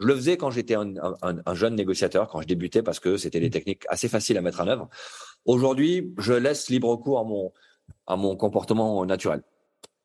je 0.00 0.06
le 0.06 0.14
faisais 0.14 0.36
quand 0.36 0.50
j'étais 0.50 0.74
un, 0.74 0.94
un, 1.22 1.36
un, 1.44 1.54
jeune 1.54 1.74
négociateur, 1.74 2.28
quand 2.28 2.42
je 2.42 2.46
débutais, 2.46 2.82
parce 2.82 3.00
que 3.00 3.16
c'était 3.16 3.40
des 3.40 3.48
techniques 3.50 3.84
assez 3.88 4.08
faciles 4.08 4.36
à 4.36 4.42
mettre 4.42 4.60
en 4.60 4.68
œuvre. 4.68 4.88
Aujourd'hui, 5.46 6.12
je 6.18 6.34
laisse 6.34 6.68
libre 6.68 6.94
cours 6.96 7.18
à 7.18 7.24
mon, 7.24 7.52
à 8.06 8.16
mon 8.16 8.36
comportement 8.36 9.04
naturel. 9.06 9.42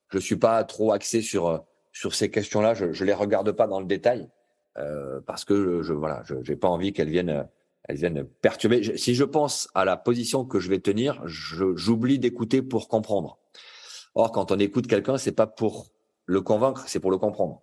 Je 0.10 0.20
suis 0.20 0.38
pas 0.38 0.64
trop 0.64 0.92
axé 0.92 1.22
sur 1.22 1.66
sur 1.94 2.16
ces 2.16 2.32
questions-là. 2.32 2.74
Je, 2.74 2.94
je 2.94 3.04
les 3.04 3.14
regarde 3.14 3.52
pas 3.52 3.68
dans 3.68 3.80
le 3.80 3.86
détail 3.86 4.30
parce 5.26 5.46
que 5.46 5.82
je, 5.82 5.94
voilà, 5.94 6.22
je 6.26 6.36
j'ai 6.44 6.56
pas 6.56 6.70
envie 6.70 6.94
qu'elles 6.94 7.10
viennent 7.10 7.48
elles 7.86 8.26
perturber. 8.42 8.98
Si 8.98 9.16
je 9.16 9.24
pense 9.24 9.70
à 9.74 9.86
la 9.86 9.98
position 9.98 10.46
que 10.46 10.60
je 10.60 10.70
vais 10.70 10.80
tenir, 10.80 11.22
j'oublie 11.26 12.20
d'écouter 12.20 12.62
pour 12.62 12.88
comprendre. 12.88 13.38
Or, 14.16 14.32
quand 14.32 14.52
on 14.52 14.60
écoute 14.60 14.88
quelqu'un, 14.88 15.18
c'est 15.18 15.32
pas 15.32 15.48
pour 15.48 15.88
le 16.26 16.42
convaincre, 16.42 16.84
c'est 16.88 17.00
pour 17.00 17.12
le 17.12 17.18
comprendre. 17.18 17.62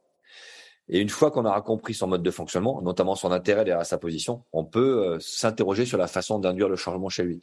Et 0.88 1.01
une 1.01 1.09
fois 1.09 1.31
qu'on 1.31 1.44
aura 1.44 1.61
compris 1.61 1.94
son 1.94 2.07
mode 2.07 2.22
de 2.22 2.31
fonctionnement, 2.31 2.81
notamment 2.83 3.14
son 3.14 3.31
intérêt 3.31 3.64
derrière 3.64 3.85
sa 3.85 3.98
position, 3.98 4.44
on 4.53 4.64
peut 4.64 5.07
euh, 5.07 5.18
s'interroger 5.20 5.85
sur 5.85 5.98
la 5.98 6.07
façon 6.07 6.38
d'induire 6.38 6.68
le 6.68 6.77
changement 6.77 7.09
chez 7.09 7.24
lui. 7.24 7.40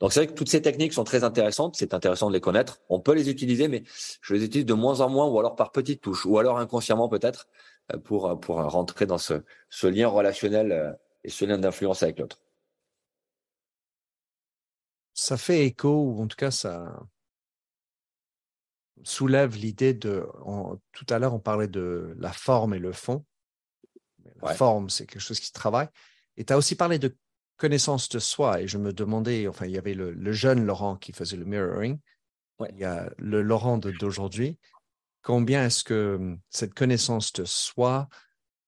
Donc 0.00 0.12
c'est 0.12 0.20
vrai 0.20 0.26
que 0.26 0.32
toutes 0.32 0.48
ces 0.48 0.62
techniques 0.62 0.92
sont 0.92 1.04
très 1.04 1.22
intéressantes, 1.24 1.76
c'est 1.76 1.94
intéressant 1.94 2.28
de 2.28 2.34
les 2.34 2.40
connaître. 2.40 2.80
On 2.88 3.00
peut 3.00 3.14
les 3.14 3.30
utiliser, 3.30 3.68
mais 3.68 3.84
je 4.20 4.34
les 4.34 4.44
utilise 4.44 4.66
de 4.66 4.74
moins 4.74 5.00
en 5.00 5.08
moins, 5.08 5.26
ou 5.26 5.38
alors 5.38 5.54
par 5.54 5.70
petites 5.70 6.00
touches, 6.00 6.26
ou 6.26 6.38
alors 6.38 6.58
inconsciemment 6.58 7.08
peut-être, 7.08 7.46
euh, 7.92 7.98
pour 7.98 8.38
pour 8.40 8.56
rentrer 8.56 9.06
dans 9.06 9.18
ce, 9.18 9.42
ce 9.70 9.86
lien 9.86 10.08
relationnel 10.08 10.72
euh, 10.72 10.92
et 11.24 11.30
ce 11.30 11.44
lien 11.44 11.58
d'influence 11.58 12.02
avec 12.02 12.18
l'autre. 12.18 12.38
Ça 15.14 15.36
fait 15.36 15.66
écho, 15.66 15.90
ou 15.90 16.22
en 16.22 16.26
tout 16.26 16.36
cas, 16.36 16.50
ça 16.50 17.00
soulève 19.02 19.56
l'idée 19.56 19.94
de. 19.94 20.26
On, 20.44 20.78
tout 20.92 21.06
à 21.08 21.18
l'heure, 21.18 21.34
on 21.34 21.40
parlait 21.40 21.68
de 21.68 22.14
la 22.18 22.32
forme 22.32 22.74
et 22.74 22.78
le 22.78 22.92
fond. 22.92 23.24
La 24.42 24.48
ouais. 24.48 24.54
forme, 24.54 24.90
c'est 24.90 25.06
quelque 25.06 25.22
chose 25.22 25.40
qui 25.40 25.46
se 25.46 25.52
travaille. 25.52 25.88
Et 26.36 26.44
tu 26.44 26.52
as 26.52 26.56
aussi 26.56 26.74
parlé 26.74 26.98
de 26.98 27.16
connaissance 27.56 28.08
de 28.08 28.18
soi. 28.18 28.62
Et 28.62 28.68
je 28.68 28.78
me 28.78 28.92
demandais, 28.92 29.48
enfin, 29.48 29.66
il 29.66 29.72
y 29.72 29.78
avait 29.78 29.94
le, 29.94 30.12
le 30.12 30.32
jeune 30.32 30.64
Laurent 30.64 30.96
qui 30.96 31.12
faisait 31.12 31.36
le 31.36 31.44
mirroring. 31.44 31.98
Ouais. 32.58 32.68
Il 32.72 32.78
y 32.78 32.84
a 32.84 33.10
le 33.18 33.42
Laurent 33.42 33.78
d'aujourd'hui. 33.78 34.58
Combien 35.22 35.66
est-ce 35.66 35.84
que 35.84 36.36
cette 36.48 36.74
connaissance 36.74 37.32
de 37.32 37.44
soi 37.44 38.08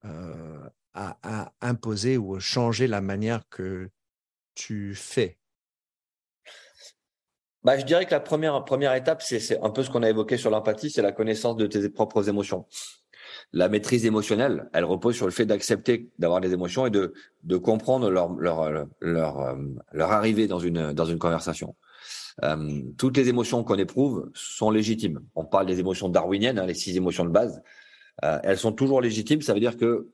euh, 0.05 0.69
à, 0.95 1.19
à, 1.23 1.53
imposer 1.61 2.17
ou 2.17 2.37
à 2.37 2.41
changer 2.41 2.87
la 2.87 3.01
manière 3.01 3.43
que 3.49 3.91
tu 4.55 4.95
fais? 4.95 5.39
Bah, 7.65 7.79
Je 7.79 7.85
dirais 7.85 8.07
que 8.07 8.11
la 8.11 8.21
première, 8.21 8.65
première 8.65 8.95
étape, 8.95 9.23
c'est 9.23 9.61
un 9.63 9.71
peu 9.71 9.83
ce 9.83 9.91
qu'on 9.91 10.03
a 10.03 10.11
évoqué 10.11 10.37
sur 10.37 10.51
l'empathie, 10.51 10.91
c'est 10.91 11.03
la 11.03 11.13
connaissance 11.13 11.57
de 11.57 11.67
tes 11.67 11.89
propres 11.89 12.29
émotions. 12.29 12.67
La 13.53 13.69
maîtrise 13.69 14.07
émotionnelle, 14.07 14.69
elle 14.73 14.85
repose 14.85 15.17
sur 15.17 15.27
le 15.27 15.33
fait 15.33 15.47
d'accepter 15.47 16.09
d'avoir 16.19 16.41
des 16.41 16.53
émotions 16.53 16.87
et 16.87 16.91
de, 16.91 17.15
de 17.45 17.57
comprendre 17.57 18.11
leur, 18.11 18.33
leur, 18.35 18.89
leur, 19.01 19.41
euh, 19.41 19.55
leur 19.93 20.13
arrivée 20.13 20.47
dans 20.47 20.59
une, 20.59 20.93
dans 20.93 21.05
une 21.05 21.19
conversation. 21.19 21.75
Euh, 22.45 22.83
toutes 22.97 23.17
les 23.17 23.29
émotions 23.29 23.65
qu'on 23.65 23.77
éprouve 23.77 24.31
sont 24.35 24.71
légitimes. 24.71 25.21
On 25.35 25.45
parle 25.45 25.67
des 25.67 25.81
émotions 25.81 26.09
darwiniennes, 26.09 26.59
hein, 26.59 26.67
les 26.67 26.75
six 26.75 26.97
émotions 26.97 27.25
de 27.25 27.31
base. 27.31 27.63
Euh, 28.25 28.39
elles 28.43 28.59
sont 28.59 28.73
toujours 28.73 29.01
légitimes. 29.01 29.43
Ça 29.43 29.55
veut 29.55 29.61
dire 29.61 29.77
que 29.77 30.09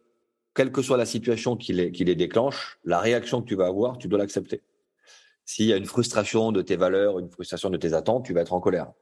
quelle 0.54 0.72
que 0.72 0.82
soit 0.82 0.96
la 0.96 1.06
situation 1.06 1.56
qui 1.56 1.72
les, 1.72 1.92
qui 1.92 2.04
les 2.04 2.14
déclenche, 2.14 2.78
la 2.84 2.98
réaction 2.98 3.42
que 3.42 3.48
tu 3.48 3.56
vas 3.56 3.66
avoir, 3.66 3.98
tu 3.98 4.08
dois 4.08 4.18
l'accepter. 4.18 4.62
S'il 5.46 5.66
y 5.66 5.72
a 5.72 5.76
une 5.76 5.86
frustration 5.86 6.52
de 6.52 6.60
tes 6.60 6.76
valeurs, 6.76 7.18
une 7.18 7.30
frustration 7.30 7.70
de 7.70 7.76
tes 7.76 7.94
attentes, 7.94 8.26
tu 8.26 8.34
vas 8.34 8.42
être 8.42 8.52
en 8.52 8.60
colère. 8.60 8.92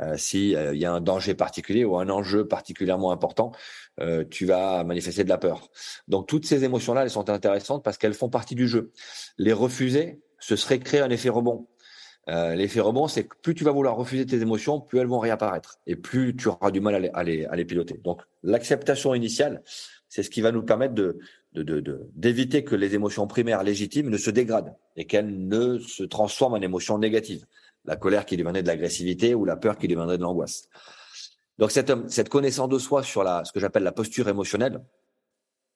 Euh, 0.00 0.16
S'il 0.16 0.56
euh, 0.56 0.74
y 0.74 0.84
a 0.84 0.92
un 0.92 1.00
danger 1.00 1.34
particulier 1.34 1.84
ou 1.84 1.96
un 1.96 2.10
enjeu 2.10 2.46
particulièrement 2.46 3.12
important, 3.12 3.52
euh, 4.00 4.24
tu 4.28 4.44
vas 4.44 4.82
manifester 4.84 5.24
de 5.24 5.28
la 5.28 5.38
peur. 5.38 5.70
Donc 6.08 6.26
toutes 6.26 6.46
ces 6.46 6.64
émotions-là, 6.64 7.02
elles 7.02 7.10
sont 7.10 7.30
intéressantes 7.30 7.84
parce 7.84 7.96
qu'elles 7.96 8.14
font 8.14 8.28
partie 8.28 8.56
du 8.56 8.66
jeu. 8.66 8.92
Les 9.38 9.52
refuser, 9.52 10.20
ce 10.40 10.56
serait 10.56 10.80
créer 10.80 11.00
un 11.00 11.10
effet 11.10 11.28
rebond. 11.28 11.68
Euh, 12.28 12.54
L'effet 12.54 12.80
rebond, 12.80 13.08
c'est 13.08 13.24
que 13.24 13.36
plus 13.42 13.54
tu 13.54 13.64
vas 13.64 13.70
vouloir 13.70 13.96
refuser 13.96 14.24
tes 14.26 14.40
émotions, 14.40 14.80
plus 14.80 14.98
elles 14.98 15.06
vont 15.06 15.18
réapparaître 15.18 15.78
et 15.86 15.96
plus 15.96 16.34
tu 16.34 16.48
auras 16.48 16.70
du 16.70 16.80
mal 16.80 17.10
à 17.12 17.22
les, 17.22 17.64
piloter. 17.64 18.00
Donc 18.02 18.22
l'acceptation 18.42 19.14
initiale, 19.14 19.62
c'est 20.14 20.22
ce 20.22 20.30
qui 20.30 20.42
va 20.42 20.52
nous 20.52 20.62
permettre 20.62 20.94
d'éviter 21.54 22.62
que 22.62 22.76
les 22.76 22.94
émotions 22.94 23.26
primaires 23.26 23.64
légitimes 23.64 24.10
ne 24.10 24.16
se 24.16 24.30
dégradent 24.30 24.76
et 24.94 25.06
qu'elles 25.06 25.48
ne 25.48 25.80
se 25.80 26.04
transforment 26.04 26.54
en 26.54 26.60
émotions 26.60 26.98
négatives. 26.98 27.44
La 27.84 27.96
colère 27.96 28.24
qui 28.24 28.36
deviendrait 28.36 28.62
de 28.62 28.68
l'agressivité 28.68 29.34
ou 29.34 29.44
la 29.44 29.56
peur 29.56 29.76
qui 29.76 29.88
deviendrait 29.88 30.16
de 30.16 30.22
l'angoisse. 30.22 30.68
Donc 31.58 31.72
cette, 31.72 31.92
cette 32.08 32.28
connaissance 32.28 32.68
de 32.68 32.78
soi 32.78 33.02
sur 33.02 33.24
ce 33.44 33.50
que 33.50 33.58
j'appelle 33.58 33.82
la 33.82 33.90
posture 33.90 34.28
émotionnelle, 34.28 34.84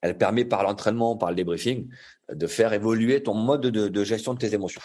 elle 0.02 0.16
permet 0.16 0.44
par 0.44 0.62
l'entraînement, 0.62 1.16
par 1.16 1.30
le 1.30 1.34
débriefing, 1.34 1.88
de 2.32 2.46
faire 2.46 2.72
évoluer 2.72 3.24
ton 3.24 3.34
mode 3.34 3.62
de, 3.62 4.04
gestion 4.04 4.34
de 4.34 4.38
tes 4.38 4.54
émotions. 4.54 4.82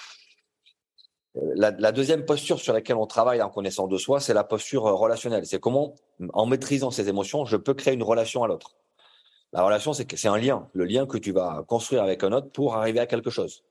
La, 1.36 1.70
la, 1.70 1.91
deuxième 1.91 2.26
posture 2.26 2.60
sur 2.60 2.74
laquelle 2.74 2.95
on 2.95 3.06
travaille 3.06 3.43
en 3.43 3.51
connaissance 3.51 3.89
de 3.89 3.97
soi, 3.97 4.20
c'est 4.20 4.34
la 4.34 4.43
posture 4.43 4.82
relationnelle. 4.82 5.45
C'est 5.45 5.60
comment, 5.60 5.93
en 6.34 6.47
maîtrisant 6.47 6.89
ses 6.89 7.08
émotions, 7.08 7.45
je 7.45 7.58
peux 7.58 7.76
créer 7.76 7.93
une 7.93 8.01
relation 8.01 8.43
à 8.43 8.47
l'autre. 8.47 8.74
La 9.54 9.64
relation, 9.64 9.93
c'est 9.93 10.28
un 10.28 10.38
lien, 10.38 10.68
le 10.74 10.84
lien 10.84 11.06
que 11.06 11.18
tu 11.18 11.32
vas 11.32 11.64
construire 11.68 12.04
avec 12.04 12.24
un 12.24 12.32
autre 12.32 12.49
pour 12.49 12.76
arriver 12.76 12.99
à 12.99 13.06
quelque 13.06 13.30
chose. 13.30 13.64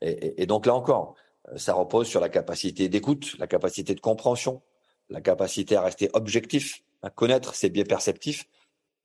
Et, 0.00 0.46
donc 0.46 0.64
là 0.66 0.74
encore, 0.74 1.14
ça 1.56 1.74
repose 1.74 2.08
sur 2.08 2.20
la 2.20 2.30
capacité 2.30 2.88
d'écoute, 2.88 3.36
la 3.38 3.46
capacité 3.46 3.94
de 3.94 4.00
compréhension, 4.00 4.62
la 5.10 5.20
capacité 5.20 5.76
à 5.76 5.82
rester 5.82 6.08
objectif, 6.14 6.82
à 7.02 7.10
connaître 7.10 7.54
ses 7.54 7.68
biais 7.68 7.84
perceptifs, 7.84 8.48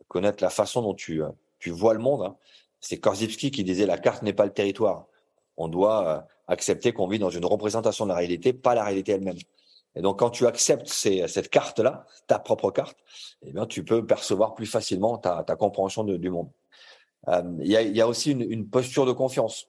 connaître 0.07 0.41
la 0.41 0.49
façon 0.49 0.81
dont 0.81 0.93
tu, 0.93 1.21
tu 1.59 1.71
vois 1.71 1.93
le 1.93 1.99
monde. 1.99 2.23
Hein. 2.23 2.35
C'est 2.79 2.99
Korzybski 2.99 3.51
qui 3.51 3.65
disait 3.65 3.85
la 3.85 3.97
carte 3.97 4.23
n'est 4.23 4.33
pas 4.33 4.45
le 4.45 4.53
territoire. 4.53 5.07
On 5.57 5.67
doit 5.67 6.07
euh, 6.07 6.21
accepter 6.47 6.93
qu'on 6.93 7.07
vit 7.07 7.19
dans 7.19 7.29
une 7.29 7.45
représentation 7.45 8.05
de 8.05 8.11
la 8.11 8.15
réalité, 8.15 8.53
pas 8.53 8.75
la 8.75 8.83
réalité 8.85 9.11
elle-même. 9.13 9.37
Et 9.97 10.01
donc, 10.01 10.19
quand 10.19 10.29
tu 10.29 10.45
acceptes 10.45 10.87
cette 10.87 11.49
carte-là, 11.49 12.05
ta 12.27 12.37
propre 12.37 12.69
carte, 12.69 12.97
eh 13.41 13.51
bien, 13.51 13.65
tu 13.65 13.83
peux 13.83 14.05
percevoir 14.05 14.53
plus 14.53 14.67
facilement 14.67 15.17
ta, 15.17 15.43
compréhension 15.55 16.03
du 16.03 16.29
monde. 16.29 16.51
Euh, 17.29 17.41
il 17.61 17.71
y, 17.71 18.01
a, 18.01 18.07
aussi 18.07 18.31
une, 18.31 18.69
posture 18.69 19.07
de 19.07 19.11
confiance. 19.11 19.67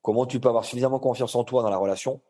Comment 0.00 0.24
tu 0.24 0.40
peux 0.40 0.48
avoir 0.48 0.64
suffisamment 0.64 0.98
confiance 0.98 1.34
en 1.34 1.44
toi 1.44 1.62
dans 1.62 1.68
la 1.68 1.76
relation 1.76 2.22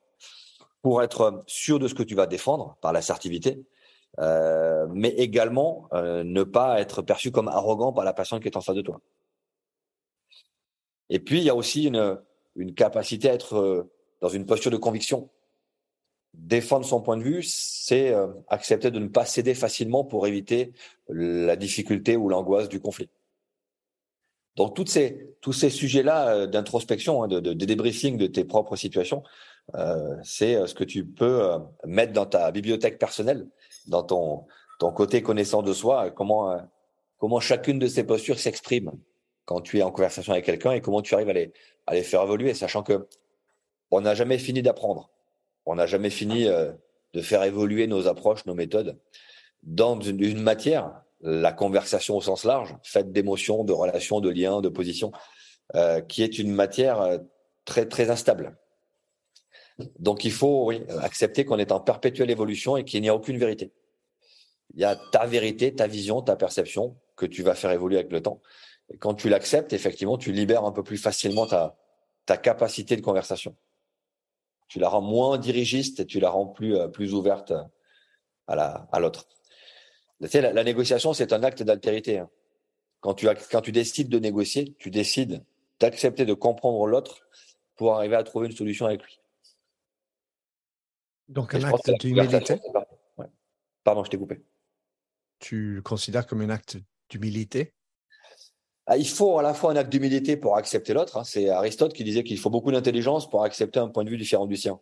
pour 0.83 1.01
être 1.01 1.45
sûr 1.47 1.79
de 1.79 1.87
ce 1.87 1.95
que 1.95 2.03
tu 2.03 2.17
vas 2.17 2.27
défendre 2.27 2.77
par 2.81 2.93
l'assertivité, 2.93 3.65
euh, 4.19 4.89
mais 4.91 5.11
également 5.11 5.89
euh, 5.93 6.25
ne 6.25 6.43
pas 6.43 6.81
être 6.81 7.03
perçu 7.03 7.31
comme 7.31 7.47
arrogant 7.47 7.93
par 7.93 8.05
la 8.05 8.13
personne 8.13 8.41
qui 8.41 8.49
est 8.49 8.57
en 8.57 8.61
face 8.61 8.75
de 8.75 8.83
toi. 8.83 9.01
Et 11.09 11.21
puis, 11.21 11.39
il 11.39 11.45
y 11.45 11.51
a 11.51 11.55
aussi 11.55 11.85
une, 11.85 12.75
capacité 12.75 13.31
à 13.31 13.35
être 13.35 13.89
dans 14.21 14.29
une 14.29 14.45
posture 14.45 14.73
de 14.73 14.77
conviction. 14.77 15.31
Défendre 16.35 16.85
son 16.85 17.01
point 17.01 17.17
de 17.17 17.23
vue, 17.23 17.43
c'est 17.43 18.11
euh, 18.11 18.29
accepter 18.49 18.91
de 18.91 18.99
ne 18.99 19.09
pas 19.09 19.25
céder 19.25 19.55
facilement 19.55 20.05
pour 20.05 20.27
éviter 20.27 20.73
la 21.09 21.57
difficulté 21.57 22.17
ou 22.17 22.29
l'angoisse 22.29 22.69
du 22.69 22.81
conflit. 22.81 23.09
Donc 24.57 24.75
toutes 24.75 24.91
ces, 24.91 25.35
tous 25.41 25.53
ces 25.53 25.71
sujets-là 25.71 26.35
euh, 26.35 26.47
d'introspection, 26.47 27.23
hein, 27.23 27.29
de, 27.29 27.41
de, 27.41 27.53
de, 27.55 27.65
débriefing 27.65 28.19
de 28.19 28.27
tes 28.27 28.45
propres 28.45 28.77
situations, 28.77 29.23
euh, 29.75 30.17
c'est 30.23 30.67
ce 30.67 30.75
que 30.75 30.85
tu 30.85 31.05
peux 31.05 31.59
mettre 31.85 32.13
dans 32.13 32.27
ta 32.27 32.51
bibliothèque 32.53 32.99
personnelle, 32.99 33.47
dans 33.87 34.03
ton, 34.03 34.47
ton 34.79 34.93
côté 34.93 35.23
connaissant 35.23 35.63
de 35.63 35.73
soi, 35.73 36.11
comment, 36.11 36.57
comment 37.19 37.41
chacune 37.41 37.79
de 37.79 37.87
ces 37.87 38.05
postures 38.05 38.39
s'exprime 38.39 38.93
quand 39.45 39.63
tu 39.63 39.79
es 39.79 39.83
en 39.83 39.91
conversation 39.91 40.33
avec 40.33 40.45
quelqu'un 40.45 40.73
et 40.73 40.83
comment 40.83 41.01
tu 41.01 41.15
arrives 41.15 41.31
à 41.31 41.33
les, 41.33 41.53
à 41.87 41.95
les 41.95 42.03
faire 42.03 42.23
évoluer, 42.23 42.53
sachant 42.53 42.83
que 42.83 43.09
on 43.91 44.03
n'a 44.03 44.15
jamais 44.15 44.39
fini 44.39 44.61
d'apprendre. 44.61 45.11
On 45.69 45.75
n'a 45.75 45.87
jamais 45.87 46.09
fini 46.09 46.47
euh, 46.47 46.73
de 47.13 47.21
faire 47.21 47.43
évoluer 47.43 47.87
nos 47.87 48.09
approches, 48.09 48.47
nos 48.47 48.55
méthodes 48.55 48.99
dans 49.63 50.01
une, 50.01 50.23
une, 50.23 50.41
matière, 50.41 51.03
la 51.21 51.53
conversation 51.53 52.17
au 52.17 52.23
sens 52.23 52.45
large, 52.45 52.75
faite 52.83 53.13
d'émotions, 53.13 53.65
de 53.65 53.73
relations, 53.75 54.21
de 54.21 54.31
liens, 54.31 54.63
de 54.63 54.71
positions, 54.71 55.13
euh, 55.75 56.01
qui 56.01 56.23
est 56.23 56.39
une 56.39 56.53
matière 56.53 57.03
euh, 57.03 57.19
très 57.67 57.87
très 57.87 58.09
instable. 58.09 58.57
Donc 59.99 60.25
il 60.25 60.33
faut 60.33 60.65
oui, 60.69 60.83
accepter 61.01 61.45
qu'on 61.45 61.59
est 61.59 61.71
en 61.71 61.81
perpétuelle 61.81 62.31
évolution 62.31 62.79
et 62.79 62.85
qu'il 62.85 63.03
n'y 63.03 63.11
a 63.11 63.15
aucune 63.15 63.37
vérité. 63.37 63.73
Il 64.73 64.81
y 64.81 64.85
a 64.85 64.97
ta 64.97 65.27
vérité, 65.27 65.75
ta 65.75 65.87
vision, 65.87 66.23
ta 66.23 66.37
perception 66.37 66.97
que 67.15 67.27
tu 67.27 67.43
vas 67.43 67.55
faire 67.55 67.73
évoluer 67.73 67.99
avec 67.99 68.11
le 68.11 68.23
temps. 68.23 68.41
Et 68.91 68.97
quand 68.97 69.13
tu 69.13 69.29
l'acceptes, 69.29 69.75
effectivement, 69.75 70.17
tu 70.17 70.33
libères 70.33 70.65
un 70.65 70.73
peu 70.73 70.83
plus 70.83 70.99
facilement 70.99 71.47
ta, 71.47 71.77
ta 72.25 72.39
capacité 72.39 72.97
de 72.97 73.03
conversation. 73.03 73.55
Tu 74.69 74.79
la 74.79 74.89
rends 74.89 75.01
moins 75.03 75.39
dirigiste 75.39 76.01
et 76.01 76.07
tu 76.07 76.21
la 76.21 76.31
rends 76.31 76.47
plus, 76.47 76.77
euh, 76.77 76.89
plus 76.89 77.15
ouverte 77.15 77.53
à 78.47 78.55
la, 78.55 78.89
à 78.93 79.01
l'autre. 79.01 79.27
Tu 80.23 80.29
sais, 80.29 80.41
la, 80.41 80.53
la 80.53 80.65
négociation, 80.65 81.13
c'est 81.13 81.33
un 81.33 81.43
acte 81.43 81.63
d'altérité. 81.63 82.19
Hein. 82.19 82.31
Quand 83.01 83.15
tu, 83.15 83.29
quand 83.51 83.61
tu 83.63 83.73
décides 83.73 84.09
de 84.09 84.19
négocier, 84.19 84.75
tu 84.79 84.91
décides 84.91 85.45
d'accepter 85.81 86.27
de 86.27 86.35
comprendre 86.35 86.87
l'autre 86.87 87.27
pour 87.77 87.95
arriver 87.95 88.17
à 88.17 88.25
trouver 88.25 88.49
une 88.49 88.57
solution 88.57 88.87
avec 88.87 89.03
lui. 89.05 89.21
Donc, 91.29 91.55
un 91.55 91.63
acte 91.63 91.91
d'humilité? 92.01 92.59
Ouais. 93.17 93.27
Pardon, 93.85 94.03
je 94.03 94.11
t'ai 94.11 94.19
coupé. 94.19 94.43
Tu 95.39 95.75
le 95.75 95.83
considères 95.83 96.27
comme 96.27 96.41
un 96.41 96.51
acte 96.51 96.79
d'humilité? 97.09 97.75
Il 98.97 99.09
faut 99.09 99.39
à 99.39 99.43
la 99.43 99.55
fois 99.55 99.73
un 99.73 99.77
acte 99.77 99.91
d'humilité 99.91 100.37
pour 100.37 100.57
accepter 100.57 100.95
l'autre. 100.95 101.19
Hein. 101.19 101.25
C'est 101.25 101.51
Aristote 101.51 101.93
qui 101.93 102.05
disait 102.05 102.25
qu'il 102.25 102.39
faut 102.39 102.51
beaucoup 102.51 102.73
d'intelligence 102.73 103.29
pour 103.29 103.45
accepter 103.45 103.81
un 103.81 103.89
point 103.89 104.05
de 104.05 104.11
vue 104.11 104.17
différent 104.17 104.47
du 104.47 104.57
sien. 104.57 104.81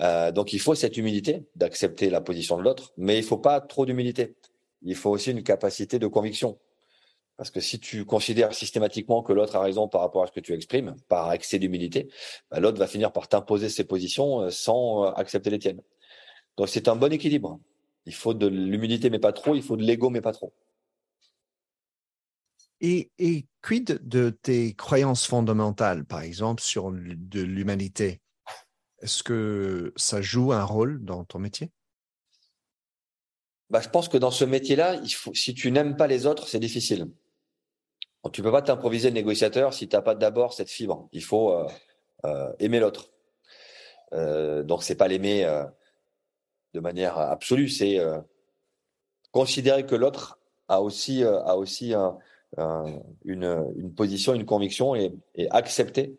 Euh, 0.00 0.32
donc 0.32 0.52
il 0.52 0.58
faut 0.58 0.74
cette 0.74 0.96
humilité 0.96 1.44
d'accepter 1.54 2.10
la 2.10 2.20
position 2.20 2.58
de 2.58 2.62
l'autre, 2.62 2.92
mais 2.96 3.18
il 3.18 3.22
faut 3.22 3.38
pas 3.38 3.60
trop 3.60 3.86
d'humilité. 3.86 4.34
Il 4.82 4.96
faut 4.96 5.10
aussi 5.10 5.30
une 5.30 5.42
capacité 5.42 5.98
de 5.98 6.06
conviction. 6.06 6.58
Parce 7.36 7.50
que 7.50 7.60
si 7.60 7.78
tu 7.78 8.04
considères 8.04 8.54
systématiquement 8.54 9.22
que 9.22 9.32
l'autre 9.32 9.56
a 9.56 9.60
raison 9.60 9.88
par 9.88 10.00
rapport 10.00 10.22
à 10.22 10.26
ce 10.26 10.32
que 10.32 10.40
tu 10.40 10.54
exprimes, 10.54 10.96
par 11.08 11.32
excès 11.32 11.58
d'humilité, 11.58 12.08
bah, 12.50 12.60
l'autre 12.60 12.78
va 12.78 12.86
finir 12.86 13.12
par 13.12 13.28
t'imposer 13.28 13.68
ses 13.68 13.84
positions 13.84 14.42
euh, 14.42 14.50
sans 14.50 15.04
euh, 15.04 15.10
accepter 15.16 15.50
les 15.50 15.58
tiennes. 15.58 15.82
Donc 16.56 16.68
c'est 16.68 16.88
un 16.88 16.96
bon 16.96 17.12
équilibre. 17.12 17.60
Il 18.06 18.14
faut 18.14 18.34
de 18.34 18.46
l'humilité 18.46 19.10
mais 19.10 19.18
pas 19.18 19.32
trop, 19.32 19.54
il 19.54 19.62
faut 19.62 19.76
de 19.76 19.82
l'ego 19.82 20.10
mais 20.10 20.20
pas 20.20 20.32
trop. 20.32 20.52
Et, 22.80 23.10
et, 23.18 23.46
quid 23.62 24.00
de 24.06 24.30
tes 24.30 24.74
croyances 24.74 25.26
fondamentales, 25.26 26.04
par 26.04 26.20
exemple, 26.20 26.62
sur 26.62 26.92
de 26.92 27.40
l'humanité? 27.40 28.20
Est-ce 29.00 29.22
que 29.22 29.92
ça 29.96 30.22
joue 30.22 30.52
un 30.52 30.64
rôle 30.64 31.04
dans 31.04 31.24
ton 31.24 31.38
métier? 31.38 31.70
Bah, 33.70 33.80
Je 33.80 33.88
pense 33.88 34.08
que 34.08 34.18
dans 34.18 34.30
ce 34.30 34.44
métier-là, 34.44 35.00
si 35.34 35.54
tu 35.54 35.70
n'aimes 35.70 35.96
pas 35.96 36.06
les 36.06 36.26
autres, 36.26 36.48
c'est 36.48 36.60
difficile. 36.60 37.10
Tu 38.32 38.42
peux 38.42 38.52
pas 38.52 38.62
t'improviser 38.62 39.10
négociateur 39.10 39.72
si 39.72 39.88
tu 39.88 39.94
n'as 39.94 40.02
pas 40.02 40.16
d'abord 40.16 40.52
cette 40.52 40.70
fibre. 40.70 41.08
Il 41.12 41.22
faut 41.22 41.52
euh, 41.52 41.68
euh, 42.24 42.52
aimer 42.58 42.80
l'autre. 42.80 43.10
Euh, 44.12 44.62
donc, 44.62 44.82
c'est 44.82 44.96
pas 44.96 45.08
l'aimer 45.08 45.44
euh, 45.44 45.64
de 46.74 46.80
manière 46.80 47.18
absolue, 47.18 47.68
c'est 47.68 47.98
considérer 49.30 49.86
que 49.86 49.94
l'autre 49.94 50.38
a 50.68 50.82
aussi, 50.82 51.22
a 51.24 51.56
aussi 51.56 51.94
un 51.94 52.18
une, 52.56 53.72
une, 53.76 53.94
position, 53.94 54.34
une 54.34 54.46
conviction 54.46 54.94
et, 54.94 55.12
accepter 55.50 56.18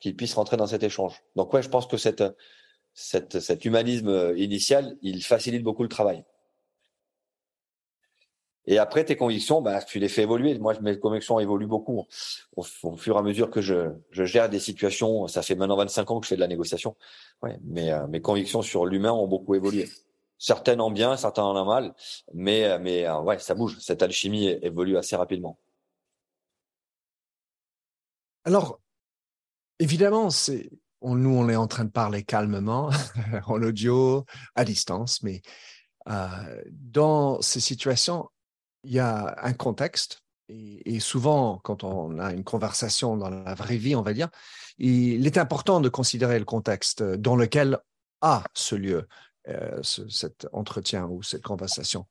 qu'il 0.00 0.16
puisse 0.16 0.34
rentrer 0.34 0.56
dans 0.56 0.66
cet 0.66 0.82
échange. 0.82 1.22
Donc 1.36 1.52
ouais, 1.52 1.62
je 1.62 1.68
pense 1.68 1.86
que 1.86 1.96
cet 1.96 3.64
humanisme 3.64 4.34
initial, 4.36 4.96
il 5.02 5.22
facilite 5.22 5.62
beaucoup 5.62 5.82
le 5.82 5.88
travail. 5.88 6.24
Et 8.70 8.76
après, 8.76 9.02
tes 9.02 9.16
convictions, 9.16 9.62
bah, 9.62 9.82
tu 9.82 9.98
les 9.98 10.08
fais 10.08 10.22
évoluer. 10.22 10.58
Moi, 10.58 10.74
mes 10.82 10.98
convictions 10.98 11.40
évoluent 11.40 11.66
beaucoup 11.66 12.06
au, 12.54 12.62
fur 12.62 13.16
et 13.16 13.18
à 13.18 13.22
mesure 13.22 13.50
que 13.50 13.62
je, 13.62 13.94
gère 14.12 14.50
des 14.50 14.58
situations. 14.58 15.26
Ça 15.26 15.40
fait 15.40 15.54
maintenant 15.54 15.76
25 15.76 16.10
ans 16.10 16.20
que 16.20 16.26
je 16.26 16.28
fais 16.28 16.34
de 16.34 16.40
la 16.40 16.48
négociation. 16.48 16.94
Mais 17.64 17.90
euh, 17.90 18.06
mes 18.08 18.20
convictions 18.20 18.60
sur 18.60 18.84
l'humain 18.84 19.10
ont 19.10 19.26
beaucoup 19.26 19.54
évolué. 19.54 19.88
Certaines 20.38 20.80
en 20.80 20.90
bien, 20.90 21.16
certaines 21.16 21.44
en 21.44 21.64
mal, 21.64 21.94
mais 22.32 22.78
mais 22.78 23.06
euh, 23.06 23.20
ouais, 23.20 23.38
ça 23.38 23.54
bouge. 23.54 23.76
Cette 23.80 24.02
alchimie 24.02 24.48
évolue 24.62 24.96
assez 24.96 25.16
rapidement. 25.16 25.58
Alors, 28.44 28.80
évidemment, 29.80 30.30
c'est 30.30 30.70
on, 31.00 31.14
nous 31.16 31.30
on 31.30 31.48
est 31.48 31.56
en 31.56 31.66
train 31.66 31.84
de 31.84 31.90
parler 31.90 32.22
calmement 32.22 32.90
en 33.46 33.62
audio 33.62 34.24
à 34.54 34.64
distance, 34.64 35.22
mais 35.22 35.42
euh, 36.08 36.62
dans 36.70 37.40
ces 37.42 37.60
situations, 37.60 38.28
il 38.84 38.92
y 38.92 38.98
a 39.00 39.36
un 39.42 39.52
contexte. 39.52 40.22
Et, 40.48 40.94
et, 40.94 41.00
souvent, 41.00 41.58
quand 41.58 41.84
on 41.84 42.18
a 42.18 42.32
une 42.32 42.44
conversation 42.44 43.18
dans 43.18 43.28
la 43.28 43.54
vraie 43.54 43.76
vie, 43.76 43.94
on 43.94 44.02
va 44.02 44.14
dire, 44.14 44.30
il 44.78 45.26
est 45.26 45.36
important 45.36 45.80
de 45.80 45.90
considérer 45.90 46.38
le 46.38 46.46
contexte 46.46 47.02
dans 47.02 47.36
lequel 47.36 47.78
a 48.22 48.44
ce 48.54 48.74
lieu. 48.74 49.06
Euh, 49.48 49.82
cet 49.82 50.46
entretien 50.52 51.06
ou 51.06 51.22
cette 51.22 51.42
conversation. 51.42 52.06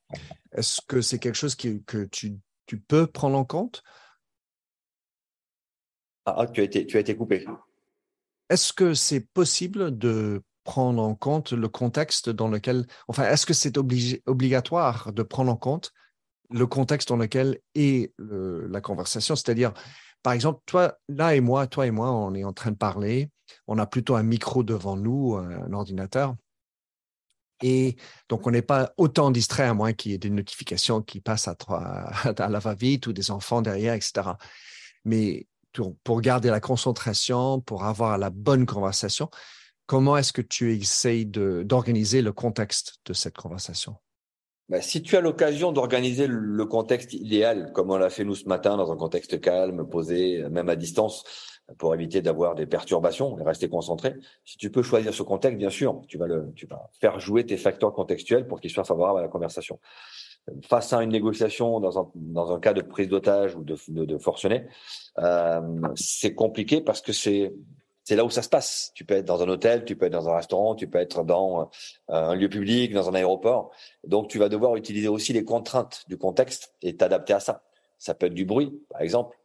Est-ce 0.53 0.81
que 0.87 1.01
c'est 1.01 1.19
quelque 1.19 1.35
chose 1.35 1.55
que 1.55 2.05
tu, 2.05 2.39
tu, 2.65 2.79
peux 2.79 3.05
prendre 3.05 3.37
en 3.37 3.45
compte? 3.45 3.83
Ah, 6.25 6.35
ah, 6.39 6.47
tu, 6.47 6.61
as 6.61 6.63
été, 6.63 6.87
tu 6.87 6.97
as 6.97 7.01
été 7.01 7.15
coupé. 7.15 7.45
Est-ce 8.49 8.73
que 8.73 8.95
c'est 8.95 9.19
possible 9.19 9.95
de 9.95 10.41
prendre 10.63 11.03
en 11.03 11.13
compte 11.13 11.51
le 11.53 11.67
contexte 11.67 12.29
dans 12.29 12.47
lequel, 12.47 12.87
enfin, 13.07 13.23
est-ce 13.25 13.45
que 13.45 13.53
c'est 13.53 13.77
obligatoire 13.77 15.13
de 15.13 15.21
prendre 15.21 15.51
en 15.51 15.57
compte 15.57 15.93
le 16.49 16.65
contexte 16.65 17.09
dans 17.09 17.17
lequel 17.17 17.59
est 17.75 18.13
la 18.17 18.81
conversation? 18.81 19.35
C'est-à-dire, 19.35 19.73
par 20.23 20.33
exemple, 20.33 20.61
toi, 20.65 20.97
là 21.07 21.35
et 21.35 21.41
moi, 21.41 21.67
toi 21.67 21.85
et 21.85 21.91
moi, 21.91 22.11
on 22.11 22.33
est 22.33 22.43
en 22.43 22.53
train 22.53 22.71
de 22.71 22.77
parler, 22.77 23.29
on 23.67 23.77
a 23.77 23.85
plutôt 23.85 24.15
un 24.15 24.23
micro 24.23 24.63
devant 24.63 24.97
nous, 24.97 25.35
un 25.35 25.71
ordinateur. 25.71 26.35
Et 27.61 27.95
donc, 28.29 28.45
on 28.45 28.51
n'est 28.51 28.61
pas 28.61 28.93
autant 28.97 29.31
distrait 29.31 29.63
à 29.63 29.73
moins 29.73 29.93
qu'il 29.93 30.11
y 30.11 30.15
ait 30.15 30.19
des 30.19 30.29
notifications 30.29 31.01
qui 31.01 31.21
passent 31.21 31.47
à, 31.47 31.55
la 32.49 32.59
va-vite 32.59 33.07
ou 33.07 33.13
des 33.13 33.31
enfants 33.31 33.61
derrière, 33.61 33.93
etc. 33.93 34.29
Mais 35.05 35.47
pour 36.03 36.21
garder 36.21 36.49
la 36.49 36.59
concentration, 36.59 37.61
pour 37.61 37.83
avoir 37.83 38.17
la 38.17 38.29
bonne 38.29 38.65
conversation, 38.65 39.29
comment 39.85 40.17
est-ce 40.17 40.33
que 40.33 40.41
tu 40.41 40.75
essayes 40.75 41.25
d'organiser 41.25 42.21
le 42.21 42.31
contexte 42.31 42.97
de 43.05 43.13
cette 43.13 43.37
conversation? 43.37 43.95
Bah, 44.69 44.81
si 44.81 45.01
tu 45.01 45.15
as 45.15 45.21
l'occasion 45.21 45.71
d'organiser 45.71 46.27
le 46.27 46.65
contexte 46.65 47.13
idéal, 47.13 47.71
comme 47.73 47.89
on 47.89 47.97
l'a 47.97 48.09
fait 48.09 48.25
nous 48.25 48.35
ce 48.35 48.45
matin, 48.45 48.75
dans 48.75 48.91
un 48.91 48.97
contexte 48.97 49.39
calme, 49.39 49.87
posé, 49.87 50.43
même 50.49 50.67
à 50.67 50.75
distance, 50.75 51.23
pour 51.77 51.93
éviter 51.93 52.21
d'avoir 52.21 52.55
des 52.55 52.65
perturbations 52.65 53.37
et 53.39 53.43
rester 53.43 53.69
concentré. 53.69 54.15
Si 54.45 54.57
tu 54.57 54.71
peux 54.71 54.83
choisir 54.83 55.13
ce 55.13 55.23
contexte, 55.23 55.57
bien 55.57 55.69
sûr, 55.69 56.01
tu 56.07 56.17
vas 56.17 56.27
le, 56.27 56.51
tu 56.55 56.65
vas 56.65 56.89
faire 56.99 57.19
jouer 57.19 57.45
tes 57.45 57.57
facteurs 57.57 57.93
contextuels 57.93 58.47
pour 58.47 58.61
qu'ils 58.61 58.71
soient 58.71 58.85
favorables 58.85 59.19
à 59.19 59.21
la 59.21 59.27
conversation. 59.27 59.79
Face 60.67 60.93
à 60.93 61.03
une 61.03 61.11
négociation 61.11 61.81
dans 61.81 61.99
un, 61.99 62.09
dans 62.15 62.53
un 62.53 62.59
cas 62.59 62.73
de 62.73 62.81
prise 62.81 63.09
d'otage 63.09 63.55
ou 63.55 63.63
de, 63.63 63.75
de, 63.89 64.05
de 64.05 64.17
forcené, 64.17 64.65
euh, 65.19 65.61
c'est 65.95 66.33
compliqué 66.33 66.79
parce 66.79 67.01
que 67.01 67.11
c'est 67.11 67.53
c'est 68.07 68.15
là 68.15 68.23
où 68.23 68.29
ça 68.29 68.41
se 68.41 68.47
passe. 68.47 68.93
Tu 68.95 69.03
peux 69.03 69.15
être 69.15 69.25
dans 69.25 69.43
un 69.43 69.49
hôtel, 69.49 69.83
tu 69.83 69.97
peux 69.97 70.05
être 70.05 70.13
dans 70.13 70.29
un 70.29 70.37
restaurant, 70.37 70.75
tu 70.75 70.87
peux 70.87 70.97
être 70.97 71.25
dans 71.25 71.63
euh, 71.63 71.67
un 72.07 72.35
lieu 72.35 72.47
public, 72.47 72.93
dans 72.93 73.09
un 73.09 73.13
aéroport. 73.13 73.71
Donc, 74.05 74.29
tu 74.29 74.39
vas 74.39 74.47
devoir 74.47 74.77
utiliser 74.77 75.09
aussi 75.09 75.33
les 75.33 75.43
contraintes 75.43 76.05
du 76.07 76.17
contexte 76.17 76.73
et 76.81 76.95
t'adapter 76.95 77.33
à 77.33 77.41
ça. 77.41 77.63
Ça 77.97 78.13
peut 78.13 78.27
être 78.27 78.33
du 78.33 78.45
bruit, 78.45 78.81
par 78.89 79.01
exemple. 79.01 79.36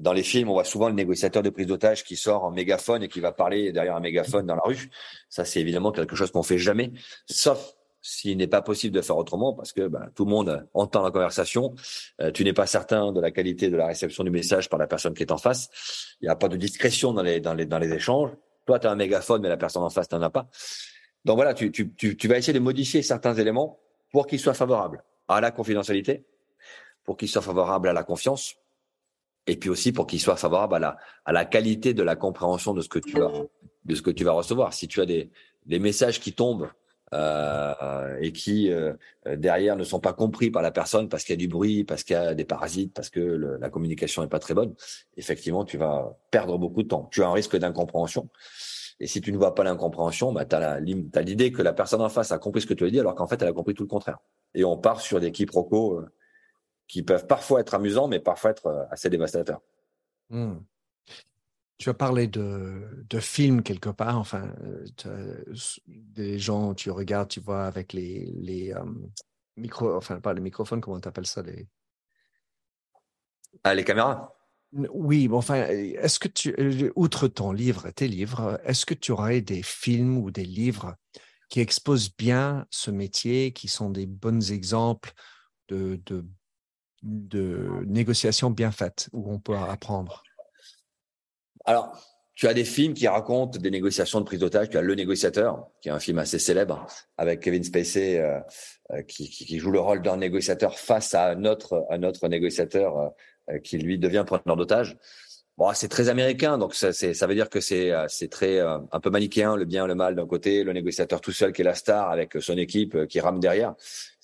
Dans 0.00 0.12
les 0.12 0.22
films, 0.22 0.50
on 0.50 0.52
voit 0.52 0.64
souvent 0.64 0.88
le 0.88 0.94
négociateur 0.94 1.42
de 1.42 1.50
prise 1.50 1.66
d'otage 1.66 2.04
qui 2.04 2.16
sort 2.16 2.44
en 2.44 2.50
mégaphone 2.50 3.02
et 3.02 3.08
qui 3.08 3.20
va 3.20 3.32
parler 3.32 3.72
derrière 3.72 3.96
un 3.96 4.00
mégaphone 4.00 4.46
dans 4.46 4.54
la 4.54 4.62
rue. 4.62 4.90
Ça, 5.30 5.44
c'est 5.44 5.60
évidemment 5.60 5.90
quelque 5.90 6.16
chose 6.16 6.30
qu'on 6.30 6.42
fait 6.42 6.58
jamais, 6.58 6.92
sauf 7.26 7.74
s'il 8.02 8.36
n'est 8.36 8.46
pas 8.46 8.62
possible 8.62 8.94
de 8.94 9.00
faire 9.00 9.16
autrement 9.16 9.52
parce 9.52 9.72
que 9.72 9.88
bah, 9.88 10.06
tout 10.14 10.24
le 10.24 10.30
monde 10.30 10.68
entend 10.74 11.02
la 11.02 11.10
conversation. 11.10 11.74
Euh, 12.20 12.30
tu 12.30 12.44
n'es 12.44 12.52
pas 12.52 12.66
certain 12.66 13.10
de 13.10 13.20
la 13.20 13.32
qualité 13.32 13.68
de 13.68 13.76
la 13.76 13.86
réception 13.86 14.22
du 14.22 14.30
message 14.30 14.68
par 14.68 14.78
la 14.78 14.86
personne 14.86 15.12
qui 15.12 15.24
est 15.24 15.32
en 15.32 15.38
face. 15.38 15.68
Il 16.20 16.26
n'y 16.26 16.30
a 16.30 16.36
pas 16.36 16.48
de 16.48 16.56
discrétion 16.56 17.12
dans 17.12 17.22
les, 17.22 17.40
dans 17.40 17.54
les, 17.54 17.66
dans 17.66 17.78
les 17.78 17.92
échanges. 17.92 18.30
Toi, 18.64 18.78
tu 18.78 18.86
as 18.86 18.90
un 18.92 18.96
mégaphone, 18.96 19.42
mais 19.42 19.48
la 19.48 19.56
personne 19.56 19.82
en 19.82 19.90
face 19.90 20.10
n'en 20.12 20.22
a 20.22 20.30
pas. 20.30 20.48
Donc 21.24 21.36
voilà, 21.36 21.54
tu, 21.54 21.72
tu, 21.72 21.92
tu, 21.94 22.16
tu 22.16 22.28
vas 22.28 22.38
essayer 22.38 22.52
de 22.52 22.62
modifier 22.62 23.02
certains 23.02 23.34
éléments 23.34 23.80
pour 24.12 24.28
qu'ils 24.28 24.38
soient 24.38 24.54
favorables 24.54 25.02
à 25.26 25.40
la 25.40 25.50
confidentialité, 25.50 26.24
pour 27.02 27.16
qu'ils 27.16 27.28
soient 27.28 27.42
favorables 27.42 27.88
à 27.88 27.92
la 27.92 28.04
confiance, 28.04 28.54
et 29.46 29.56
puis 29.56 29.70
aussi 29.70 29.92
pour 29.92 30.06
qu'ils 30.06 30.20
soient 30.20 30.36
favorables 30.36 30.74
à 30.74 30.78
la, 30.78 30.96
à 31.24 31.32
la 31.32 31.44
qualité 31.44 31.94
de 31.94 32.02
la 32.02 32.16
compréhension 32.16 32.74
de 32.74 32.80
ce 32.80 32.88
que 32.88 32.98
tu 32.98 33.18
vas, 33.18 33.30
de 33.84 33.94
ce 33.94 34.02
que 34.02 34.10
tu 34.10 34.24
vas 34.24 34.32
recevoir. 34.32 34.72
Si 34.72 34.88
tu 34.88 35.00
as 35.00 35.06
des, 35.06 35.30
des 35.66 35.78
messages 35.78 36.20
qui 36.20 36.32
tombent 36.32 36.68
euh, 37.12 38.16
et 38.20 38.32
qui 38.32 38.72
euh, 38.72 38.92
derrière 39.24 39.76
ne 39.76 39.84
sont 39.84 40.00
pas 40.00 40.12
compris 40.12 40.50
par 40.50 40.62
la 40.62 40.72
personne 40.72 41.08
parce 41.08 41.22
qu'il 41.22 41.32
y 41.32 41.38
a 41.38 41.40
du 41.40 41.48
bruit, 41.48 41.84
parce 41.84 42.02
qu'il 42.02 42.14
y 42.14 42.18
a 42.18 42.34
des 42.34 42.44
parasites, 42.44 42.92
parce 42.92 43.10
que 43.10 43.20
la 43.60 43.70
communication 43.70 44.22
n'est 44.22 44.28
pas 44.28 44.40
très 44.40 44.54
bonne, 44.54 44.74
effectivement, 45.16 45.64
tu 45.64 45.78
vas 45.78 46.18
perdre 46.30 46.58
beaucoup 46.58 46.82
de 46.82 46.88
temps. 46.88 47.08
Tu 47.12 47.22
as 47.22 47.28
un 47.28 47.32
risque 47.32 47.56
d'incompréhension. 47.56 48.28
Et 48.98 49.06
si 49.06 49.20
tu 49.20 49.30
ne 49.30 49.36
vois 49.36 49.54
pas 49.54 49.62
l'incompréhension, 49.62 50.32
bah, 50.32 50.44
tu 50.46 50.56
as 50.56 50.80
l'idée 50.80 51.52
que 51.52 51.62
la 51.62 51.72
personne 51.72 52.00
en 52.00 52.08
face 52.08 52.32
a 52.32 52.38
compris 52.38 52.62
ce 52.62 52.66
que 52.66 52.74
tu 52.74 52.84
as 52.84 52.90
dit, 52.90 52.98
alors 52.98 53.14
qu'en 53.14 53.26
fait, 53.26 53.40
elle 53.42 53.48
a 53.48 53.52
compris 53.52 53.74
tout 53.74 53.82
le 53.82 53.88
contraire. 53.88 54.18
Et 54.54 54.64
on 54.64 54.78
part 54.78 55.00
sur 55.00 55.20
des 55.20 55.32
quiproquos 55.32 56.00
euh, 56.00 56.10
qui 56.88 57.02
peuvent 57.02 57.26
parfois 57.26 57.60
être 57.60 57.74
amusants, 57.74 58.08
mais 58.08 58.20
parfois 58.20 58.50
être 58.50 58.86
assez 58.90 59.10
dévastateurs. 59.10 59.60
Mmh. 60.30 60.56
Tu 61.78 61.90
as 61.90 61.94
parlé 61.94 62.26
de, 62.26 63.04
de 63.08 63.20
films 63.20 63.62
quelque 63.62 63.90
part, 63.90 64.18
enfin, 64.18 64.54
des 65.86 66.38
gens, 66.38 66.74
tu 66.74 66.90
regardes, 66.90 67.28
tu 67.28 67.40
vois, 67.40 67.66
avec 67.66 67.92
les, 67.92 68.32
les 68.36 68.74
micros, 69.56 69.94
enfin, 69.94 70.20
pas 70.20 70.32
les 70.32 70.40
microphones, 70.40 70.80
comment 70.80 71.00
tu 71.00 71.08
appelles 71.08 71.26
ça 71.26 71.42
les... 71.42 71.68
Ah, 73.62 73.74
les 73.74 73.84
caméras? 73.84 74.34
Oui, 74.72 75.28
bon, 75.28 75.38
enfin, 75.38 75.66
est-ce 75.66 76.18
que 76.18 76.28
tu, 76.28 76.54
euh, 76.58 76.90
outre 76.96 77.28
ton 77.28 77.52
livre, 77.52 77.90
tes 77.90 78.08
livres, 78.08 78.60
est-ce 78.64 78.84
que 78.84 78.94
tu 78.94 79.12
aurais 79.12 79.40
des 79.40 79.62
films 79.62 80.18
ou 80.18 80.30
des 80.30 80.44
livres 80.44 80.96
qui 81.48 81.60
exposent 81.60 82.14
bien 82.14 82.66
ce 82.70 82.90
métier, 82.90 83.52
qui 83.52 83.68
sont 83.68 83.90
des 83.90 84.06
bons 84.06 84.50
exemples 84.50 85.12
de, 85.68 86.00
de, 86.06 86.26
de 87.06 87.84
négociations 87.86 88.50
bien 88.50 88.70
faites, 88.70 89.08
où 89.12 89.32
on 89.32 89.38
peut 89.38 89.56
apprendre 89.56 90.22
alors, 91.66 92.00
tu 92.36 92.46
as 92.46 92.54
des 92.54 92.64
films 92.64 92.94
qui 92.94 93.08
racontent 93.08 93.58
des 93.58 93.70
négociations 93.70 94.20
de 94.20 94.24
prise 94.24 94.38
d'otage. 94.38 94.70
Tu 94.70 94.78
as 94.78 94.82
Le 94.82 94.94
Négociateur, 94.94 95.68
qui 95.80 95.88
est 95.88 95.92
un 95.92 95.98
film 95.98 96.18
assez 96.18 96.38
célèbre, 96.38 96.86
avec 97.18 97.40
Kevin 97.40 97.64
Spacey 97.64 98.18
euh, 98.20 98.38
euh, 98.92 99.02
qui, 99.02 99.58
joue 99.58 99.72
le 99.72 99.80
rôle 99.80 100.00
d'un 100.00 100.16
négociateur 100.16 100.78
face 100.78 101.14
à 101.14 101.30
un 101.30 101.44
autre, 101.44 101.88
négociateur 102.28 103.12
euh, 103.50 103.58
qui 103.58 103.78
lui 103.78 103.98
devient 103.98 104.24
preneur 104.26 104.56
d'otage. 104.56 104.96
Bon, 105.56 105.72
c'est 105.72 105.88
très 105.88 106.10
américain, 106.10 106.58
donc 106.58 106.74
ça, 106.74 106.92
ça 106.92 107.26
veut 107.26 107.34
dire 107.34 107.48
que 107.48 107.60
c'est 107.60 107.90
c'est 108.08 108.28
très 108.28 108.60
un 108.60 109.00
peu 109.00 109.08
manichéen, 109.08 109.56
le 109.56 109.64
bien, 109.64 109.86
le 109.86 109.94
mal 109.94 110.14
d'un 110.14 110.26
côté, 110.26 110.64
le 110.64 110.74
négociateur 110.74 111.22
tout 111.22 111.32
seul 111.32 111.54
qui 111.54 111.62
est 111.62 111.64
la 111.64 111.74
star 111.74 112.10
avec 112.10 112.34
son 112.40 112.58
équipe 112.58 113.06
qui 113.06 113.20
rame 113.20 113.40
derrière. 113.40 113.74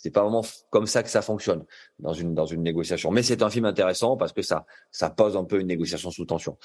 C'est 0.02 0.10
pas 0.10 0.22
vraiment 0.22 0.42
comme 0.70 0.86
ça 0.88 1.04
que 1.04 1.08
ça 1.08 1.22
fonctionne 1.22 1.64
dans 2.00 2.12
une 2.12 2.34
dans 2.34 2.44
une 2.44 2.64
négociation. 2.64 3.12
Mais 3.12 3.22
c'est 3.22 3.40
un 3.40 3.50
film 3.50 3.66
intéressant 3.66 4.16
parce 4.16 4.32
que 4.32 4.42
ça 4.42 4.66
ça 4.90 5.10
pose 5.10 5.36
un 5.36 5.44
peu 5.44 5.60
une 5.60 5.68
négociation 5.68 6.10
sous 6.10 6.24
tension. 6.24 6.58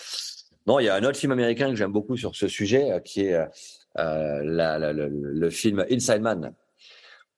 Non, 0.65 0.79
il 0.79 0.85
y 0.85 0.89
a 0.89 0.95
un 0.95 1.03
autre 1.03 1.19
film 1.19 1.31
américain 1.31 1.69
que 1.69 1.75
j'aime 1.75 1.91
beaucoup 1.91 2.17
sur 2.17 2.35
ce 2.35 2.47
sujet, 2.47 2.91
euh, 2.91 2.99
qui 2.99 3.27
est 3.27 3.35
euh, 3.35 3.45
euh 3.99 4.41
le, 4.43 5.49
film 5.51 5.85
Inside 5.91 6.21
Man, 6.21 6.51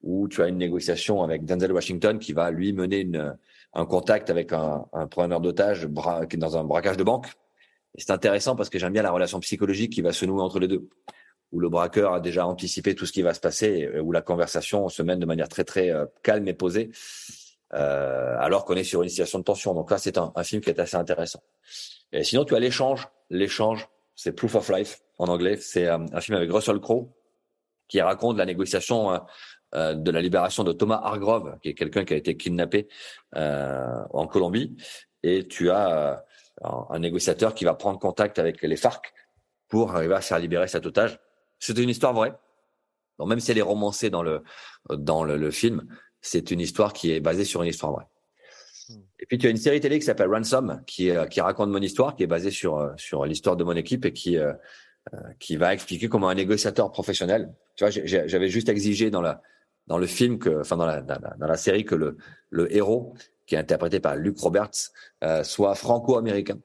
où 0.02 0.26
tu 0.26 0.42
as 0.42 0.48
une 0.48 0.56
négociation 0.56 1.22
avec 1.22 1.44
Denzel 1.44 1.70
Washington 1.70 2.18
qui 2.18 2.32
va 2.32 2.50
lui 2.50 2.72
mener 2.72 3.06
un 3.74 3.84
contact 3.84 4.30
avec 4.30 4.54
un, 4.54 4.86
un 4.94 5.06
preneur 5.06 5.42
d'otage 5.42 5.86
dans 5.86 6.56
un 6.56 6.64
braquage 6.64 6.96
de 6.96 7.04
banque. 7.04 7.26
C'est 7.94 8.10
intéressant 8.10 8.56
parce 8.56 8.70
que 8.70 8.78
j'aime 8.78 8.94
bien 8.94 9.02
la 9.02 9.10
relation 9.10 9.38
psychologique 9.40 9.92
qui 9.92 10.00
va 10.00 10.12
se 10.12 10.24
nouer 10.24 10.42
entre 10.42 10.60
les 10.60 10.68
deux, 10.68 10.88
où 11.52 11.60
le 11.60 11.68
braqueur 11.68 12.14
a 12.14 12.20
déjà 12.20 12.46
anticipé 12.46 12.94
tout 12.94 13.06
ce 13.06 13.12
qui 13.12 13.22
va 13.22 13.34
se 13.34 13.40
passer, 13.40 13.88
où 13.98 14.12
la 14.12 14.22
conversation 14.22 14.88
se 14.88 15.02
mène 15.02 15.18
de 15.18 15.26
manière 15.26 15.48
très 15.48 15.64
très 15.64 15.90
euh, 15.90 16.06
calme 16.22 16.46
et 16.48 16.54
posée, 16.54 16.90
euh, 17.72 18.36
alors 18.38 18.64
qu'on 18.64 18.74
est 18.74 18.84
sur 18.84 19.02
une 19.02 19.08
situation 19.08 19.38
de 19.38 19.44
tension. 19.44 19.74
Donc 19.74 19.90
là, 19.90 19.98
c'est 19.98 20.18
un, 20.18 20.32
film 20.42 20.62
qui 20.62 20.70
est 20.70 20.80
assez 20.80 20.96
intéressant. 20.96 21.42
Et 22.12 22.24
sinon, 22.24 22.44
tu 22.44 22.54
as 22.54 22.60
l'échange. 22.60 23.08
L'échange, 23.30 23.88
c'est 24.16 24.32
Proof 24.32 24.54
of 24.56 24.68
Life 24.70 25.00
en 25.18 25.28
anglais. 25.28 25.56
C'est 25.56 25.86
euh, 25.86 25.98
un 26.12 26.20
film 26.20 26.36
avec 26.36 26.50
Russell 26.50 26.80
Crowe 26.80 27.12
qui 27.88 28.00
raconte 28.00 28.36
la 28.36 28.46
négociation 28.46 29.12
euh, 29.12 29.18
euh, 29.74 29.94
de 29.94 30.10
la 30.10 30.20
libération 30.20 30.64
de 30.64 30.72
Thomas 30.72 31.00
Hargrove, 31.02 31.58
qui 31.62 31.70
est 31.70 31.74
quelqu'un 31.74 32.04
qui 32.04 32.14
a 32.14 32.16
été 32.16 32.36
kidnappé 32.36 32.88
en 33.34 34.26
Colombie. 34.26 34.76
Et 35.22 35.46
tu 35.46 35.70
as 35.70 36.24
un 36.62 36.98
négociateur 36.98 37.54
qui 37.54 37.64
va 37.64 37.74
prendre 37.74 37.98
contact 37.98 38.38
avec 38.38 38.62
les 38.62 38.76
FARC 38.76 39.12
pour 39.68 39.94
arriver 39.94 40.14
à 40.14 40.20
faire 40.20 40.38
libérer 40.38 40.66
cet 40.66 40.86
otage. 40.86 41.20
C'est 41.60 41.78
une 41.78 41.88
histoire 41.88 42.12
vraie. 42.12 42.32
Donc 43.18 43.28
même 43.28 43.38
si 43.38 43.50
elle 43.52 43.58
est 43.58 43.62
romancée 43.62 44.10
dans 44.10 44.22
le 44.22 44.42
dans 44.88 45.22
le, 45.22 45.36
le 45.36 45.50
film, 45.50 45.86
c'est 46.20 46.50
une 46.50 46.60
histoire 46.60 46.92
qui 46.92 47.12
est 47.12 47.20
basée 47.20 47.44
sur 47.44 47.62
une 47.62 47.68
histoire 47.68 47.92
vraie. 47.92 48.06
Et 49.20 49.26
puis 49.26 49.38
tu 49.38 49.46
as 49.46 49.50
une 49.50 49.56
série 49.56 49.80
télé 49.80 49.98
qui 49.98 50.04
s'appelle 50.04 50.28
Ransom, 50.28 50.82
qui, 50.86 51.10
euh, 51.10 51.26
qui 51.26 51.40
raconte 51.40 51.70
mon 51.70 51.80
histoire, 51.80 52.16
qui 52.16 52.22
est 52.22 52.26
basée 52.26 52.50
sur 52.50 52.78
euh, 52.78 52.90
sur 52.96 53.24
l'histoire 53.24 53.56
de 53.56 53.64
mon 53.64 53.76
équipe 53.76 54.04
et 54.04 54.12
qui 54.12 54.36
euh, 54.36 54.52
qui 55.38 55.56
va 55.56 55.72
expliquer 55.72 56.08
comment 56.08 56.28
un 56.28 56.34
négociateur 56.34 56.90
professionnel. 56.90 57.52
Tu 57.76 57.84
vois, 57.84 57.90
j'avais 57.90 58.48
juste 58.48 58.68
exigé 58.68 59.10
dans 59.10 59.20
la 59.20 59.42
dans 59.86 59.98
le 59.98 60.06
film 60.06 60.38
que, 60.38 60.60
enfin 60.60 60.76
dans 60.76 60.86
la 60.86 61.02
dans 61.02 61.46
la 61.46 61.56
série 61.56 61.84
que 61.84 61.94
le 61.94 62.16
le 62.50 62.74
héros 62.74 63.14
qui 63.50 63.56
est 63.56 63.58
interprété 63.58 64.00
par 64.00 64.16
Luke 64.16 64.38
Roberts 64.38 64.92
soit 65.42 65.74
franco-américain. 65.74 66.58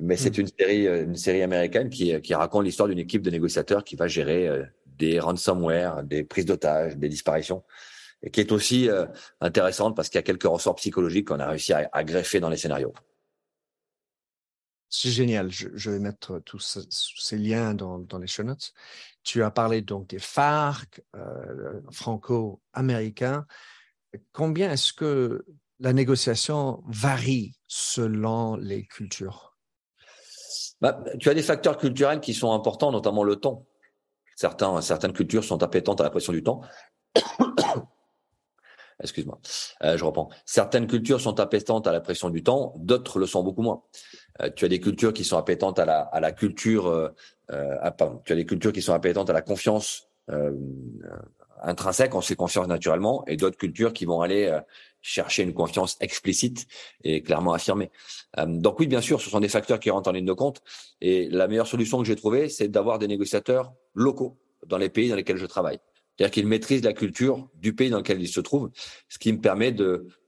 Mais 0.00 0.16
c'est 0.16 0.36
hmm. 0.38 0.42
une 0.42 0.48
série 0.58 0.86
une 0.86 1.16
série 1.16 1.42
américaine 1.42 1.88
qui 1.88 2.20
qui 2.20 2.34
raconte 2.34 2.64
l'histoire 2.64 2.88
d'une 2.88 2.98
équipe 2.98 3.22
de 3.22 3.30
négociateurs 3.30 3.82
qui 3.82 3.96
va 3.96 4.06
gérer 4.06 4.48
des 4.84 5.18
ransomware, 5.18 6.04
des 6.04 6.22
prises 6.22 6.46
d'otages, 6.46 6.96
des 6.96 7.08
disparitions 7.08 7.64
et 8.22 8.30
qui 8.30 8.40
est 8.40 8.52
aussi 8.52 8.88
euh, 8.88 9.06
intéressante 9.40 9.94
parce 9.94 10.08
qu'il 10.08 10.18
y 10.18 10.20
a 10.20 10.22
quelques 10.22 10.44
ressorts 10.44 10.76
psychologiques 10.76 11.28
qu'on 11.28 11.40
a 11.40 11.48
réussi 11.48 11.72
à, 11.72 11.88
à 11.92 12.04
greffer 12.04 12.40
dans 12.40 12.48
les 12.48 12.56
scénarios. 12.56 12.94
C'est 14.88 15.10
génial. 15.10 15.50
Je, 15.50 15.90
vais 15.90 15.98
mettre 15.98 16.38
tous 16.40 16.78
ces 16.88 17.36
liens 17.36 17.74
dans, 17.74 18.18
les 18.18 18.26
show 18.26 18.44
notes. 18.44 18.72
Tu 19.24 19.42
as 19.42 19.50
parlé 19.50 19.82
donc 19.82 20.08
des 20.08 20.20
FARC 20.20 21.02
euh, 21.14 21.80
franco-américains. 21.90 23.46
Combien 24.32 24.70
est-ce 24.70 24.92
que 24.92 25.44
la 25.80 25.92
négociation 25.92 26.82
varie 26.86 27.54
selon 27.66 28.56
les 28.56 28.86
cultures 28.86 29.56
bah, 30.80 31.02
Tu 31.20 31.28
as 31.28 31.34
des 31.34 31.42
facteurs 31.42 31.76
culturels 31.76 32.20
qui 32.20 32.34
sont 32.34 32.52
importants, 32.52 32.92
notamment 32.92 33.24
le 33.24 33.36
temps. 33.36 33.66
Certaines 34.36 35.12
cultures 35.12 35.44
sont 35.44 35.62
appétentes 35.62 36.00
à 36.00 36.04
la 36.04 36.10
pression 36.10 36.32
du 36.32 36.42
temps. 36.42 36.60
Excuse-moi, 39.02 39.38
euh, 39.84 39.98
je 39.98 40.04
reprends. 40.04 40.30
Certaines 40.46 40.86
cultures 40.86 41.20
sont 41.20 41.38
appétentes 41.38 41.86
à 41.86 41.92
la 41.92 42.00
pression 42.00 42.30
du 42.30 42.42
temps, 42.42 42.72
d'autres 42.78 43.18
le 43.18 43.26
sont 43.26 43.42
beaucoup 43.42 43.60
moins. 43.60 43.82
Euh, 44.40 44.50
tu 44.54 44.64
as 44.64 44.68
des 44.68 44.80
cultures 44.80 45.12
qui 45.12 45.22
sont 45.24 45.36
appétentes 45.36 45.78
à 45.78 45.84
la, 45.84 46.32
culture, 46.32 46.86
euh, 46.86 47.10
à, 47.50 47.94
tu 48.24 48.32
as 48.32 48.36
des 48.36 48.46
cultures 48.46 48.72
qui 48.72 48.80
sont 48.80 48.94
appétentes 48.94 49.28
à 49.28 49.34
la 49.34 49.42
confiance 49.42 50.08
intrinsèque, 51.62 52.14
on 52.14 52.20
se 52.20 52.34
fait 52.34 52.66
naturellement, 52.66 53.24
et 53.26 53.36
d'autres 53.36 53.56
cultures 53.56 53.92
qui 53.92 54.04
vont 54.04 54.20
aller 54.20 54.58
chercher 55.00 55.42
une 55.42 55.54
confiance 55.54 55.96
explicite 56.00 56.66
et 57.04 57.22
clairement 57.22 57.52
affirmée. 57.52 57.90
donc 58.46 58.80
oui, 58.80 58.86
bien 58.86 59.00
sûr, 59.00 59.20
ce 59.20 59.30
sont 59.30 59.40
des 59.40 59.48
facteurs 59.48 59.78
qui 59.78 59.90
rentrent 59.90 60.10
en 60.10 60.12
ligne 60.12 60.26
de 60.26 60.32
compte. 60.32 60.62
Et 61.00 61.28
la 61.30 61.48
meilleure 61.48 61.66
solution 61.66 61.98
que 61.98 62.04
j'ai 62.04 62.16
trouvée, 62.16 62.48
c'est 62.48 62.68
d'avoir 62.68 62.98
des 62.98 63.08
négociateurs 63.08 63.72
locaux 63.94 64.38
dans 64.66 64.78
les 64.78 64.88
pays 64.88 65.08
dans 65.08 65.16
lesquels 65.16 65.36
je 65.36 65.46
travaille. 65.46 65.78
C'est-à-dire 66.16 66.32
qu'ils 66.32 66.46
maîtrisent 66.46 66.82
la 66.82 66.94
culture 66.94 67.48
du 67.54 67.74
pays 67.74 67.90
dans 67.90 67.98
lequel 67.98 68.20
ils 68.20 68.28
se 68.28 68.40
trouvent, 68.40 68.70
ce 69.08 69.18
qui 69.18 69.32
me 69.32 69.40
permet 69.40 69.74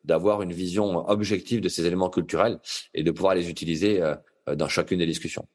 d'avoir 0.05 0.43
une 0.43 0.53
vision 0.53 1.09
objective 1.09 1.61
de 1.61 1.69
ces 1.69 1.87
éléments 1.87 2.11
culturels 2.11 2.61
et 2.95 3.03
de 3.03 3.11
pouvoir 3.11 3.35
les 3.35 3.49
utiliser 3.49 4.03
euh, 4.03 4.15
dans 4.55 4.69
chacune 4.69 4.99
des 4.99 5.07
discussions. 5.07 5.49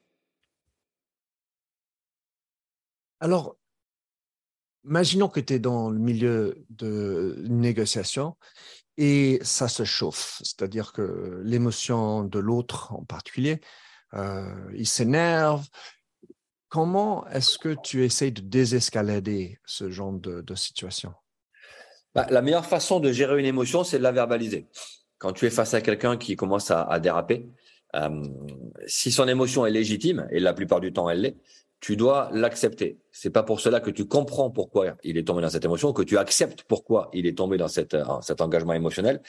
Alors, 3.20 3.56
imaginons 4.84 5.28
que 5.28 5.40
tu 5.40 5.54
es 5.54 5.58
dans 5.58 5.90
le 5.90 5.98
milieu 5.98 6.64
de 6.70 7.36
négociation 7.48 8.36
et 8.96 9.40
ça 9.42 9.68
se 9.68 9.84
chauffe, 9.84 10.40
c'est-à-dire 10.44 10.92
que 10.92 11.40
l'émotion 11.44 12.24
de 12.24 12.38
l'autre 12.38 12.92
en 12.92 13.04
particulier, 13.04 13.60
euh, 14.14 14.54
il 14.74 14.86
s'énerve, 14.86 15.66
Comment 16.74 17.24
est-ce 17.28 17.56
que 17.56 17.76
tu 17.84 18.02
essayes 18.02 18.32
de 18.32 18.40
désescalader 18.40 19.60
ce 19.64 19.92
genre 19.92 20.12
de, 20.12 20.54
situation? 20.56 21.14
Bah, 22.16 22.26
La 22.30 22.42
meilleure 22.42 22.66
façon 22.66 22.98
de 22.98 23.12
gérer 23.12 23.38
une 23.38 23.46
émotion, 23.46 23.84
c'est 23.84 23.98
de 23.98 24.02
la 24.02 24.10
verbaliser. 24.10 24.66
Quand 25.18 25.32
tu 25.32 25.46
es 25.46 25.50
face 25.50 25.72
à 25.74 25.80
quelqu'un 25.80 26.16
qui 26.16 26.34
commence 26.34 26.72
à, 26.72 26.98
déraper, 26.98 27.48
euh, 27.94 28.24
si 28.88 29.12
son 29.12 29.28
émotion 29.28 29.64
est 29.64 29.70
légitime, 29.70 30.26
et 30.32 30.40
la 30.40 30.52
plupart 30.52 30.80
du 30.80 30.92
temps 30.92 31.08
elle 31.08 31.20
l'est, 31.20 31.36
tu 31.84 31.96
dois 31.96 32.30
l'accepter. 32.32 32.98
C'est 33.12 33.28
pas 33.28 33.42
pour 33.42 33.60
cela 33.60 33.78
que 33.78 33.90
tu 33.90 34.06
comprends 34.06 34.50
pourquoi 34.50 34.96
il 35.04 35.18
est 35.18 35.24
tombé 35.24 35.42
dans 35.42 35.50
cette 35.50 35.66
émotion, 35.66 35.92
que 35.92 36.00
tu 36.00 36.16
acceptes 36.16 36.62
pourquoi 36.62 37.10
il 37.12 37.26
est 37.26 37.36
tombé 37.36 37.58
dans 37.58 37.68
cet 37.68 37.94
engagement 38.40 38.72
émotionnel. 38.72 39.20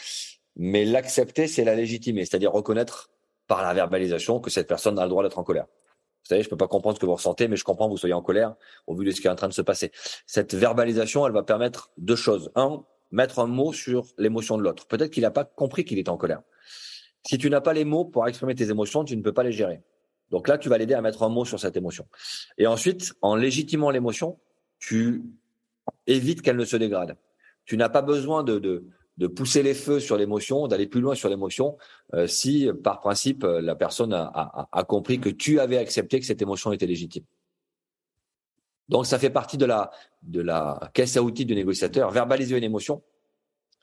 Mais 0.56 0.86
l'accepter, 0.86 1.48
c'est 1.48 1.66
la 1.66 1.76
légitimer, 1.76 2.24
c'est-à-dire 2.24 2.54
reconnaître 2.54 3.10
par 3.48 3.62
la 3.62 3.74
verbalisation 3.74 4.40
que 4.40 4.50
cette 4.50 4.70
personne 4.70 4.98
a 5.00 5.04
le 5.04 5.10
droit 5.10 5.22
d'être 5.22 5.38
en 5.38 5.44
colère. 5.44 5.66
Vous 5.66 6.30
savez, 6.30 6.44
je 6.44 6.50
peux 6.50 6.56
pas 6.56 6.70
comprendre 6.70 6.96
ce 6.96 7.02
que 7.02 7.06
vous 7.06 7.16
ressentez, 7.16 7.50
mais 7.50 7.58
je 7.58 7.66
comprends 7.66 7.88
que 7.88 7.92
vous 7.92 7.98
soyez 7.98 8.14
en 8.14 8.22
colère 8.22 8.56
au 8.88 8.96
vu 8.96 9.06
de 9.06 9.12
ce 9.12 9.20
qui 9.20 9.28
est 9.28 9.30
en 9.30 9.36
train 9.36 9.50
de 9.50 9.54
se 9.54 9.62
passer. 9.62 9.92
Cette 10.26 10.54
verbalisation, 10.54 11.28
elle 11.28 11.34
va 11.34 11.44
permettre 11.44 11.92
deux 11.98 12.16
choses. 12.16 12.54
Un, 12.56 12.86
mettre 13.12 13.40
un 13.40 13.48
mot 13.48 13.74
sur 13.74 14.06
l'émotion 14.18 14.58
de 14.58 14.64
l'autre. 14.64 14.88
Peut-être 14.88 15.12
qu'il 15.12 15.24
n'a 15.24 15.32
pas 15.32 15.44
compris 15.44 15.84
qu'il 15.84 16.00
est 16.00 16.08
en 16.08 16.16
colère. 16.16 16.42
Si 17.28 17.38
tu 17.38 17.50
n'as 17.50 17.60
pas 17.60 17.74
les 17.74 17.84
mots 17.84 18.06
pour 18.06 18.26
exprimer 18.30 18.56
tes 18.56 18.70
émotions, 18.70 19.04
tu 19.04 19.18
ne 19.18 19.22
peux 19.22 19.34
pas 19.34 19.44
les 19.44 19.52
gérer. 19.52 19.82
Donc 20.32 20.48
là, 20.48 20.58
tu 20.58 20.70
vas 20.70 20.78
l'aider 20.78 20.94
à 20.94 21.02
mettre 21.02 21.24
un 21.24 21.30
mot 21.30 21.46
sur 21.46 21.60
cette 21.60 21.78
émotion. 21.78 22.08
Et 22.58 22.68
ensuite, 22.68 23.14
en 23.22 23.36
légitimant 23.36 23.90
l'émotion, 23.90 24.40
tu 24.80 25.24
évites 26.08 26.42
qu'elle 26.42 26.58
ne 26.58 26.66
se 26.66 26.78
dégrade. 26.78 27.18
Tu 27.66 27.78
n'as 27.78 27.90
pas 27.90 28.02
besoin 28.02 28.44
de, 28.44 28.60
de, 29.18 29.28
pousser 29.28 29.64
les 29.64 29.74
feux 29.74 30.00
sur 30.00 30.18
l'émotion, 30.18 30.68
d'aller 30.68 30.88
plus 30.88 31.02
loin 31.02 31.16
sur 31.16 31.30
l'émotion, 31.30 31.78
euh, 32.14 32.28
si 32.28 32.70
par 32.84 33.00
principe 33.00 33.44
la 33.44 33.76
personne 33.76 34.14
a, 34.14 34.68
a, 34.72 34.84
compris 34.84 35.20
que 35.20 35.30
tu 35.30 35.60
avais 35.60 35.78
accepté 35.78 36.20
que 36.20 36.26
cette 36.26 36.42
émotion 36.42 36.72
était 36.72 36.86
légitime. 36.86 37.24
Donc 38.88 39.08
ça 39.08 39.18
fait 39.18 39.32
partie 39.32 39.58
de 39.58 39.66
la 39.66 39.90
de 40.22 40.42
la 40.42 40.92
caisse 40.94 41.18
à 41.18 41.24
outils 41.24 41.46
du 41.46 41.56
négociateur. 41.56 42.12
Verbaliser 42.12 42.56
une 42.56 42.64
émotion, 42.64 43.02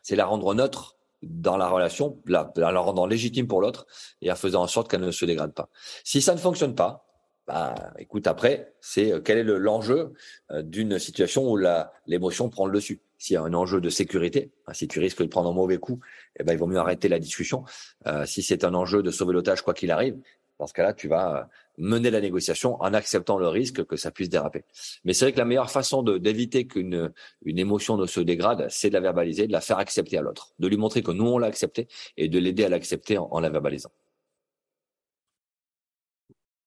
c'est 0.02 0.14
la 0.14 0.26
rendre 0.26 0.54
neutre 0.54 0.96
dans 1.22 1.56
la 1.56 1.68
relation, 1.68 2.20
la, 2.26 2.52
la 2.56 2.80
rendant 2.80 3.06
légitime 3.06 3.46
pour 3.46 3.60
l'autre 3.60 3.86
et 4.20 4.30
en 4.30 4.34
faisant 4.36 4.62
en 4.62 4.66
sorte 4.66 4.90
qu'elle 4.90 5.00
ne 5.00 5.10
se 5.10 5.24
dégrade 5.24 5.54
pas. 5.54 5.68
Si 6.04 6.20
ça 6.20 6.34
ne 6.34 6.38
fonctionne 6.38 6.74
pas, 6.74 7.06
bah, 7.46 7.74
écoute, 7.98 8.26
après, 8.26 8.74
c'est 8.80 9.12
euh, 9.12 9.20
quel 9.20 9.38
est 9.38 9.44
l'enjeu 9.44 10.12
d'une 10.50 10.98
situation 10.98 11.50
où 11.50 11.58
l'émotion 12.06 12.48
prend 12.48 12.66
le 12.66 12.72
dessus? 12.72 13.00
S'il 13.18 13.34
y 13.34 13.36
a 13.36 13.42
un 13.42 13.54
enjeu 13.54 13.80
de 13.80 13.88
sécurité, 13.88 14.52
hein, 14.66 14.72
si 14.72 14.88
tu 14.88 14.98
risques 14.98 15.22
de 15.22 15.28
prendre 15.28 15.48
un 15.48 15.52
mauvais 15.52 15.78
coup, 15.78 16.00
eh 16.38 16.44
ben, 16.44 16.54
il 16.54 16.58
vaut 16.58 16.66
mieux 16.66 16.78
arrêter 16.78 17.08
la 17.08 17.20
discussion. 17.20 17.64
Euh, 18.06 18.26
si 18.26 18.42
c'est 18.42 18.64
un 18.64 18.74
enjeu 18.74 19.02
de 19.02 19.10
sauver 19.12 19.32
l'otage 19.32 19.62
quoi 19.62 19.74
qu'il 19.74 19.92
arrive, 19.92 20.16
dans 20.58 20.66
ce 20.66 20.72
cas-là, 20.72 20.92
tu 20.92 21.08
vas 21.08 21.36
euh, 21.36 21.44
mener 21.78 22.10
la 22.10 22.20
négociation 22.20 22.80
en 22.80 22.94
acceptant 22.94 23.38
le 23.38 23.48
risque 23.48 23.84
que 23.84 23.96
ça 23.96 24.10
puisse 24.10 24.28
déraper. 24.28 24.64
Mais 25.04 25.12
c'est 25.12 25.24
vrai 25.24 25.32
que 25.32 25.38
la 25.38 25.44
meilleure 25.44 25.70
façon 25.70 26.02
d'éviter 26.02 26.66
qu'une 26.66 27.12
une 27.44 27.58
émotion 27.58 27.96
ne 27.96 28.06
se 28.06 28.20
dégrade, 28.20 28.66
c'est 28.70 28.88
de 28.88 28.94
la 28.94 29.00
verbaliser, 29.00 29.46
de 29.46 29.52
la 29.52 29.60
faire 29.60 29.78
accepter 29.78 30.18
à 30.18 30.22
l'autre, 30.22 30.52
de 30.58 30.68
lui 30.68 30.76
montrer 30.76 31.02
que 31.02 31.10
nous, 31.10 31.26
on 31.26 31.38
l'a 31.38 31.46
accepté 31.46 31.88
et 32.16 32.28
de 32.28 32.38
l'aider 32.38 32.64
à 32.64 32.68
l'accepter 32.68 33.18
en, 33.18 33.28
en 33.30 33.40
la 33.40 33.48
verbalisant. 33.48 33.92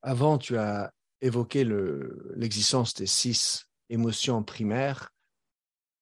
Avant, 0.01 0.37
tu 0.37 0.57
as 0.57 0.93
évoqué 1.21 1.65
l'existence 2.35 2.93
des 2.93 3.07
six 3.07 3.67
émotions 3.89 4.43
primaires 4.43 5.11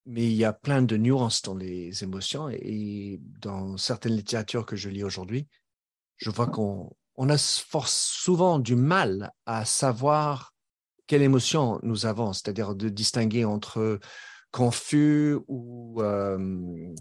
mais 0.06 0.24
il 0.24 0.34
y 0.34 0.46
a 0.46 0.54
plein 0.54 0.82
de 0.82 0.98
nuances 0.98 1.42
dans 1.42 1.56
les 1.56 2.04
émotions 2.04 2.50
et 2.50 3.20
dans 3.40 3.78
certaines 3.78 4.16
littératures 4.16 4.66
que 4.66 4.76
je 4.76 4.90
lis 4.90 5.04
aujourd'hui, 5.04 5.48
je 6.18 6.30
vois 6.30 6.48
qu'on 6.48 6.94
on 7.16 7.30
a 7.30 7.38
souvent 7.38 8.60
du 8.60 8.76
mal 8.76 9.32
à 9.46 9.66
savoir 9.66 10.54
quelle 11.08 11.22
émotion 11.22 11.80
nous 11.84 12.06
avons, 12.06 12.34
c'est-à-dire 12.34 12.76
de 12.76 12.90
distinguer 12.90 13.46
entre 13.46 14.00
confus 14.52 15.38
ou 15.48 16.02
euh, 16.02 16.94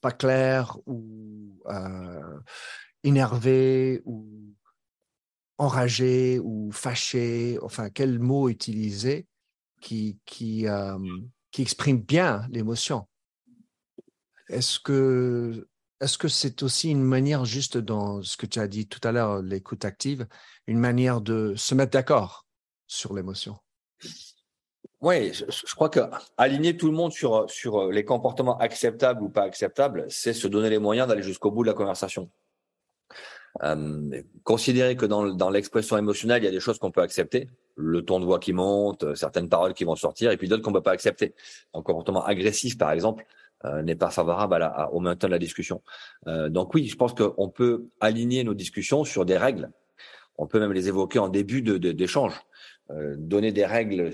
pas 0.00 0.12
clair 0.12 0.76
ou 0.86 1.60
euh, 1.66 2.38
énervé 3.02 4.02
ou 4.04 4.54
enragé 5.58 6.40
ou 6.42 6.70
fâché, 6.72 7.58
enfin 7.62 7.90
quel 7.90 8.18
mot 8.18 8.48
utiliser 8.48 9.26
qui, 9.80 10.18
qui, 10.24 10.66
euh, 10.66 10.98
qui 11.50 11.62
exprime 11.62 12.00
bien 12.00 12.46
l'émotion. 12.50 13.06
Est-ce 14.48 14.78
que 14.80 15.68
est-ce 16.02 16.18
que 16.18 16.28
c'est 16.28 16.62
aussi 16.62 16.90
une 16.90 17.02
manière, 17.02 17.44
juste 17.44 17.78
dans 17.78 18.22
ce 18.22 18.36
que 18.36 18.46
tu 18.46 18.58
as 18.58 18.66
dit 18.66 18.88
tout 18.88 19.00
à 19.04 19.12
l'heure, 19.12 19.40
l'écoute 19.40 19.84
active, 19.84 20.26
une 20.66 20.78
manière 20.78 21.20
de 21.20 21.54
se 21.56 21.74
mettre 21.74 21.92
d'accord 21.92 22.44
sur 22.88 23.14
l'émotion? 23.14 23.56
Oui, 25.00 25.32
je, 25.32 25.74
crois 25.74 25.88
que 25.88 26.00
aligner 26.36 26.76
tout 26.76 26.86
le 26.86 26.92
monde 26.92 27.12
sur, 27.12 27.48
sur 27.48 27.90
les 27.90 28.04
comportements 28.04 28.58
acceptables 28.58 29.22
ou 29.22 29.28
pas 29.28 29.42
acceptables, 29.42 30.06
c'est 30.08 30.32
se 30.32 30.48
donner 30.48 30.70
les 30.70 30.78
moyens 30.78 31.08
d'aller 31.08 31.22
jusqu'au 31.22 31.50
bout 31.50 31.62
de 31.62 31.68
la 31.68 31.74
conversation. 31.74 32.30
Euh, 33.62 34.22
considérer 34.44 34.96
que 34.96 35.06
dans, 35.06 35.50
l'expression 35.50 35.98
émotionnelle, 35.98 36.42
il 36.42 36.46
y 36.46 36.48
a 36.48 36.52
des 36.52 36.60
choses 36.60 36.78
qu'on 36.78 36.90
peut 36.90 37.02
accepter, 37.02 37.48
le 37.76 38.02
ton 38.02 38.18
de 38.18 38.24
voix 38.24 38.38
qui 38.38 38.52
monte, 38.52 39.04
euh, 39.04 39.14
certaines 39.14 39.48
paroles 39.48 39.74
qui 39.74 39.84
vont 39.84 39.96
sortir, 39.96 40.30
et 40.30 40.36
puis 40.36 40.48
d'autres 40.48 40.62
qu'on 40.62 40.70
ne 40.70 40.76
peut 40.76 40.82
pas 40.82 40.92
accepter. 40.92 41.34
Un 41.74 41.82
comportement 41.82 42.24
agressif, 42.24 42.78
par 42.78 42.92
exemple, 42.92 43.24
euh, 43.24 43.41
n'est 43.82 43.94
pas 43.94 44.10
favorable 44.10 44.62
à 44.62 44.92
au 44.92 45.00
maintien 45.00 45.28
de 45.28 45.32
la 45.32 45.38
discussion. 45.38 45.82
Euh, 46.26 46.48
donc 46.48 46.74
oui, 46.74 46.86
je 46.86 46.96
pense 46.96 47.14
qu'on 47.14 47.48
peut 47.48 47.86
aligner 48.00 48.44
nos 48.44 48.54
discussions 48.54 49.04
sur 49.04 49.24
des 49.24 49.36
règles. 49.36 49.70
On 50.38 50.46
peut 50.46 50.60
même 50.60 50.72
les 50.72 50.88
évoquer 50.88 51.18
en 51.18 51.28
début 51.28 51.62
d'échange. 51.62 52.34
De, 52.34 53.14
donner 53.16 53.52
des 53.52 53.64
règles 53.64 54.12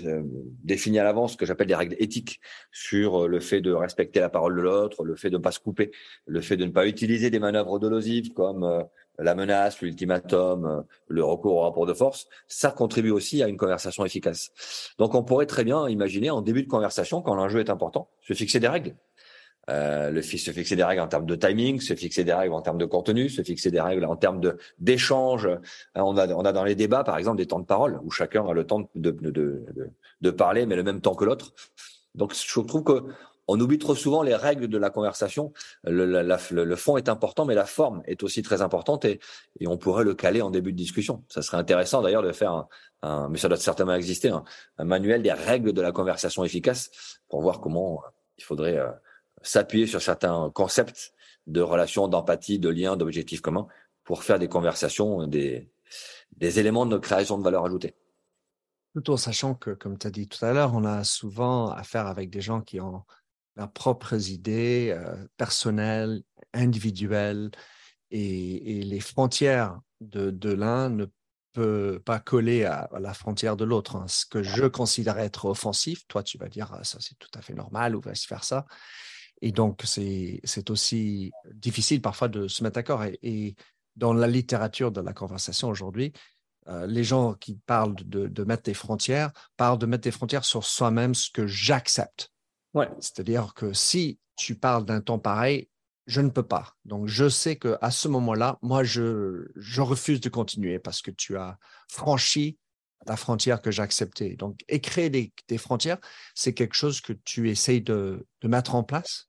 définies 0.63 0.99
à 0.99 1.03
l'avance, 1.03 1.35
que 1.35 1.45
j'appelle 1.45 1.67
des 1.67 1.75
règles 1.75 1.95
éthiques, 1.99 2.39
sur 2.71 3.27
le 3.27 3.39
fait 3.41 3.59
de 3.59 3.73
respecter 3.73 4.21
la 4.21 4.29
parole 4.29 4.55
de 4.55 4.61
l'autre, 4.61 5.03
le 5.03 5.15
fait 5.17 5.29
de 5.29 5.37
ne 5.37 5.41
pas 5.41 5.51
se 5.51 5.59
couper, 5.59 5.91
le 6.25 6.39
fait 6.39 6.55
de 6.55 6.63
ne 6.63 6.71
pas 6.71 6.87
utiliser 6.87 7.29
des 7.29 7.39
manœuvres 7.39 7.77
dolosives 7.77 8.31
comme 8.31 8.85
la 9.19 9.35
menace, 9.35 9.81
l'ultimatum, 9.81 10.65
euh, 10.65 10.81
le 11.07 11.23
recours 11.23 11.57
au 11.57 11.61
rapport 11.61 11.85
de 11.85 11.93
force, 11.93 12.27
ça 12.47 12.71
contribue 12.71 13.11
aussi 13.11 13.43
à 13.43 13.47
une 13.47 13.57
conversation 13.57 14.05
efficace. 14.05 14.51
Donc 14.97 15.13
on 15.13 15.23
pourrait 15.23 15.45
très 15.45 15.63
bien 15.63 15.87
imaginer 15.87 16.29
en 16.29 16.41
début 16.41 16.63
de 16.63 16.69
conversation, 16.69 17.21
quand 17.21 17.35
l'enjeu 17.35 17.59
est 17.59 17.69
important, 17.69 18.09
se 18.21 18.33
fixer 18.33 18.59
des 18.59 18.67
règles. 18.67 18.95
Euh, 19.69 20.09
le 20.09 20.21
se 20.21 20.51
fixer 20.51 20.75
des 20.75 20.83
règles 20.83 21.01
en 21.01 21.07
termes 21.07 21.25
de 21.25 21.35
timing, 21.35 21.79
se 21.79 21.93
fixer 21.95 22.23
des 22.23 22.33
règles 22.33 22.53
en 22.53 22.61
termes 22.61 22.77
de 22.77 22.85
contenu, 22.85 23.29
se 23.29 23.41
fixer 23.41 23.71
des 23.71 23.81
règles 23.81 24.05
en 24.05 24.15
termes 24.15 24.39
de 24.39 24.57
d'échange. 24.79 25.45
Euh, 25.45 25.57
on 25.95 26.17
a 26.17 26.27
on 26.27 26.45
a 26.45 26.51
dans 26.51 26.63
les 26.63 26.75
débats 26.75 27.03
par 27.03 27.17
exemple 27.17 27.37
des 27.37 27.45
temps 27.45 27.59
de 27.59 27.65
parole 27.65 27.99
où 28.03 28.11
chacun 28.11 28.45
a 28.47 28.53
le 28.53 28.65
temps 28.65 28.89
de 28.95 29.11
de, 29.11 29.31
de, 29.31 29.65
de 30.21 30.31
parler 30.31 30.65
mais 30.65 30.75
le 30.75 30.83
même 30.83 31.01
temps 31.01 31.15
que 31.15 31.25
l'autre. 31.25 31.53
Donc 32.15 32.33
je 32.33 32.57
trouve 32.57 32.83
que 32.83 33.03
on 33.51 33.59
oublie 33.59 33.79
trop 33.79 33.95
souvent 33.95 34.21
les 34.21 34.35
règles 34.35 34.67
de 34.67 34.77
la 34.77 34.91
conversation. 34.91 35.53
Le, 35.83 36.75
fond 36.75 36.97
est 36.97 37.09
important, 37.09 37.45
mais 37.45 37.55
la 37.55 37.65
forme 37.65 38.03
est 38.05 38.21
aussi 38.21 38.43
très 38.43 38.61
importante 38.61 39.05
et, 39.05 39.19
on 39.65 39.75
pourrait 39.75 40.03
le 40.03 40.13
caler 40.13 40.43
en 40.43 40.51
début 40.51 40.71
de 40.71 40.77
discussion. 40.77 41.23
Ça 41.29 41.41
serait 41.41 41.57
intéressant 41.57 42.03
d'ailleurs 42.03 42.21
de 42.21 42.31
faire 42.31 42.67
un, 43.01 43.27
mais 43.29 43.39
ça 43.39 43.47
doit 43.47 43.57
certainement 43.57 43.95
exister, 43.95 44.29
un, 44.29 44.43
manuel 44.83 45.23
des 45.23 45.33
règles 45.33 45.73
de 45.73 45.81
la 45.81 45.91
conversation 45.91 46.43
efficace 46.43 47.19
pour 47.27 47.41
voir 47.41 47.59
comment 47.59 48.03
il 48.37 48.43
faudrait 48.43 48.77
euh, 48.77 48.91
s'appuyer 49.41 49.87
sur 49.87 50.01
certains 50.01 50.51
concepts 50.53 51.13
de 51.47 51.61
relations, 51.61 52.07
d'empathie, 52.07 52.59
de 52.59 52.69
liens, 52.69 52.95
d'objectifs 52.97 53.41
communs 53.41 53.67
pour 54.03 54.23
faire 54.23 54.39
des 54.39 54.47
conversations, 54.47 55.27
des, 55.27 55.69
éléments 56.41 56.85
de 56.85 56.97
création 56.97 57.37
de 57.37 57.43
valeur 57.43 57.65
ajoutée. 57.65 57.95
Tout 58.95 59.11
en 59.11 59.17
sachant 59.17 59.53
que, 59.53 59.71
comme 59.71 59.97
tu 59.97 60.07
as 60.07 60.11
dit 60.11 60.27
tout 60.27 60.43
à 60.43 60.53
l'heure, 60.53 60.73
on 60.73 60.83
a 60.83 61.03
souvent 61.03 61.69
affaire 61.69 62.07
avec 62.07 62.29
des 62.29 62.41
gens 62.41 62.61
qui 62.61 62.79
ont 62.79 63.03
leurs 63.55 63.71
propres 63.71 64.29
idées 64.29 64.91
euh, 64.97 65.15
personnelles, 65.37 66.23
individuelles, 66.53 67.51
et, 68.11 68.81
les 68.83 68.99
frontières 68.99 69.79
de, 70.01 70.51
l'un 70.51 70.89
ne 70.89 71.05
peuvent 71.53 71.99
pas 71.99 72.19
coller 72.19 72.63
à, 72.63 72.89
la 72.99 73.13
frontière 73.13 73.55
de 73.55 73.65
l'autre. 73.65 73.95
Hein. 73.95 74.05
Ce 74.07 74.25
que 74.25 74.41
je 74.41 74.65
considère 74.65 75.19
être 75.19 75.45
offensif, 75.45 76.07
toi, 76.07 76.23
tu 76.23 76.37
vas 76.37 76.47
dire, 76.47 76.71
ah, 76.73 76.83
ça 76.83 76.97
c'est 76.99 77.17
tout 77.19 77.29
à 77.35 77.41
fait 77.41 77.53
normal 77.53 77.95
ou 77.95 78.01
vice 78.01 78.27
ça. 78.41 78.65
Et 79.41 79.51
donc, 79.51 79.81
c'est 79.85 80.69
aussi 80.69 81.31
difficile 81.53 82.01
parfois 82.01 82.27
de 82.27 82.47
se 82.47 82.63
mettre 82.63 82.75
d'accord. 82.75 83.03
Et, 83.03 83.55
dans 83.95 84.13
la 84.13 84.27
littérature 84.27 84.93
de 84.93 85.01
la 85.01 85.11
conversation 85.11 85.67
aujourd'hui, 85.67 86.13
euh, 86.67 86.87
les 86.87 87.03
gens 87.03 87.33
qui 87.33 87.55
parlent 87.55 87.95
de, 87.95 88.27
de, 88.27 88.43
mettre 88.45 88.63
des 88.63 88.73
frontières 88.73 89.31
parlent 89.57 89.77
de 89.77 89.85
mettre 89.85 90.03
des 90.03 90.11
frontières 90.11 90.45
sur 90.45 90.63
soi-même, 90.63 91.13
ce 91.13 91.29
que 91.29 91.47
j'accepte. 91.47 92.31
Ouais. 92.73 92.87
C'est-à-dire 93.01 93.53
que 93.53 93.73
si 93.73 94.17
tu 94.37 94.55
parles 94.55 94.85
d'un 94.85 95.01
temps 95.01 95.19
pareil, 95.19 95.67
je 96.05 96.21
ne 96.21 96.29
peux 96.29 96.43
pas. 96.43 96.75
Donc, 96.85 97.07
je 97.07 97.29
sais 97.29 97.55
que 97.57 97.77
à 97.81 97.91
ce 97.91 98.07
moment-là, 98.07 98.57
moi, 98.61 98.83
je, 98.83 99.47
je 99.55 99.81
refuse 99.81 100.21
de 100.21 100.29
continuer 100.29 100.79
parce 100.79 101.01
que 101.01 101.11
tu 101.11 101.37
as 101.37 101.57
franchi 101.89 102.57
la 103.05 103.15
frontière 103.15 103.61
que 103.61 103.71
j'acceptais. 103.71 104.35
Donc, 104.35 104.59
écrire 104.67 105.11
des, 105.11 105.33
des 105.47 105.57
frontières, 105.57 105.99
c'est 106.35 106.53
quelque 106.53 106.75
chose 106.75 107.01
que 107.01 107.13
tu 107.13 107.49
essayes 107.49 107.81
de, 107.81 108.25
de 108.41 108.47
mettre 108.47 108.75
en 108.75 108.83
place 108.83 109.28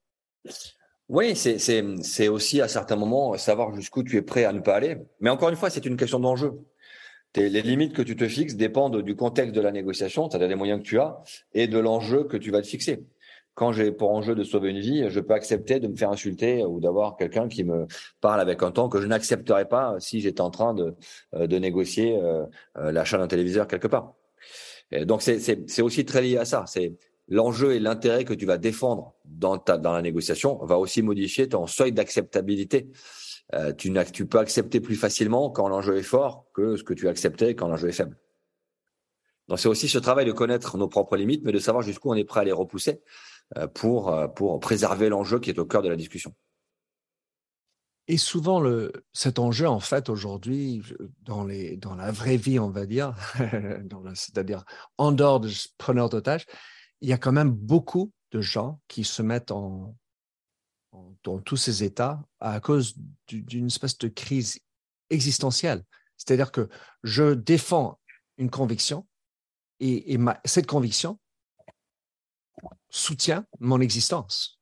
Oui, 1.08 1.34
c'est 1.34 2.28
aussi 2.28 2.60
à 2.60 2.68
certains 2.68 2.96
moments 2.96 3.36
savoir 3.36 3.74
jusqu'où 3.74 4.02
tu 4.02 4.16
es 4.16 4.22
prêt 4.22 4.44
à 4.44 4.52
ne 4.52 4.60
pas 4.60 4.76
aller. 4.76 4.96
Mais 5.20 5.30
encore 5.30 5.48
une 5.48 5.56
fois, 5.56 5.70
c'est 5.70 5.84
une 5.84 5.96
question 5.96 6.20
d'enjeu. 6.20 6.52
Les 7.36 7.62
limites 7.62 7.94
que 7.94 8.02
tu 8.02 8.16
te 8.16 8.26
fixes 8.26 8.54
dépendent 8.54 9.02
du 9.02 9.14
contexte 9.16 9.54
de 9.54 9.60
la 9.60 9.72
négociation, 9.72 10.28
c'est-à-dire 10.28 10.48
des 10.48 10.54
moyens 10.56 10.80
que 10.80 10.86
tu 10.86 10.98
as, 10.98 11.22
et 11.54 11.68
de 11.68 11.78
l'enjeu 11.78 12.24
que 12.24 12.36
tu 12.36 12.50
vas 12.50 12.62
te 12.62 12.66
fixer 12.66 13.04
quand 13.60 13.72
j'ai 13.72 13.92
pour 13.92 14.10
enjeu 14.10 14.34
de 14.34 14.42
sauver 14.42 14.70
une 14.70 14.80
vie, 14.80 15.10
je 15.10 15.20
peux 15.20 15.34
accepter 15.34 15.80
de 15.80 15.88
me 15.88 15.94
faire 15.94 16.10
insulter 16.10 16.64
ou 16.64 16.80
d'avoir 16.80 17.18
quelqu'un 17.18 17.46
qui 17.46 17.62
me 17.62 17.86
parle 18.22 18.40
avec 18.40 18.62
un 18.62 18.70
ton 18.70 18.88
que 18.88 19.02
je 19.02 19.06
n'accepterais 19.06 19.68
pas 19.68 19.96
si 19.98 20.22
j'étais 20.22 20.40
en 20.40 20.48
train 20.48 20.72
de, 20.72 20.94
euh, 21.34 21.46
négocier 21.46 22.16
euh, 22.16 22.46
euh, 22.78 22.90
l'achat 22.90 23.18
d'un 23.18 23.26
téléviseur 23.28 23.68
quelque 23.68 23.86
part. 23.86 24.14
Donc 25.02 25.20
c'est 25.20 25.82
aussi 25.82 26.04
très 26.06 26.22
lié 26.22 26.38
à 26.38 26.44
ça. 26.44 26.64
L'enjeu 27.30 27.72
et 27.72 27.80
l'intérêt 27.80 28.24
que 28.24 28.34
tu 28.34 28.44
vas 28.44 28.58
défendre 28.58 29.14
dans 29.24 29.56
ta 29.56 29.78
dans 29.78 29.92
la 29.92 30.02
négociation 30.02 30.62
va 30.64 30.78
aussi 30.78 31.00
modifier 31.00 31.48
ton 31.48 31.66
seuil 31.66 31.92
d'acceptabilité. 31.92 32.90
tu, 33.78 33.92
tu 34.12 34.26
peux 34.26 34.38
accepter 34.38 34.80
plus 34.80 34.96
facilement 34.96 35.50
quand 35.50 35.68
l'enjeu 35.68 35.96
est 35.96 36.02
fort 36.02 36.46
que 36.54 36.76
ce 36.76 36.84
que 36.84 36.94
tu 36.94 37.08
acceptais 37.08 37.54
quand 37.54 37.68
l'enjeu 37.68 37.88
est 37.88 37.92
faible. 37.92 38.18
Donc 39.50 39.58
c'est 39.58 39.68
aussi 39.68 39.88
ce 39.88 39.98
travail 39.98 40.24
de 40.26 40.32
connaître 40.32 40.78
nos 40.78 40.86
propres 40.86 41.16
limites, 41.16 41.42
mais 41.44 41.50
de 41.50 41.58
savoir 41.58 41.82
jusqu'où 41.82 42.10
on 42.10 42.14
est 42.14 42.24
prêt 42.24 42.40
à 42.40 42.44
les 42.44 42.52
repousser 42.52 43.02
euh, 43.56 43.66
pour, 43.66 44.14
euh, 44.14 44.28
pour 44.28 44.60
préserver 44.60 45.08
l'enjeu 45.08 45.40
qui 45.40 45.50
est 45.50 45.58
au 45.58 45.66
cœur 45.66 45.82
de 45.82 45.88
la 45.88 45.96
discussion. 45.96 46.32
Et 48.06 48.16
souvent, 48.16 48.60
le, 48.60 48.92
cet 49.12 49.40
enjeu, 49.40 49.68
en 49.68 49.80
fait, 49.80 50.08
aujourd'hui, 50.08 50.82
dans, 51.22 51.48
dans 51.78 51.94
la 51.96 52.12
vraie 52.12 52.36
vie, 52.36 52.60
on 52.60 52.70
va 52.70 52.86
dire, 52.86 53.14
c'est-à-dire 54.14 54.64
en 54.98 55.10
dehors 55.10 55.40
de 55.40 55.50
preneur 55.78 56.08
d'otages, 56.08 56.46
il 57.00 57.08
y 57.08 57.12
a 57.12 57.18
quand 57.18 57.32
même 57.32 57.50
beaucoup 57.50 58.12
de 58.32 58.40
gens 58.40 58.80
qui 58.88 59.04
se 59.04 59.22
mettent 59.22 59.50
en, 59.50 59.94
dans 61.22 61.38
tous 61.38 61.56
ces 61.56 61.84
états 61.84 62.22
à 62.40 62.60
cause 62.60 62.94
d'une 63.28 63.66
espèce 63.66 63.98
de 63.98 64.08
crise 64.08 64.58
existentielle. 65.10 65.82
C'est-à-dire 66.16 66.52
que 66.52 66.68
je 67.02 67.34
défends 67.34 67.98
une 68.36 68.50
conviction 68.50 69.06
et, 69.80 70.18
cette 70.44 70.66
conviction, 70.66 71.18
soutient 72.90 73.46
mon 73.60 73.80
existence. 73.80 74.60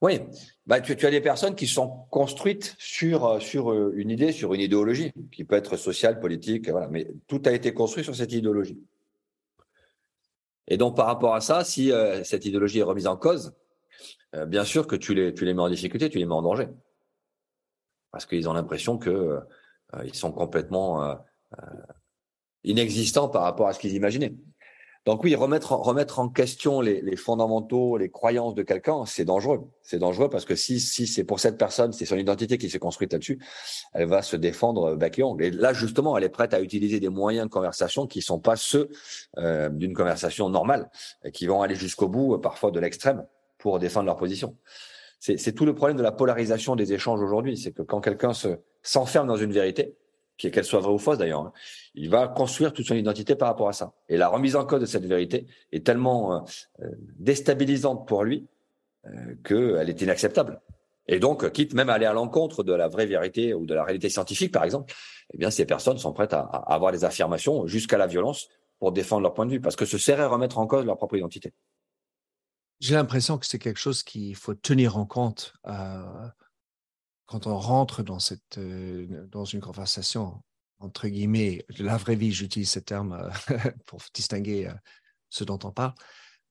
Oui, 0.00 0.20
bah, 0.66 0.80
tu, 0.80 0.92
as 1.04 1.10
des 1.10 1.20
personnes 1.20 1.56
qui 1.56 1.66
sont 1.66 1.88
construites 2.10 2.76
sur, 2.78 3.42
sur 3.42 3.72
euh, 3.72 3.92
une 3.96 4.10
idée, 4.10 4.30
sur 4.30 4.54
une 4.54 4.60
idéologie, 4.60 5.10
qui 5.32 5.42
peut 5.42 5.56
être 5.56 5.76
sociale, 5.76 6.20
politique, 6.20 6.68
voilà, 6.68 6.86
mais 6.86 7.08
tout 7.26 7.42
a 7.46 7.52
été 7.52 7.74
construit 7.74 8.04
sur 8.04 8.14
cette 8.14 8.32
idéologie. 8.32 8.78
Et 10.68 10.76
donc, 10.76 10.96
par 10.96 11.06
rapport 11.06 11.34
à 11.34 11.40
ça, 11.40 11.64
si 11.64 11.90
euh, 11.90 12.22
cette 12.24 12.44
idéologie 12.44 12.78
est 12.78 12.84
remise 12.84 13.06
en 13.06 13.16
cause, 13.16 13.54
bien 14.46 14.64
sûr 14.64 14.86
que 14.86 14.94
tu 14.94 15.14
les, 15.14 15.32
tu 15.32 15.46
les 15.46 15.54
mets 15.54 15.62
en 15.62 15.70
difficulté, 15.70 16.10
tu 16.10 16.18
les 16.18 16.26
mets 16.26 16.34
en 16.34 16.42
danger. 16.42 16.68
Parce 18.12 18.26
qu'ils 18.26 18.46
ont 18.48 18.52
l'impression 18.52 18.98
que 18.98 19.40
ils 20.04 20.14
sont 20.14 20.32
complètement 20.32 21.18
inexistants 22.62 23.30
par 23.30 23.42
rapport 23.42 23.68
à 23.68 23.72
ce 23.72 23.78
qu'ils 23.78 23.94
imaginaient. 23.94 24.34
Donc 25.06 25.24
oui, 25.24 25.34
remettre, 25.34 25.72
remettre 25.72 26.18
en 26.18 26.28
question 26.28 26.80
les, 26.80 27.16
fondamentaux, 27.16 27.96
les 27.96 28.10
croyances 28.10 28.54
de 28.54 28.62
quelqu'un, 28.62 29.04
c'est 29.06 29.24
dangereux. 29.24 29.68
C'est 29.82 29.98
dangereux 29.98 30.28
parce 30.28 30.44
que 30.44 30.54
si, 30.54 30.80
si 30.80 31.06
c'est 31.06 31.24
pour 31.24 31.40
cette 31.40 31.56
personne, 31.56 31.92
c'est 31.92 32.04
son 32.04 32.16
identité 32.16 32.58
qui 32.58 32.68
s'est 32.68 32.78
construite 32.78 33.12
là-dessus, 33.12 33.38
elle 33.94 34.06
va 34.06 34.22
se 34.22 34.36
défendre 34.36 34.96
bec 34.96 35.18
et 35.18 35.22
ongle. 35.22 35.44
Et 35.44 35.50
là, 35.50 35.72
justement, 35.72 36.16
elle 36.18 36.24
est 36.24 36.28
prête 36.28 36.52
à 36.52 36.60
utiliser 36.60 37.00
des 37.00 37.08
moyens 37.08 37.46
de 37.46 37.50
conversation 37.50 38.06
qui 38.06 38.20
sont 38.20 38.38
pas 38.38 38.56
ceux 38.56 38.90
euh, 39.38 39.68
d'une 39.70 39.94
conversation 39.94 40.50
normale, 40.50 40.90
et 41.24 41.32
qui 41.32 41.46
vont 41.46 41.62
aller 41.62 41.74
jusqu'au 41.74 42.08
bout, 42.08 42.34
euh, 42.34 42.38
parfois 42.38 42.70
de 42.70 42.80
l'extrême, 42.80 43.24
pour 43.56 43.78
défendre 43.78 44.06
leur 44.06 44.16
position. 44.16 44.56
C'est 45.20 45.52
tout 45.52 45.64
le 45.64 45.74
problème 45.74 45.96
de 45.96 46.02
la 46.02 46.12
polarisation 46.12 46.76
des 46.76 46.92
échanges 46.92 47.20
aujourd'hui. 47.20 47.56
C'est 47.56 47.72
que 47.72 47.82
quand 47.82 48.00
quelqu'un 48.00 48.32
se 48.32 48.60
s'enferme 48.82 49.26
dans 49.26 49.36
une 49.36 49.52
vérité, 49.52 49.96
qu'elle 50.38 50.64
soit 50.64 50.80
vraie 50.80 50.92
ou 50.92 50.98
fausse 50.98 51.18
d'ailleurs, 51.18 51.40
hein, 51.40 51.52
il 51.94 52.08
va 52.08 52.28
construire 52.28 52.72
toute 52.72 52.86
son 52.86 52.94
identité 52.94 53.34
par 53.34 53.48
rapport 53.48 53.68
à 53.68 53.72
ça. 53.72 53.92
Et 54.08 54.16
la 54.16 54.28
remise 54.28 54.56
en 54.56 54.64
cause 54.64 54.80
de 54.80 54.86
cette 54.86 55.04
vérité 55.04 55.46
est 55.72 55.84
tellement 55.84 56.34
euh, 56.34 56.40
euh, 56.82 56.90
déstabilisante 57.18 58.06
pour 58.06 58.24
lui 58.24 58.46
euh, 59.06 59.34
qu'elle 59.44 59.90
est 59.90 60.00
inacceptable. 60.00 60.60
Et 61.08 61.18
donc, 61.18 61.50
quitte 61.52 61.74
même 61.74 61.90
à 61.90 61.94
aller 61.94 62.06
à 62.06 62.12
l'encontre 62.12 62.62
de 62.62 62.72
la 62.72 62.86
vraie 62.86 63.06
vérité 63.06 63.54
ou 63.54 63.66
de 63.66 63.74
la 63.74 63.82
réalité 63.82 64.08
scientifique, 64.08 64.52
par 64.52 64.64
exemple, 64.64 64.94
eh 65.32 65.38
bien, 65.38 65.50
ces 65.50 65.64
personnes 65.64 65.98
sont 65.98 66.12
prêtes 66.12 66.34
à, 66.34 66.40
avoir 66.40 66.92
des 66.92 67.04
affirmations 67.04 67.66
jusqu'à 67.66 67.98
la 67.98 68.06
violence 68.06 68.48
pour 68.78 68.92
défendre 68.92 69.22
leur 69.22 69.34
point 69.34 69.46
de 69.46 69.50
vue, 69.50 69.60
parce 69.60 69.74
que 69.74 69.86
ce 69.86 69.98
serait 69.98 70.26
remettre 70.26 70.58
en 70.58 70.66
cause 70.66 70.84
leur 70.84 70.96
propre 70.96 71.16
identité. 71.16 71.52
J'ai 72.80 72.94
l'impression 72.94 73.38
que 73.38 73.46
c'est 73.46 73.58
quelque 73.58 73.80
chose 73.80 74.02
qu'il 74.02 74.36
faut 74.36 74.54
tenir 74.54 74.98
en 74.98 75.06
compte 75.06 75.54
quand 77.28 77.46
on 77.46 77.56
rentre 77.56 78.02
dans, 78.02 78.18
cette, 78.18 78.58
dans 78.58 79.44
une 79.44 79.60
conversation 79.60 80.42
entre 80.80 81.08
guillemets, 81.08 81.64
de 81.76 81.84
la 81.84 81.96
vraie 81.96 82.14
vie, 82.14 82.32
j'utilise 82.32 82.70
ce 82.70 82.78
terme 82.78 83.12
euh, 83.50 83.56
pour 83.86 84.00
distinguer 84.14 84.68
euh, 84.68 84.72
ce 85.28 85.44
dont 85.44 85.58
on 85.64 85.70
parle, 85.70 85.94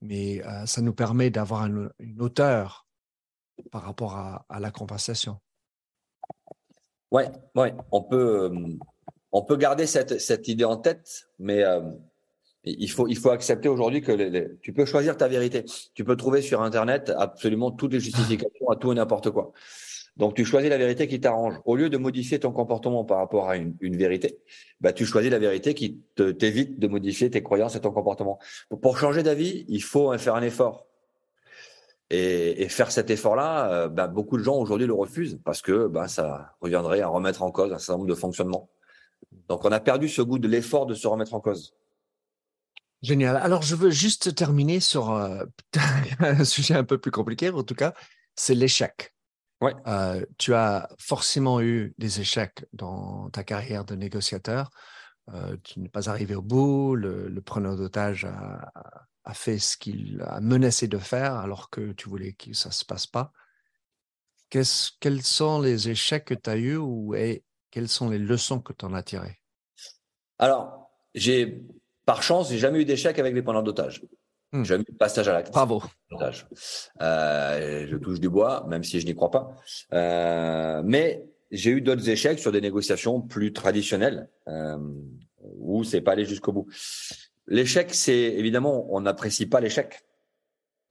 mais 0.00 0.44
euh, 0.46 0.66
ça 0.66 0.80
nous 0.82 0.92
permet 0.92 1.30
d'avoir 1.30 1.66
une, 1.66 1.90
hauteur 2.18 2.86
par 3.72 3.82
rapport 3.82 4.16
à, 4.16 4.60
la 4.60 4.70
conversation. 4.70 5.38
Oui, 7.10 7.24
ouais. 7.56 7.74
on, 7.90 8.02
peut, 8.02 8.52
on 9.32 9.42
peut 9.42 9.56
garder 9.56 9.86
cette, 9.86 10.20
cette 10.20 10.46
idée 10.46 10.64
en 10.64 10.76
tête, 10.76 11.28
mais 11.40 11.64
il, 12.62 12.88
faut, 12.88 13.08
il 13.08 13.16
faut 13.16 13.30
accepter 13.30 13.68
aujourd'hui 13.68 14.00
que 14.00 14.56
tu 14.60 14.72
peux 14.72 14.84
choisir 14.84 15.16
ta 15.16 15.26
vérité. 15.26 15.64
Tu 15.94 16.04
peux 16.04 16.16
trouver 16.16 16.40
sur 16.40 16.62
Internet 16.62 17.12
absolument 17.16 17.72
toutes 17.72 17.94
les 17.94 18.00
justifications 18.00 18.68
à 18.68 18.76
tout 18.76 18.92
et 18.92 18.94
n'importe 18.94 19.30
quoi. 19.30 19.52
Donc, 20.18 20.34
tu 20.34 20.44
choisis 20.44 20.68
la 20.68 20.78
vérité 20.78 21.06
qui 21.06 21.20
t'arrange. 21.20 21.54
Au 21.64 21.76
lieu 21.76 21.88
de 21.88 21.96
modifier 21.96 22.40
ton 22.40 22.50
comportement 22.50 23.04
par 23.04 23.18
rapport 23.18 23.48
à 23.48 23.56
une, 23.56 23.76
vérité, 23.96 24.40
bah, 24.80 24.92
tu 24.92 25.06
choisis 25.06 25.30
la 25.30 25.38
vérité 25.38 25.74
qui 25.74 26.02
t'évite 26.16 26.80
de 26.80 26.88
modifier 26.88 27.30
tes 27.30 27.42
croyances 27.42 27.76
et 27.76 27.80
ton 27.80 27.92
comportement. 27.92 28.40
Pour, 28.82 28.98
changer 28.98 29.22
d'avis, 29.22 29.64
il 29.68 29.82
faut 29.82 30.16
faire 30.18 30.34
un 30.34 30.42
effort. 30.42 30.86
Et, 32.10 32.68
faire 32.68 32.90
cet 32.90 33.10
effort-là, 33.10 33.70
euh, 33.70 33.88
bah, 33.88 34.08
beaucoup 34.08 34.38
de 34.38 34.42
gens 34.42 34.56
aujourd'hui 34.56 34.86
le 34.88 34.94
refusent 34.94 35.38
parce 35.44 35.62
que 35.62 35.86
bah, 35.86 36.08
ça 36.08 36.56
reviendrait 36.60 37.00
à 37.00 37.08
remettre 37.08 37.42
en 37.42 37.52
cause 37.52 37.72
un 37.72 37.78
certain 37.78 37.98
nombre 37.98 38.08
de 38.08 38.14
fonctionnements. 38.14 38.68
Donc, 39.48 39.64
on 39.64 39.70
a 39.70 39.78
perdu 39.78 40.08
ce 40.08 40.22
goût 40.22 40.38
de 40.38 40.48
l'effort 40.48 40.86
de 40.86 40.94
se 40.94 41.06
remettre 41.06 41.34
en 41.34 41.40
cause. 41.40 41.74
Génial. 43.02 43.36
Alors, 43.36 43.62
je 43.62 43.76
veux 43.76 43.90
juste 43.90 44.34
terminer 44.34 44.80
sur 44.80 45.12
euh, 45.12 45.44
un 46.18 46.44
sujet 46.44 46.74
un 46.74 46.84
peu 46.84 46.98
plus 46.98 47.12
compliqué, 47.12 47.50
en 47.50 47.62
tout 47.62 47.76
cas, 47.76 47.94
c'est 48.34 48.54
l'échec. 48.54 49.14
Ouais. 49.60 49.74
Euh, 49.86 50.24
tu 50.38 50.54
as 50.54 50.88
forcément 50.98 51.60
eu 51.60 51.94
des 51.98 52.20
échecs 52.20 52.64
dans 52.72 53.28
ta 53.30 53.42
carrière 53.42 53.84
de 53.84 53.94
négociateur. 53.94 54.70
tu 55.64 55.80
n'es 55.80 55.88
pas 55.88 56.08
arrivé 56.08 56.34
au 56.34 56.42
bout, 56.42 56.94
le, 56.94 57.40
preneur 57.42 57.76
d'otage 57.76 58.24
a, 58.24 58.70
a, 59.24 59.34
fait 59.34 59.58
ce 59.58 59.76
qu'il 59.76 60.22
a 60.26 60.40
menacé 60.40 60.86
de 60.86 60.98
faire 60.98 61.34
alors 61.34 61.70
que 61.70 61.92
tu 61.92 62.08
voulais 62.08 62.32
que 62.34 62.52
ça 62.52 62.68
ne 62.68 62.74
se 62.74 62.84
passe 62.84 63.06
pas. 63.06 63.32
quels 64.48 65.22
sont 65.22 65.60
les 65.60 65.88
échecs 65.88 66.26
que 66.26 66.34
tu 66.34 66.50
as 66.50 66.56
eus 66.56 66.76
ou 66.76 67.14
et 67.14 67.42
quelles 67.70 67.88
sont 67.88 68.08
les 68.10 68.18
leçons 68.18 68.60
que 68.60 68.72
tu 68.72 68.84
en 68.84 68.94
as 68.94 69.02
tirées? 69.02 69.40
Alors, 70.38 70.90
j'ai 71.14 71.62
par 72.08 72.22
chance, 72.22 72.48
j'ai 72.48 72.58
jamais 72.58 72.80
eu 72.80 72.84
d'échec 72.86 73.18
avec 73.18 73.34
les 73.34 73.42
preneurs 73.42 73.62
d'otages. 73.62 74.02
J'ai 74.52 74.64
jamais 74.64 74.84
de 74.84 74.96
passage 74.96 75.28
à 75.28 75.32
l'acte. 75.32 75.52
Bravo. 75.52 75.82
Euh, 77.02 77.86
je 77.86 77.96
touche 77.96 78.20
du 78.20 78.28
bois, 78.28 78.66
même 78.68 78.82
si 78.82 79.00
je 79.00 79.06
n'y 79.06 79.14
crois 79.14 79.30
pas. 79.30 79.54
Euh, 79.92 80.82
mais 80.84 81.24
j'ai 81.50 81.70
eu 81.70 81.80
d'autres 81.80 82.08
échecs 82.08 82.38
sur 82.38 82.52
des 82.52 82.60
négociations 82.60 83.20
plus 83.20 83.52
traditionnelles 83.52 84.28
euh, 84.48 84.78
où 85.58 85.84
c'est 85.84 86.00
pas 86.00 86.12
allé 86.12 86.24
jusqu'au 86.24 86.52
bout. 86.52 86.66
L'échec, 87.46 87.94
c'est 87.94 88.12
évidemment, 88.12 88.86
on 88.90 89.02
n'apprécie 89.02 89.46
pas 89.46 89.60
l'échec, 89.60 90.02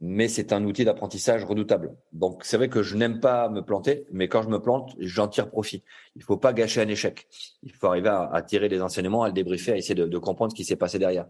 mais 0.02 0.28
c'est 0.28 0.54
un 0.54 0.64
outil 0.64 0.86
d'apprentissage 0.86 1.44
redoutable. 1.44 1.96
Donc 2.14 2.44
c'est 2.44 2.58
vrai 2.58 2.70
que 2.70 2.84
je 2.84 2.96
n'aime 2.96 3.20
pas 3.20 3.50
me 3.50 3.62
planter, 3.62 4.06
mais 4.12 4.28
quand 4.28 4.44
je 4.44 4.50
me 4.50 4.60
plante, 4.60 4.96
j'en 5.00 5.28
tire 5.28 5.50
profit. 5.50 5.84
Il 6.16 6.24
faut 6.24 6.38
pas 6.38 6.54
gâcher 6.54 6.82
un 6.82 6.88
échec. 6.88 7.28
Il 7.64 7.74
faut 7.74 7.88
arriver 7.88 8.10
à, 8.10 8.42
tirer 8.44 8.70
des 8.70 8.82
enseignements, 8.82 9.24
à 9.24 9.28
le 9.28 9.34
débriefer, 9.34 9.72
à 9.72 9.78
essayer 9.78 9.96
de, 9.96 10.06
de 10.06 10.18
comprendre 10.20 10.52
ce 10.52 10.56
qui 10.56 10.64
s'est 10.64 10.76
passé 10.76 11.00
derrière. 11.00 11.28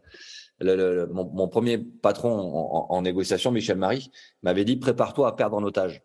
Mon, 0.62 1.48
premier 1.48 1.78
patron 1.78 2.32
en, 2.90 3.02
négociation, 3.02 3.52
Michel 3.52 3.78
Marie, 3.78 4.12
m'avait 4.42 4.66
dit 4.66 4.78
prépare-toi 4.78 5.28
à 5.28 5.32
perdre 5.34 5.58
en 5.58 5.64
otage. 5.64 6.02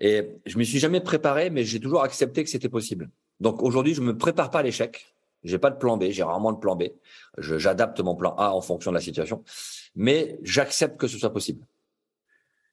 Et 0.00 0.40
je 0.46 0.58
me 0.58 0.64
suis 0.64 0.78
jamais 0.78 1.00
préparé, 1.00 1.50
mais 1.50 1.64
j'ai 1.64 1.80
toujours 1.80 2.02
accepté 2.02 2.42
que 2.42 2.50
c'était 2.50 2.68
possible. 2.68 3.10
Donc 3.38 3.62
aujourd'hui, 3.62 3.94
je 3.94 4.00
me 4.00 4.16
prépare 4.16 4.50
pas 4.50 4.60
à 4.60 4.62
l'échec. 4.62 5.14
J'ai 5.42 5.58
pas 5.58 5.70
de 5.70 5.76
plan 5.76 5.96
B, 5.96 6.04
j'ai 6.10 6.22
rarement 6.22 6.52
de 6.52 6.58
plan 6.58 6.76
B. 6.76 6.84
J'adapte 7.38 8.00
mon 8.00 8.14
plan 8.14 8.34
A 8.36 8.52
en 8.52 8.60
fonction 8.60 8.90
de 8.90 8.96
la 8.96 9.00
situation, 9.00 9.42
mais 9.94 10.38
j'accepte 10.42 10.98
que 10.98 11.06
ce 11.06 11.18
soit 11.18 11.32
possible. 11.32 11.66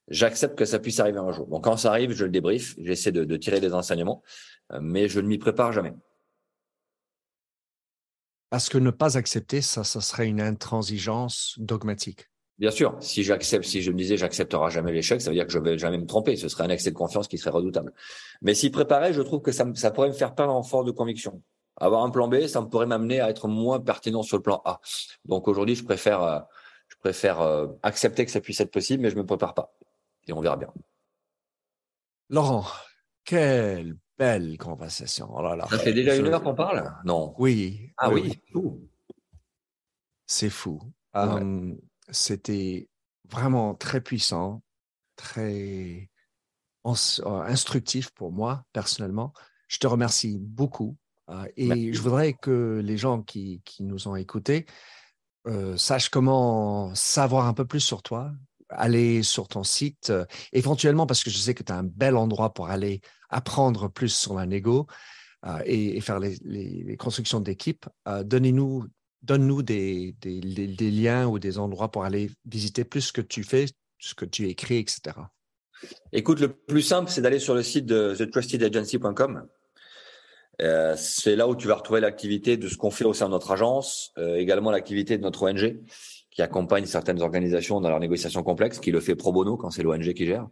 J'accepte 0.09 0.57
que 0.57 0.65
ça 0.65 0.79
puisse 0.79 0.99
arriver 0.99 1.19
un 1.19 1.31
jour. 1.31 1.47
Donc 1.47 1.65
quand 1.65 1.77
ça 1.77 1.89
arrive, 1.89 2.13
je 2.13 2.23
le 2.23 2.31
débrief, 2.31 2.75
j'essaie 2.79 3.11
de, 3.11 3.25
de, 3.25 3.37
tirer 3.37 3.59
des 3.59 3.73
enseignements, 3.73 4.23
euh, 4.71 4.79
mais 4.81 5.09
je 5.09 5.19
ne 5.19 5.27
m'y 5.27 5.37
prépare 5.37 5.73
jamais. 5.73 5.93
Parce 8.49 8.69
que 8.69 8.77
ne 8.77 8.91
pas 8.91 9.17
accepter, 9.17 9.61
ça, 9.61 9.83
ça 9.83 10.01
serait 10.01 10.27
une 10.27 10.41
intransigeance 10.41 11.55
dogmatique. 11.57 12.29
Bien 12.57 12.71
sûr, 12.71 12.97
si 13.01 13.23
j'accepte, 13.23 13.65
si 13.65 13.83
je 13.83 13.91
me 13.91 13.97
disais 13.97 14.17
j'accepterai 14.17 14.71
jamais 14.71 14.91
l'échec, 14.91 15.21
ça 15.21 15.29
veut 15.29 15.35
dire 15.35 15.45
que 15.45 15.51
je 15.51 15.59
vais 15.59 15.77
jamais 15.77 15.99
me 15.99 16.07
tromper. 16.07 16.35
Ce 16.37 16.47
serait 16.47 16.63
un 16.63 16.69
excès 16.69 16.89
de 16.89 16.95
confiance 16.95 17.27
qui 17.27 17.37
serait 17.37 17.51
redoutable. 17.51 17.93
Mais 18.41 18.55
s'y 18.55 18.71
préparer, 18.71 19.13
je 19.13 19.21
trouve 19.21 19.41
que 19.41 19.51
ça, 19.51 19.65
ça 19.75 19.91
pourrait 19.91 20.07
me 20.07 20.13
faire 20.13 20.33
perdre 20.33 20.53
en 20.53 20.63
force 20.63 20.85
de 20.85 20.91
conviction. 20.91 21.43
Avoir 21.75 22.03
un 22.03 22.09
plan 22.09 22.27
B, 22.27 22.47
ça 22.47 22.61
me 22.61 22.67
pourrait 22.67 22.87
m'amener 22.87 23.19
à 23.19 23.29
être 23.29 23.47
moins 23.47 23.79
pertinent 23.79 24.23
sur 24.23 24.37
le 24.37 24.43
plan 24.43 24.63
A. 24.65 24.79
Donc 25.25 25.47
aujourd'hui, 25.47 25.75
je 25.75 25.83
préfère, 25.83 26.23
euh, 26.23 26.39
je 26.87 26.95
préfère 26.97 27.41
euh, 27.41 27.67
accepter 27.83 28.25
que 28.25 28.31
ça 28.31 28.41
puisse 28.41 28.59
être 28.59 28.71
possible, 28.71 29.03
mais 29.03 29.11
je 29.11 29.17
me 29.17 29.25
prépare 29.25 29.53
pas. 29.53 29.71
Et 30.27 30.33
on 30.33 30.41
verra 30.41 30.57
bien. 30.57 30.73
Laurent, 32.29 32.65
quelle 33.23 33.95
belle 34.17 34.57
conversation. 34.57 35.29
Oh 35.33 35.41
là 35.41 35.55
là. 35.55 35.67
Ça 35.69 35.79
fait 35.79 35.93
déjà 35.93 36.15
une 36.15 36.27
heure 36.27 36.41
qu'on 36.41 36.55
parle? 36.55 36.93
Non. 37.05 37.33
Oui. 37.37 37.91
Ah 37.97 38.09
oui. 38.09 38.41
C'est 40.25 40.49
fou. 40.49 40.81
Hum, 41.13 41.79
c'était 42.09 42.89
vraiment 43.29 43.73
très 43.73 44.01
puissant, 44.01 44.61
très 45.15 46.09
euh, 46.85 47.41
instructif 47.43 48.11
pour 48.11 48.31
moi 48.31 48.63
personnellement. 48.73 49.33
Je 49.67 49.77
te 49.77 49.87
remercie 49.87 50.37
beaucoup. 50.39 50.97
Euh, 51.29 51.45
et 51.57 51.91
je 51.91 52.01
voudrais 52.01 52.33
que 52.33 52.81
les 52.83 52.97
gens 52.97 53.21
qui, 53.21 53.61
qui 53.65 53.83
nous 53.83 54.07
ont 54.07 54.15
écoutés 54.15 54.65
euh, 55.47 55.75
sachent 55.75 56.09
comment 56.09 56.93
savoir 56.95 57.47
un 57.47 57.53
peu 57.53 57.65
plus 57.65 57.81
sur 57.81 58.01
toi, 58.01 58.31
aller 58.69 59.23
sur 59.23 59.47
ton 59.47 59.63
site, 59.63 60.11
éventuellement 60.53 61.05
parce 61.05 61.23
que 61.23 61.29
je 61.29 61.37
sais 61.37 61.53
que 61.53 61.63
tu 61.63 61.71
as 61.71 61.77
un 61.77 61.83
bel 61.83 62.15
endroit 62.15 62.53
pour 62.53 62.69
aller 62.69 63.01
apprendre 63.29 63.89
plus 63.89 64.13
sur 64.13 64.35
la 64.35 64.45
négo 64.45 64.87
et, 65.65 66.01
faire 66.01 66.19
les, 66.19 66.97
constructions 66.97 67.39
d'équipe. 67.39 67.85
Donnez-nous 68.23 68.85
donne-nous 69.21 69.61
des, 69.63 70.15
des, 70.21 70.91
liens 70.91 71.27
ou 71.27 71.39
des 71.39 71.59
endroits 71.59 71.91
pour 71.91 72.03
aller 72.03 72.29
visiter 72.45 72.83
plus 72.83 73.01
ce 73.01 73.13
que 73.13 73.21
tu 73.21 73.43
fais, 73.43 73.65
ce 73.99 74.13
que 74.13 74.25
tu 74.25 74.47
écris, 74.47 74.77
etc. 74.77 75.17
Écoute, 76.11 76.39
le 76.39 76.53
plus 76.53 76.81
simple, 76.81 77.11
c'est 77.11 77.21
d'aller 77.21 77.39
sur 77.39 77.53
le 77.53 77.63
site 77.63 77.85
de 77.85 78.15
thetrustedagency.com. 78.15 79.47
Euh, 80.61 80.95
c'est 80.97 81.35
là 81.35 81.47
où 81.47 81.55
tu 81.55 81.67
vas 81.67 81.75
retrouver 81.75 82.01
l'activité 82.01 82.57
de 82.57 82.67
ce 82.67 82.77
qu'on 82.77 82.89
fait 82.89 83.05
au 83.05 83.13
sein 83.13 83.27
de 83.27 83.31
notre 83.31 83.51
agence, 83.51 84.11
euh, 84.17 84.37
également 84.37 84.71
l'activité 84.71 85.17
de 85.17 85.21
notre 85.21 85.43
ONG 85.43 85.79
qui 86.37 86.43
accompagne 86.43 86.85
certaines 86.85 87.19
organisations 87.23 87.81
dans 87.81 87.89
leurs 87.89 87.99
négociations 87.99 88.43
complexes, 88.43 88.77
qui 88.77 88.91
le 88.91 88.99
fait 88.99 89.15
pro 89.15 89.33
bono 89.33 89.57
quand 89.57 89.71
c'est 89.71 89.81
l'ONG 89.81 90.13
qui 90.13 90.27
gère. 90.27 90.47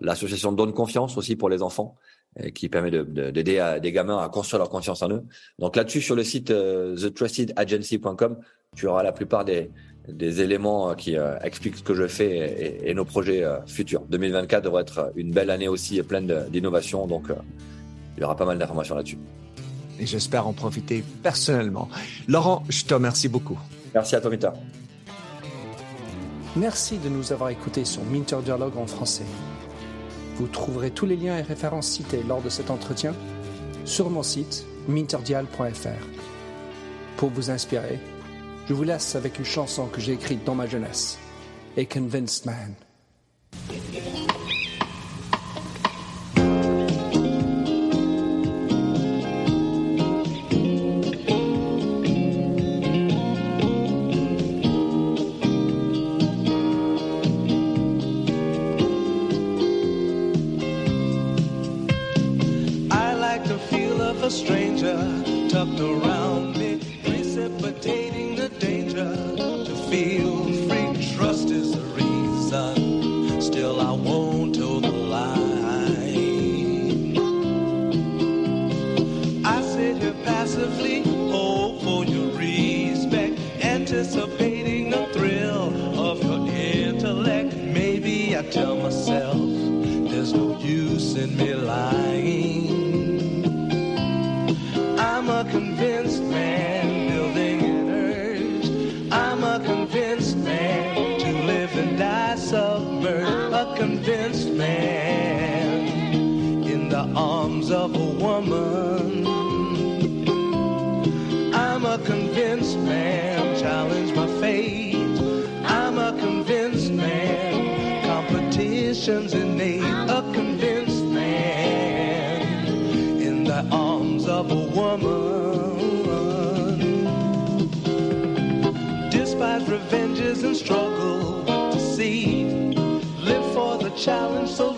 L'association 0.00 0.50
Donne 0.50 0.72
Confiance 0.72 1.16
aussi 1.16 1.36
pour 1.36 1.48
les 1.48 1.62
enfants, 1.62 1.94
euh, 2.40 2.50
qui 2.50 2.68
permet 2.68 2.90
d'aider 2.90 3.32
de, 3.32 3.78
des 3.78 3.92
gamins 3.92 4.18
à 4.18 4.28
construire 4.28 4.58
leur 4.58 4.68
confiance 4.68 5.00
en 5.00 5.10
eux. 5.10 5.22
Donc 5.60 5.76
là-dessus, 5.76 6.00
sur 6.00 6.16
le 6.16 6.24
site 6.24 6.50
euh, 6.50 6.96
thetrustedagency.com, 6.96 8.36
tu 8.74 8.88
auras 8.88 9.04
la 9.04 9.12
plupart 9.12 9.44
des, 9.44 9.70
des 10.08 10.40
éléments 10.40 10.90
euh, 10.90 10.94
qui 10.94 11.14
expliquent 11.44 11.76
ce 11.76 11.84
que 11.84 11.94
je 11.94 12.08
fais 12.08 12.80
et, 12.82 12.90
et 12.90 12.94
nos 12.94 13.04
projets 13.04 13.44
futurs. 13.68 14.02
2024 14.08 14.64
devrait 14.64 14.82
être 14.82 15.12
une 15.14 15.30
belle 15.30 15.50
année 15.50 15.68
aussi, 15.68 16.02
pleine 16.02 16.46
d'innovation, 16.50 17.06
donc 17.06 17.26
il 18.16 18.22
y 18.22 18.24
aura 18.24 18.34
pas 18.34 18.46
mal 18.46 18.58
d'informations 18.58 18.96
là-dessus. 18.96 19.18
Et 20.00 20.06
j'espère 20.06 20.48
en 20.48 20.52
profiter 20.52 21.04
personnellement. 21.22 21.88
Laurent, 22.26 22.64
je 22.68 22.84
te 22.84 22.92
remercie 22.92 23.28
beaucoup. 23.28 23.60
Merci 23.94 24.16
à 24.16 24.20
toi, 24.20 24.28
Minter. 24.28 24.50
Merci 26.54 26.98
de 26.98 27.08
nous 27.08 27.32
avoir 27.32 27.48
écoutés 27.48 27.86
sur 27.86 28.04
Minter 28.04 28.36
Dialogue 28.44 28.76
en 28.76 28.86
français. 28.86 29.24
Vous 30.36 30.46
trouverez 30.46 30.90
tous 30.90 31.06
les 31.06 31.16
liens 31.16 31.38
et 31.38 31.42
références 31.42 31.88
cités 31.88 32.22
lors 32.22 32.42
de 32.42 32.50
cet 32.50 32.70
entretien 32.70 33.14
sur 33.86 34.10
mon 34.10 34.22
site 34.22 34.66
minterdial.fr. 34.86 36.06
Pour 37.16 37.30
vous 37.30 37.50
inspirer, 37.50 37.98
je 38.68 38.74
vous 38.74 38.82
laisse 38.82 39.16
avec 39.16 39.38
une 39.38 39.46
chanson 39.46 39.86
que 39.86 40.02
j'ai 40.02 40.12
écrite 40.12 40.44
dans 40.44 40.54
ma 40.54 40.66
jeunesse, 40.66 41.18
A 41.78 41.86
Convinced 41.86 42.44
Man. 42.44 42.74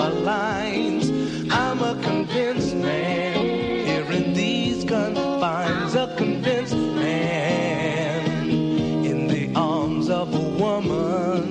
my 0.00 0.08
lines. 0.08 1.10
I'm 1.50 1.82
a 1.82 1.94
convinced 2.02 2.74
man 2.74 3.34
here 3.86 4.10
in 4.10 4.32
these 4.32 4.82
confines. 4.82 5.94
A 5.94 6.06
convinced 6.16 6.74
man 6.74 8.48
in 9.10 9.26
the 9.26 9.52
arms 9.54 10.08
of 10.08 10.34
a 10.34 10.46
woman. 10.64 11.44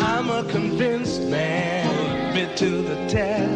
I'm 0.00 0.30
a 0.30 0.44
convinced 0.44 1.22
man, 1.22 2.34
bit 2.34 2.56
to 2.58 2.70
the 2.82 2.96
test. 3.08 3.55